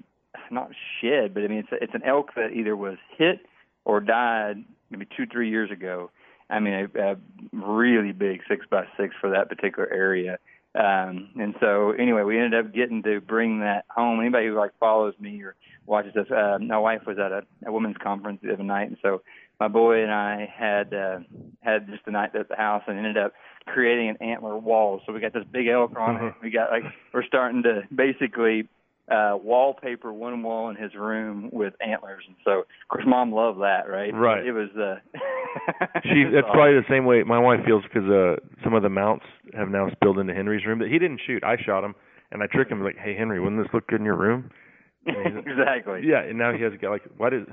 [0.49, 0.71] not
[1.01, 3.39] shed, but I mean it's a, it's an elk that either was hit
[3.85, 6.09] or died maybe two three years ago.
[6.49, 7.15] I mean a, a
[7.51, 10.39] really big six by six for that particular area.
[10.75, 14.19] Um, and so anyway, we ended up getting to bring that home.
[14.19, 17.71] Anybody who like follows me or watches this, uh, my wife was at a, a
[17.71, 19.21] women's conference the other night, and so
[19.59, 21.19] my boy and I had uh,
[21.61, 23.33] had just a night at the house and ended up
[23.65, 25.01] creating an antler wall.
[25.05, 26.33] So we got this big elk on it.
[26.41, 26.83] We got like
[27.13, 28.67] we're starting to basically
[29.11, 33.59] uh wallpaper one wall in his room with antlers and so of course mom loved
[33.59, 34.45] that right Right.
[34.45, 34.95] it was uh
[36.03, 39.25] She that's probably the same way my wife feels because uh some of the mounts
[39.57, 41.43] have now spilled into Henry's room that he didn't shoot.
[41.43, 41.95] I shot him
[42.31, 44.49] and I tricked him like, "Hey Henry, wouldn't this look good in your room?"
[45.05, 47.45] Exactly Yeah, and now he has got like why does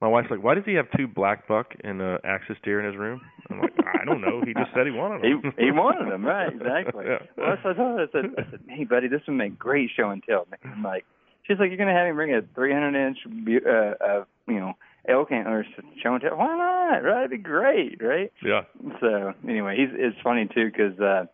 [0.00, 2.86] my wife's like, why does he have two black buck and uh axis deer in
[2.86, 3.20] his room?
[3.50, 4.42] I'm like, I don't know.
[4.44, 5.52] He just said he wanted them.
[5.58, 7.18] he wanted them right exactly Yeah.
[7.36, 9.90] well so I told her I said I said hey buddy this would make great
[9.96, 11.04] show and tell I'm like
[11.46, 13.18] she's like you're gonna have him bring a 300 inch
[13.66, 14.72] uh, uh you know
[15.08, 18.62] elk antlers to show and tell why not right it'd be great right Yeah.
[19.00, 21.26] So anyway, he's it's funny too because uh,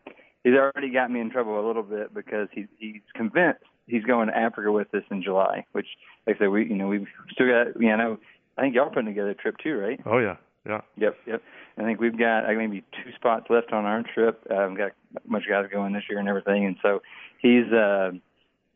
[0.44, 4.28] he's already got me in trouble a little bit because he's he's convinced he's going
[4.28, 5.64] to Africa with us in July.
[5.72, 5.86] Which,
[6.26, 8.18] like I said, we you know we've still got you know
[8.56, 10.00] I think y'all putting together a trip too, right?
[10.06, 10.80] Oh yeah, yeah.
[10.96, 11.42] Yep, yep.
[11.78, 14.46] I think we've got like maybe two spots left on our trip.
[14.50, 17.00] Uh, we've got a bunch of guys going this year and everything, and so
[17.40, 18.10] he's uh,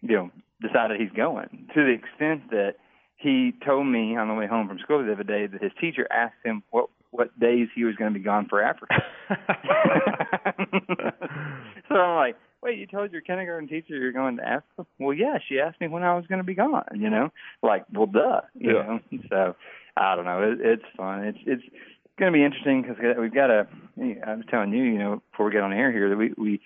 [0.03, 0.31] you know
[0.61, 2.75] decided he's going to the extent that
[3.17, 6.07] he told me on the way home from school the other day that his teacher
[6.11, 9.03] asked him what what days he was going to be gone for Africa.
[11.89, 12.37] so I'm like,
[12.67, 14.87] wait, you told your kindergarten teacher you're going to Africa?
[14.99, 16.85] Well, yeah, she asked me when I was going to be gone.
[16.95, 17.31] You know,
[17.63, 18.41] like, well, duh.
[18.55, 18.83] You Yeah.
[18.83, 19.57] know, so
[19.97, 20.43] I don't know.
[20.43, 21.25] It, it's fun.
[21.25, 21.63] It's it's
[22.19, 23.69] going to be interesting because we've got a.
[23.99, 26.61] I was telling you, you know, before we get on air here that we we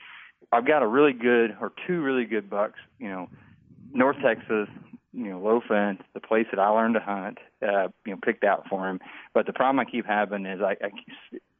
[0.52, 2.78] I've got a really good or two really good bucks.
[2.98, 3.28] You know,
[3.92, 4.68] North Texas,
[5.12, 8.44] you know, low fence, the place that I learned to hunt, uh, you know, picked
[8.44, 9.00] out for him.
[9.34, 10.90] But the problem I keep having is I, I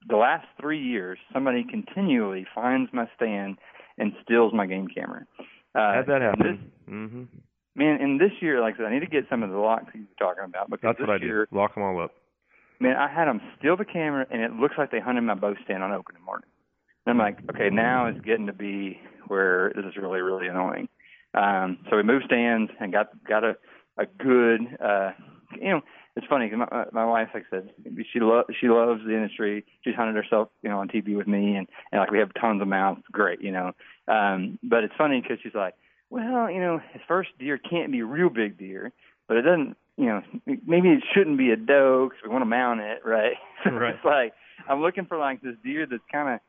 [0.08, 3.58] the last three years, somebody continually finds my stand
[4.00, 5.26] and steals my game camera.
[5.74, 6.72] Uh, Had that and This, happen.
[6.88, 7.22] hmm
[7.76, 9.86] man, and this year, like I said, I need to get some of the locks
[9.94, 11.26] you were talking about because That's this what I do.
[11.26, 12.10] year, Lock them all up.
[12.80, 15.54] man, I had them steal the camera, and it looks like they hunted my bow
[15.64, 16.48] stand on opening morning.
[17.06, 20.88] And I'm like, okay, now it's getting to be where this is really, really annoying.
[21.34, 23.56] Um, so we moved stands and got got a
[23.96, 25.10] a good, uh,
[25.60, 25.80] you know,
[26.16, 27.70] it's funny 'cause my my wife, like I said,
[28.12, 29.64] she lo- she loves the industry.
[29.82, 32.60] She's hunted herself, you know, on TV with me, and and like we have tons
[32.62, 33.06] of mounts.
[33.12, 33.72] Great, you know.
[34.08, 35.74] Um, but it's funny because she's like,
[36.10, 38.92] well, you know, his first deer can't be real big deer,
[39.28, 40.22] but it doesn't, you know,
[40.66, 43.34] maybe it shouldn't be a doe because we want to mount it, right?
[43.64, 43.94] So Right.
[43.94, 44.32] it's like
[44.68, 46.40] I'm looking for like this deer that's kind of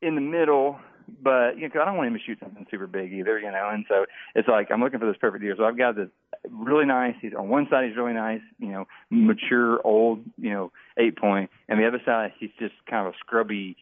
[0.00, 0.78] in the middle,
[1.22, 3.50] but you know, 'cause I don't want him to shoot something super big either, you
[3.50, 3.68] know.
[3.70, 5.54] And so it's like I'm looking for this perfect deer.
[5.56, 6.08] So I've got this
[6.50, 7.14] really nice.
[7.20, 11.50] He's on one side, he's really nice, you know, mature, old, you know, eight point,
[11.68, 13.76] and the other side, he's just kind of a scrubby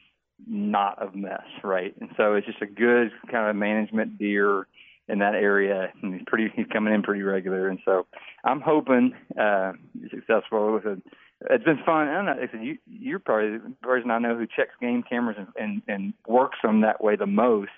[0.46, 1.94] knot of mess, right?
[2.00, 4.66] And so it's just a good kind of management deer
[5.08, 6.52] in that area, and he's pretty.
[6.54, 8.06] He's coming in pretty regular, and so
[8.44, 11.02] I'm hoping uh, he's successful with it.
[11.50, 12.08] It's been fun.
[12.08, 12.32] I don't know.
[12.40, 15.48] Like I said, you, you're probably the person I know who checks game cameras and,
[15.56, 17.70] and, and works them that way the most.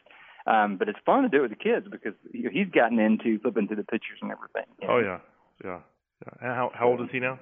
[0.46, 3.66] Um, but it's fun to do it with the kids because he's gotten into flipping
[3.66, 4.64] through the pictures and everything.
[4.80, 4.94] you know.
[4.94, 5.18] Oh yeah,
[5.64, 5.78] yeah.
[6.24, 6.32] yeah.
[6.40, 7.38] And how how old is he now?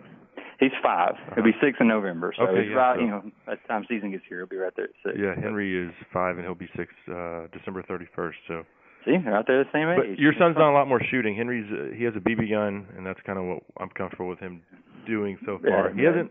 [0.58, 2.32] He's 5 He'll be six in November.
[2.34, 4.46] So Okay, it's yeah, right, so- you know, by the time season gets here, he'll
[4.48, 5.18] be right there at six.
[5.20, 8.38] Yeah, Henry is five, and he'll be six uh December thirty first.
[8.48, 8.64] So.
[9.04, 10.16] See, they're out there the same age.
[10.16, 11.36] But your son's done a lot more shooting.
[11.36, 14.40] Henry's uh, he has a BB gun, and that's kind of what I'm comfortable with
[14.40, 14.62] him
[15.06, 15.90] doing so Yeah, far.
[15.94, 16.30] he hasn't,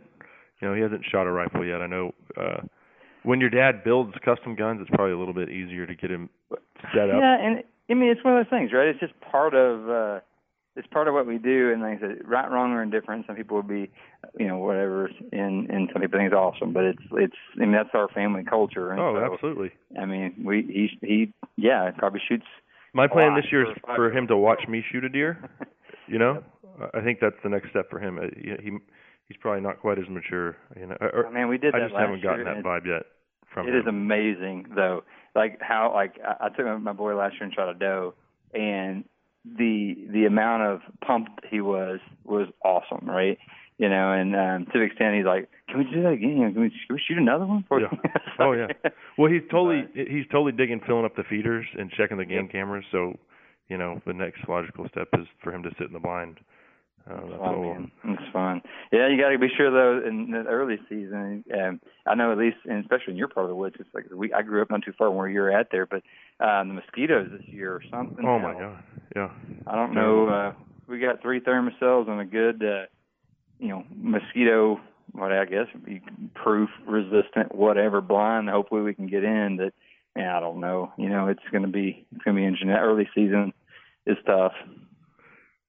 [0.62, 1.82] you know, he hasn't shot a rifle yet.
[1.82, 2.62] I know uh
[3.24, 6.30] when your dad builds custom guns, it's probably a little bit easier to get him
[6.94, 7.18] set up.
[7.20, 8.88] Yeah, and I mean it's one of those things, right?
[8.88, 10.20] It's just part of uh
[10.78, 13.36] it's part of what we do and like I said, right, wrong or indifferent, some
[13.38, 13.90] people would be
[14.38, 16.74] you know, whatever and and some people think it's awesome.
[16.74, 19.72] But it's it's I mean that's our family culture and Oh, so, absolutely.
[20.00, 20.62] I mean we
[21.02, 22.46] he he yeah, probably shoots
[22.94, 25.50] My plan this year is for him to watch me shoot a deer.
[26.08, 26.44] You know,
[26.94, 28.18] I think that's the next step for him.
[28.18, 28.78] Uh, He, he
[29.28, 30.58] he's probably not quite as mature.
[30.80, 32.86] You know, or, I mean we did I that just last haven't gotten that vibe
[32.86, 33.04] yet
[33.54, 33.80] from It him.
[33.82, 35.04] is amazing though.
[35.36, 38.14] Like how like I, I took my boy last year and shot a doe
[38.54, 39.04] and
[39.46, 43.38] the the amount of pumped he was was awesome, right?
[43.78, 46.52] You know, and um to the extent he's like, Can we do that again?
[46.54, 47.88] Can we, can we shoot another one for Yeah.
[48.40, 48.68] Oh yeah.
[49.18, 52.84] Well, he's totally he's totally digging filling up the feeders and checking the game cameras.
[52.92, 53.14] So,
[53.70, 56.40] you know, the next logical step is for him to sit in the blind.
[57.10, 57.92] Uh, that's fun, man.
[58.06, 58.62] It's fun.
[58.92, 60.08] Yeah, you got to be sure though.
[60.08, 63.50] In the early season, um, I know at least, and especially in your part of
[63.50, 64.34] the woods, it's like we.
[64.34, 66.02] I grew up not too far from where you're at there, but
[66.44, 68.26] um, the mosquitoes this year or something.
[68.26, 68.84] Oh my god.
[69.16, 69.30] Yeah.
[69.68, 70.28] I don't know.
[70.28, 70.54] Uh,
[70.88, 72.86] we got three Thermacells and a good, uh,
[73.60, 74.80] you know, mosquito.
[75.12, 76.02] What I guess be
[76.34, 78.50] proof resistant, whatever blind.
[78.50, 79.58] Hopefully we can get in.
[79.58, 79.74] That,
[80.16, 80.92] yeah, I don't know.
[80.98, 82.68] You know, it's going to be it's going to be.
[82.68, 83.54] That early season
[84.08, 84.54] is tough.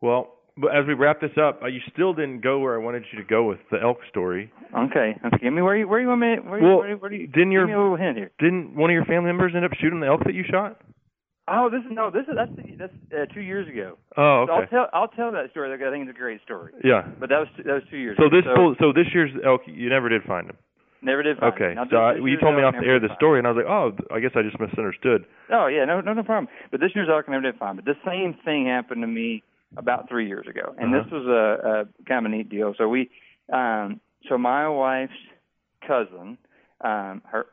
[0.00, 3.20] Well, as we wrap this up, uh, you still didn't go where I wanted you
[3.20, 4.52] to go with the elk story.
[4.72, 5.36] Okay, okay.
[5.42, 6.36] Give me where you where you want me.
[6.42, 7.26] Where, you Well, where, where do you?
[7.26, 8.30] Didn't give your me a little hint here.
[8.38, 10.80] didn't one of your family members end up shooting the elk that you shot?
[11.48, 12.10] Oh, this is no.
[12.10, 13.98] This is that's that's uh, two years ago.
[14.16, 15.72] Oh, So I'll tell I'll tell that story.
[15.72, 16.72] I think it's a great story.
[16.82, 17.06] Yeah.
[17.20, 18.16] But that was that was two years.
[18.18, 18.36] So ago.
[18.36, 20.56] this full, so this year's elk you never did find him.
[21.02, 21.38] never did.
[21.38, 21.74] Find Okay.
[21.76, 23.70] Now, So I, you told me off the air the story, and I was like,
[23.70, 25.26] oh, I guess I just misunderstood.
[25.52, 26.48] Oh yeah, no, no, no problem.
[26.72, 27.76] But this year's elk I never did find.
[27.76, 29.44] But the same thing happened to me
[29.76, 31.02] about three years ago, and Uh-huh.
[31.04, 32.74] this was a, a kind of a neat deal.
[32.78, 33.10] So we,
[33.52, 35.12] um, so my wife's
[35.86, 36.38] cousin,
[36.80, 37.46] um, her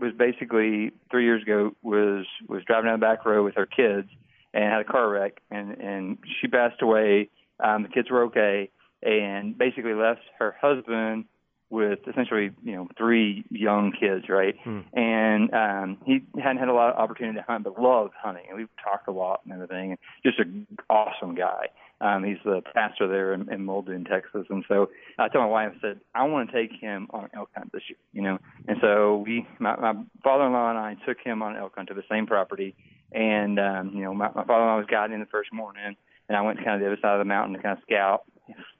[0.00, 4.08] was basically three years ago was was driving down the back road with her kids
[4.52, 7.30] and had a car wreck, and and she passed away.
[7.58, 8.70] Um, the kids were okay,
[9.02, 11.24] and basically left her husband
[11.70, 14.56] with essentially you know three young kids, right?
[14.62, 14.80] Hmm.
[14.92, 18.58] And um, he hadn't had a lot of opportunity to hunt, but loved hunting, and
[18.58, 19.92] we've talked a lot and everything.
[19.92, 21.68] And just an awesome guy.
[22.02, 24.88] Um, he's the pastor there in, in Muldoon, Texas, and so
[25.18, 27.72] I told my wife, I said, I want to take him on an elk hunt
[27.72, 28.38] this year, you know.
[28.66, 29.92] And so we, my, my
[30.24, 32.74] father-in-law and I, took him on an elk hunt to the same property,
[33.12, 35.94] and um, you know, my, my father-in-law was guiding the first morning,
[36.28, 37.84] and I went to kind of the other side of the mountain to kind of
[37.84, 38.24] scout.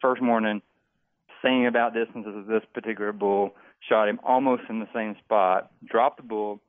[0.00, 0.62] First morning,
[1.42, 3.54] same about distances of this particular bull,
[3.88, 6.60] shot him almost in the same spot, dropped the bull,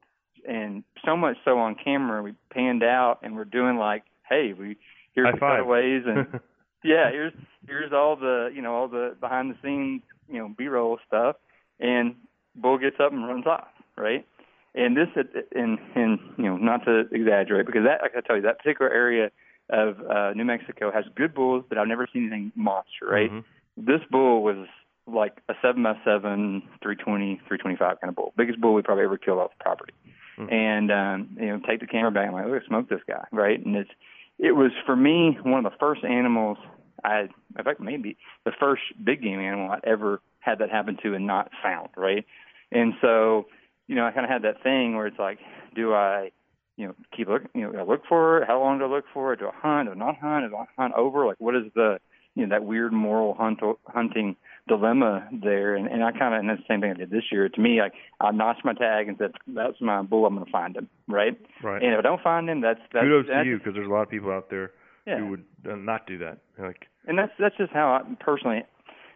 [0.47, 4.77] and so much so on camera we panned out and we're doing like, hey, we
[5.13, 5.57] here's High the five.
[5.59, 6.39] cutaways and
[6.83, 7.33] yeah, here's
[7.67, 11.35] here's all the you know all the behind the scenes you know B-roll stuff,
[11.79, 12.15] and
[12.55, 13.67] bull gets up and runs off,
[13.97, 14.25] right?
[14.73, 15.09] And this
[15.53, 18.91] and and you know not to exaggerate because that like I tell you that particular
[18.91, 19.29] area
[19.69, 23.31] of uh, New Mexico has good bulls, but I've never seen anything monster, right?
[23.31, 23.43] Mhm.
[23.85, 24.67] This bull was
[25.07, 28.73] like a seven by seven, three twenty, three twenty five kind of bull, biggest bull
[28.73, 29.93] we probably ever killed off the property.
[30.37, 30.51] Mhm.
[30.51, 32.27] And um, you know, take the camera back.
[32.27, 33.63] I'm like, look, smoke this guy, right?
[33.63, 33.89] And it's
[34.37, 36.57] it was for me one of the first animals
[37.03, 37.21] I,
[37.57, 41.25] in fact, maybe the first big game animal I'd ever had that happen to and
[41.25, 42.25] not found, right?
[42.71, 43.47] And so,
[43.87, 45.39] you know, I kind of had that thing where it's like,
[45.75, 46.31] do I,
[46.77, 48.47] you know, keep looking, you know, do I look for it?
[48.47, 49.39] How long do I look for it?
[49.39, 49.89] Do I hunt?
[49.89, 50.49] Do I not hunt?
[50.49, 51.25] Do I hunt over?
[51.25, 51.99] Like, what is the,
[52.35, 54.35] you know, that weird moral hunt hunting
[54.67, 55.75] dilemma there?
[55.75, 57.49] And, and I kind of, and that's the same thing I did this year.
[57.49, 60.25] To me, like, I notched my tag and said, that's my bull.
[60.25, 61.37] I'm going to find him, right?
[61.63, 61.81] Right.
[61.83, 63.91] And if I don't find him, that's that's Kudos that's, to you because there's a
[63.91, 64.71] lot of people out there
[65.05, 65.17] Yeah.
[65.19, 66.39] who would uh, not do that.
[66.57, 68.63] Like, and that's that's just how I personally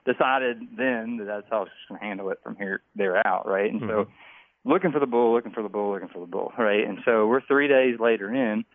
[0.06, 3.26] decided then that that's how I was just going to handle it from here there
[3.26, 3.72] out, right?
[3.72, 4.08] And so Mhm.
[4.64, 6.86] looking for the bull, looking for the bull, looking for the bull, right?
[6.88, 8.66] And so we're three days later in,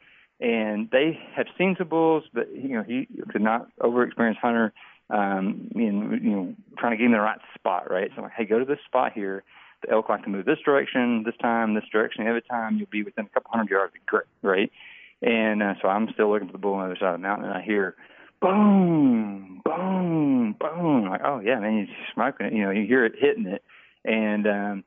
[0.40, 4.72] and they have seen some bulls, but you know he could not overexperienced hunter,
[5.10, 8.10] um, know, you know, trying to get him in the right spot, right?
[8.10, 9.42] So I'm like, hey, go to this spot here.
[9.82, 12.26] The elk like to move this direction, this time, this direction.
[12.26, 14.70] Every time you'll be within a couple hundred yards of great, right?
[15.22, 17.26] And uh, so I'm still looking for the bull on the other side of the
[17.26, 17.96] mountain, and I hear
[18.40, 21.08] boom, boom, boom.
[21.08, 22.52] Like, oh yeah, man, he's smoking it.
[22.52, 23.62] You know, you hear it hitting it,
[24.04, 24.84] and um,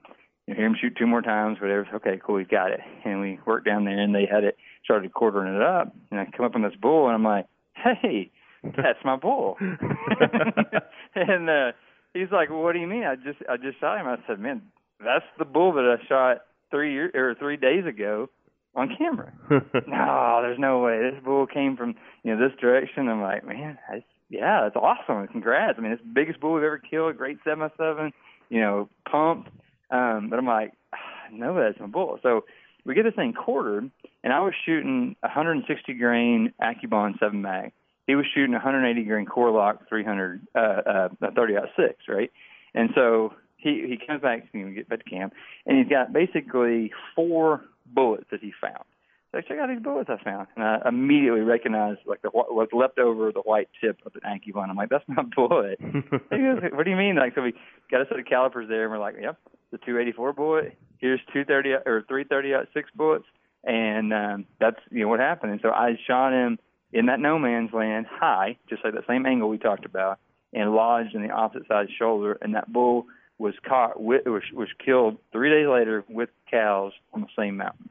[0.47, 1.59] you hear him shoot two more times.
[1.59, 1.87] Whatever.
[1.95, 2.79] Okay, cool, he's got it.
[3.03, 5.93] And we worked down there, and they had it started quartering it up.
[6.11, 7.45] And I come up on this bull, and I'm like,
[7.75, 8.31] hey,
[8.63, 9.57] that's my bull.
[11.15, 11.71] and uh,
[12.13, 13.03] he's like, well, what do you mean?
[13.03, 14.07] I just I just shot him.
[14.07, 14.61] I said, man,
[15.03, 18.29] that's the bull that I shot three years or three days ago
[18.75, 19.33] on camera.
[19.49, 20.99] no, there's no way.
[20.99, 23.09] This bull came from you know this direction.
[23.09, 25.27] I'm like, man, that's, yeah, that's awesome.
[25.27, 25.77] Congrats.
[25.77, 27.17] I mean, it's the biggest bull we've ever killed.
[27.17, 28.11] Great seven by seven.
[28.49, 29.49] You know, pumped.
[29.91, 30.97] Um, but I'm like, ah,
[31.31, 32.19] no, that's my bull.
[32.23, 32.45] So
[32.85, 33.89] we get this thing quartered,
[34.23, 37.71] and I was shooting 160 grain AccuBond seven mag.
[38.07, 42.31] He was shooting 180 grain Core-Lokt 300 uh, uh, 30 aught six, right?
[42.75, 45.33] And so he he comes back to me, get back to camp,
[45.65, 48.83] and he's got basically four bullets that he found.
[49.31, 52.53] So I check out these bullets I found, and I immediately recognized like the wh-
[52.53, 54.69] what's left over the white tip of an AccuBond.
[54.69, 55.79] I'm like, that's my bullet.
[55.81, 56.01] he
[56.37, 57.15] goes, what do you mean?
[57.15, 57.53] Like, so we
[57.89, 59.37] got a set of calipers there, and we're like, yep,
[59.73, 60.77] the 284 bullet.
[60.99, 63.25] Here's 230 or 330 aught six bullets,
[63.63, 65.51] and um, that's you know what happened.
[65.51, 66.59] And so I shot him
[66.93, 70.19] in that no man's land, high, just like that same angle we talked about,
[70.53, 73.07] and lodged in the opposite side shoulder, and that bull
[73.39, 77.89] was caught with was was killed three days later with cows on the same mountain.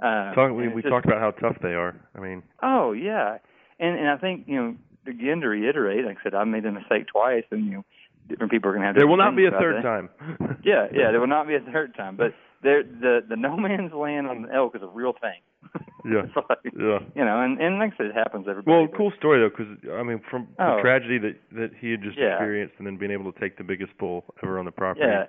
[0.00, 1.96] Uh, Talk, we we just- talked about how tough they are.
[2.14, 3.38] I mean, Oh yeah,
[3.80, 6.72] and and I think you know again to reiterate, like I said, I made the
[6.72, 7.84] mistake twice, and you know
[8.28, 8.96] different people are going to have.
[8.96, 10.08] there will not be a third time.
[10.64, 12.32] Yeah, yeah, there will not be a third time, but
[12.62, 15.40] there the the no man's land on the elk is a real thing.
[16.06, 16.26] Yeah.
[16.36, 16.98] Like, Yeah.
[17.14, 18.76] You know, and and like I said, it happens everybody.
[18.76, 20.76] Well, cool story though, because I mean, from Oh.
[20.76, 22.34] the tragedy that that he had just Yeah.
[22.34, 25.06] experienced, and then being able to take the biggest bull ever on the property.
[25.06, 25.26] Yeah,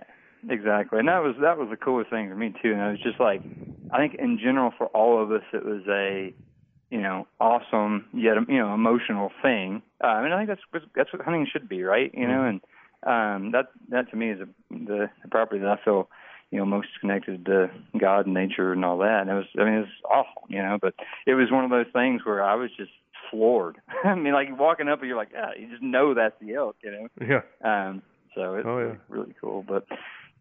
[0.49, 0.99] exactly.
[0.99, 2.71] And that was that was the coolest thing for me too.
[2.73, 3.41] And it was just like,
[3.91, 6.33] I think in general for all of us, it was a,
[6.91, 9.81] you know, awesome yet you know emotional thing.
[10.03, 12.11] Uh, I mean, I think that's that's what hunting should be, right?
[12.13, 12.59] You know, and
[13.03, 16.09] um, that that to me is a, the, the property that I feel,
[16.51, 19.21] you know, most connected to God and nature and all that.
[19.21, 20.77] And it was, I mean, it was awful, you know.
[20.81, 20.93] But
[21.25, 22.91] it was one of those things where I was just
[23.29, 23.77] floored.
[24.03, 26.77] I mean, like walking up and you're like, yeah, you just know that's the elk,
[26.83, 27.07] you know.
[27.21, 27.41] Yeah.
[27.63, 28.01] Um,
[28.35, 28.83] so it's Oh, yeah.
[28.85, 29.63] really, really cool.
[29.67, 29.85] But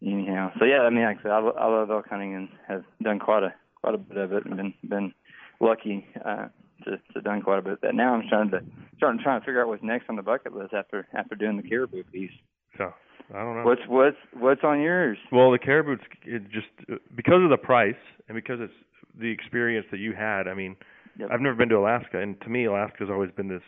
[0.02, 2.84] anyhow, so yeah, I mean, like I said, I, I love elk hunting and have
[3.02, 5.14] done quite a quite a bit of it, and been been
[5.60, 6.46] lucky uh,
[6.84, 7.94] to to done quite a bit of that.
[7.94, 8.60] Now I'm trying to
[8.96, 11.62] starting trying to figure out what's next on the bucket list after after doing the
[11.62, 12.30] caribou piece.
[12.76, 12.92] So
[13.34, 13.64] I don't know.
[13.64, 15.18] What's what's what's on yours?
[15.32, 16.66] Well, the caribou's it just
[17.14, 17.94] because of the price
[18.28, 18.72] and because it's
[19.18, 20.48] the experience that you had.
[20.48, 20.76] I mean,
[21.16, 21.28] Yep.
[21.30, 23.62] I've never been to Alaska, and to me, Alaska's always been this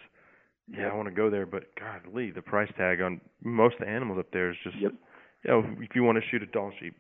[0.69, 3.81] yeah, I want to go there, but God, Lee, the price tag on most of
[3.81, 4.77] the animals up there is just.
[4.81, 4.93] Yep.
[5.45, 6.97] You know, if you want to shoot a Dall sheep,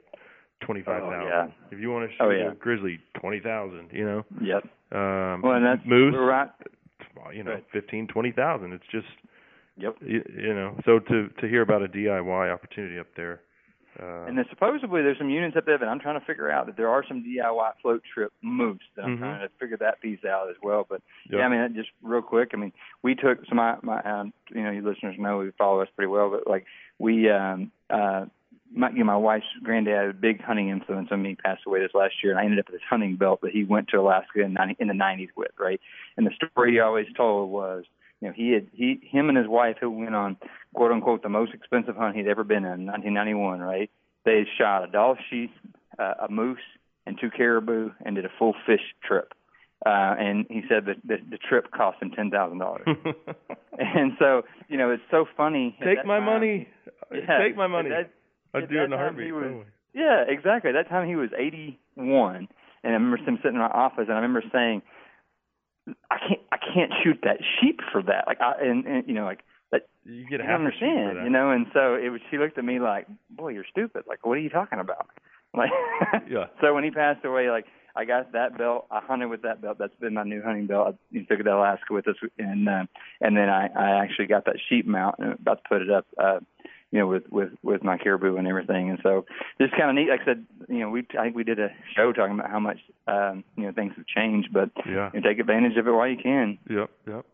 [0.60, 1.28] twenty five thousand.
[1.28, 1.46] yeah.
[1.70, 2.52] If you want to shoot Oh, yeah.
[2.52, 3.90] a grizzly, twenty thousand.
[3.92, 4.24] You know.
[4.40, 4.64] Yep.
[4.92, 6.14] Um, Well, and that's moose.
[6.16, 6.48] right.
[7.16, 7.64] well, you know, Right.
[7.72, 8.72] fifteen, twenty thousand.
[8.72, 9.06] It's just.
[9.78, 9.96] Yep.
[10.00, 13.40] You, you know, so to to hear about a DIY opportunity up there.
[14.00, 16.66] Uh, And then supposedly there's some units up there that I'm trying to figure out
[16.66, 19.20] that there are some DIY float trip moves that I'm Mhm.
[19.20, 20.86] trying to figure that piece out as well.
[20.88, 21.00] But
[21.30, 21.38] Yep.
[21.40, 22.72] yeah, I mean, just real quick, I mean,
[23.02, 26.08] we took so my my um, you know, you listeners know we follow us pretty
[26.08, 26.64] well, but like
[26.98, 28.26] we um uh
[28.74, 31.80] my you know, my wife's granddad had a big hunting influence on me, passed away
[31.80, 33.98] this last year, and I ended up with this hunting belt that he went to
[33.98, 35.80] Alaska in 90, in the 90s with, right?
[36.16, 37.84] And the story he always told was,
[38.20, 40.36] you know, he had he him and his wife who went on
[40.74, 43.90] quote unquote the most expensive hunt he'd ever been in, 1991, right?
[44.24, 45.52] They had shot a Dall sheep,
[45.98, 46.58] uh, a moose,
[47.06, 49.32] and two caribou, and did a full fish trip.
[49.84, 52.86] Uh, and he said that the, the trip cost him ten thousand dollars.
[53.78, 55.76] and so, you know, it's so funny.
[55.84, 56.68] Take my time- money.
[57.12, 57.90] Yeah, Take my money.
[57.90, 58.12] at that-
[58.56, 59.26] I'd do in a heartbeat.
[59.26, 59.64] he was- totally.
[59.94, 60.70] yeah, exactly.
[60.70, 62.48] At that time he was 81,
[62.84, 64.82] and I remember him sitting in my office, and I remember saying,
[66.10, 69.24] "I can't, I can't shoot that sheep for that." Like, I, and, and you know,
[69.24, 69.40] like
[69.72, 69.86] that.
[70.04, 71.50] You get a I half don't a sheep for understand, you know.
[71.50, 72.20] And so it was.
[72.30, 74.04] She looked at me like, "Boy, you're stupid.
[74.06, 75.08] Like, what are you talking about?"
[75.54, 75.70] Like,
[76.28, 76.46] Yeah.
[76.60, 77.64] So when he passed away, like
[77.94, 78.86] I got that belt.
[78.90, 79.78] I hunted with that belt.
[79.78, 80.88] That's been my new hunting belt.
[80.88, 82.84] I you took it to Alaska with us, and uh,
[83.22, 85.90] and then I I actually got that sheep mount and I'm about to put it
[85.90, 86.06] up.
[86.18, 86.40] uh
[86.92, 89.24] you know, with with with my caribou and everything, and so
[89.60, 90.08] just kind of neat.
[90.08, 92.60] Like I said, you know, we I think we did a show talking about how
[92.60, 95.10] much um, you know things have changed, but Yeah.
[95.12, 96.58] you know, take advantage of it while you can.
[96.70, 97.24] Yep, yep.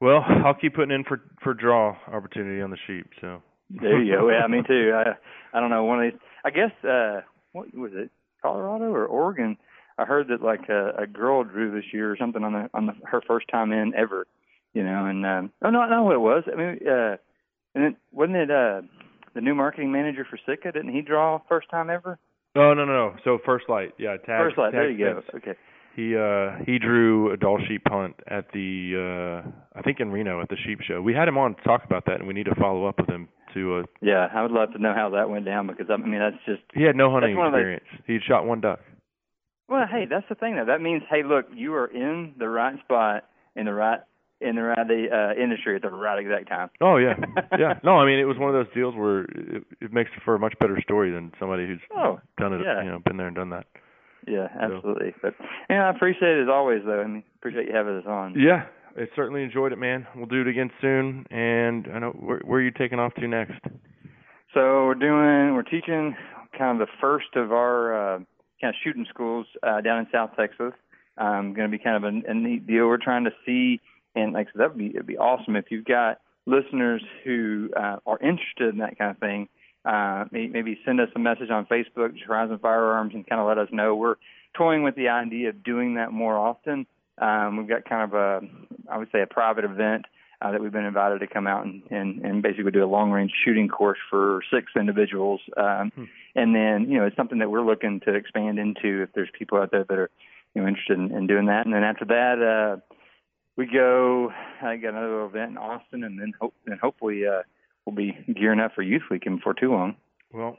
[0.00, 3.06] Well, I'll keep putting in for for draw opportunity on the sheep.
[3.20, 4.28] So There you go.
[4.30, 4.92] Yeah, me too.
[4.94, 5.16] I
[5.56, 6.20] I don't know one of these.
[6.44, 7.20] I guess uh
[7.52, 8.10] what was it?
[8.42, 9.56] Colorado or Oregon?
[9.98, 12.86] I heard that like a, a girl drew this year or something on the on
[12.86, 14.26] the, her first time in ever.
[14.74, 16.44] You know, and um, oh no, I know what it was.
[16.52, 17.16] I mean, uh,
[17.76, 18.80] and it, wasn't it uh
[19.36, 20.72] the new marketing manager for Sitka?
[20.72, 22.18] Didn't he draw first time ever?
[22.56, 23.14] Oh no no no.
[23.22, 24.40] So First Lite, yeah, tag.
[24.42, 24.72] First Lite.
[24.72, 25.22] There tag you go.
[25.36, 25.54] Okay.
[25.94, 30.40] He uh he drew a Dall sheep hunt at the uh I think in Reno
[30.42, 31.00] at the sheep show.
[31.00, 33.08] We had him on to talk about that and we need to follow up with
[33.08, 35.96] him to uh Yeah, I would love to know how that went down because I
[35.98, 37.84] mean that's just he had no hunting one those- experience.
[38.06, 38.80] He shot one duck.
[39.68, 40.64] Well, hey, that's the thing though.
[40.66, 43.24] That means, hey, look, you are in the right spot
[43.56, 43.98] in the right
[44.40, 46.68] in the right uh, industry at the right exact time.
[46.80, 47.14] Oh yeah.
[47.58, 47.74] yeah.
[47.82, 50.38] No, I mean it was one of those deals where it, it makes for a
[50.38, 52.82] much better story than somebody who's Oh, done it, yeah.
[52.82, 53.66] you know, been there and done that.
[54.26, 55.14] Yeah, absolutely.
[55.22, 55.34] But
[55.70, 57.00] yeah, I appreciate it as always, though.
[57.00, 58.34] I mean, appreciate you having us on.
[58.36, 58.66] Yeah,
[58.98, 60.04] I certainly enjoyed it, man.
[60.16, 61.26] We'll do it again soon.
[61.30, 63.60] And I know where, where are you taking off to next?
[64.52, 66.16] So we're doing, we're teaching
[66.58, 68.18] kind of the first of our uh,
[68.60, 70.72] kind of shooting schools uh, down in South Texas.
[71.18, 72.86] Um, going to be kind of a, a neat deal.
[72.88, 73.80] We're trying to see,
[74.16, 77.70] and like I said, that would be it'd be awesome if you've got listeners who
[77.76, 79.48] uh, are interested in that kind of thing.
[79.84, 83.68] Uh, maybe send us a message on Facebook, Horizon Firearms, and kind of let us
[83.70, 83.94] know.
[83.94, 84.16] We're
[84.54, 86.86] toying with the idea of doing that more often.
[87.18, 88.40] Um, we've got kind of a,
[88.90, 90.06] I would say, a private event
[90.42, 93.12] uh, that we've been invited to come out and, and, and basically do a long
[93.12, 95.40] range shooting course for six individuals.
[95.56, 95.92] Um,
[96.36, 99.58] And then, you know, it's something that we're looking to expand into if there's people
[99.58, 100.10] out there that are,
[100.54, 101.64] you know, interested in, in doing that.
[101.64, 102.94] And then after that, uh,
[103.56, 104.30] we go,
[104.62, 107.42] I got another event in Austin and then hope, and hopefully, uh,
[107.84, 109.96] we'll be gearing up for Youth Weekend before too long.
[110.32, 110.56] Well,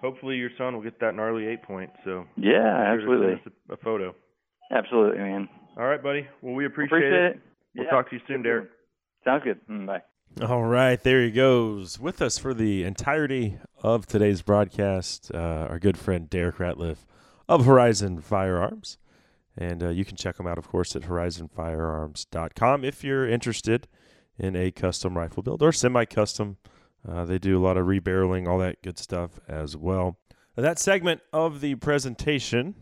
[0.00, 1.90] hopefully your son will get that gnarly eight point.
[2.04, 3.52] So Yeah, sure absolutely.
[3.70, 4.14] a, a photo.
[4.70, 5.48] Absolutely, man.
[5.78, 6.26] All right, buddy.
[6.42, 7.36] Well, we appreciate, Appreciate it.
[7.36, 7.40] it.
[7.74, 7.90] We'll Yeah.
[7.90, 8.68] talk to you soon, Derek.
[9.24, 9.60] Sounds good.
[9.68, 10.02] Mm, bye.
[10.46, 15.30] All right, there he goes with us for the entirety of today's broadcast.
[15.34, 16.98] Uh, our good friend Derek Ratliff
[17.48, 18.98] of Horizon Firearms,
[19.58, 23.88] and uh, you can check them out, of course, at horizonfirearms.com if you're interested
[24.38, 26.56] in a custom rifle build or semi-custom.
[27.06, 30.16] Uh, they do a lot of rebarreling, all that good stuff as well.
[30.54, 32.74] That segment of the presentation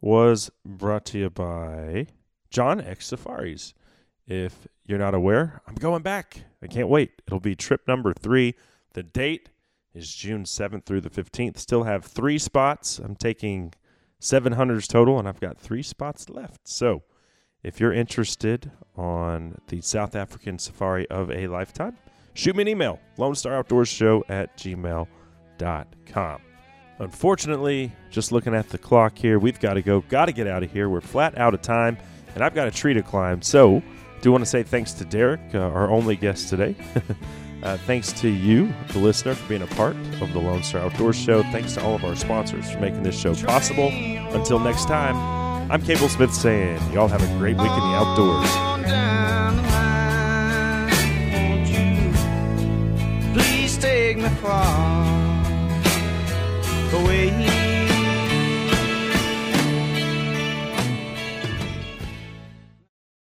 [0.00, 2.06] was brought to you by
[2.50, 3.74] John X Safaris.
[4.28, 6.44] If you're not aware, I'm going back.
[6.62, 7.22] I can't wait.
[7.26, 8.54] It'll be trip number three.
[8.94, 9.48] The date
[9.94, 11.58] is June 7th through the 15th.
[11.58, 12.98] Still have three spots.
[12.98, 13.72] I'm taking
[14.20, 16.68] 700s total, and I've got three spots left.
[16.68, 17.02] So
[17.62, 21.96] if you're interested on the South African safari of a lifetime,
[22.34, 26.40] shoot me an email, Lone Star Outdoors Show at gmail.com.
[26.98, 30.00] Unfortunately, just looking at the clock here, we've got to go.
[30.02, 30.88] Got to get out of here.
[30.88, 31.98] We're flat out of time,
[32.34, 33.42] and I've got a tree to climb.
[33.42, 33.82] So,
[34.22, 36.74] do want to say thanks to Derek, uh, our only guest today.
[37.66, 41.16] Uh, thanks to you, the listener, for being a part of the Lone Star Outdoors
[41.16, 41.42] Show.
[41.50, 43.88] Thanks to all of our sponsors for making this show possible.
[43.88, 45.16] Until next time,
[45.68, 48.76] I'm Cable Smith saying, y'all have a great week in the outdoors.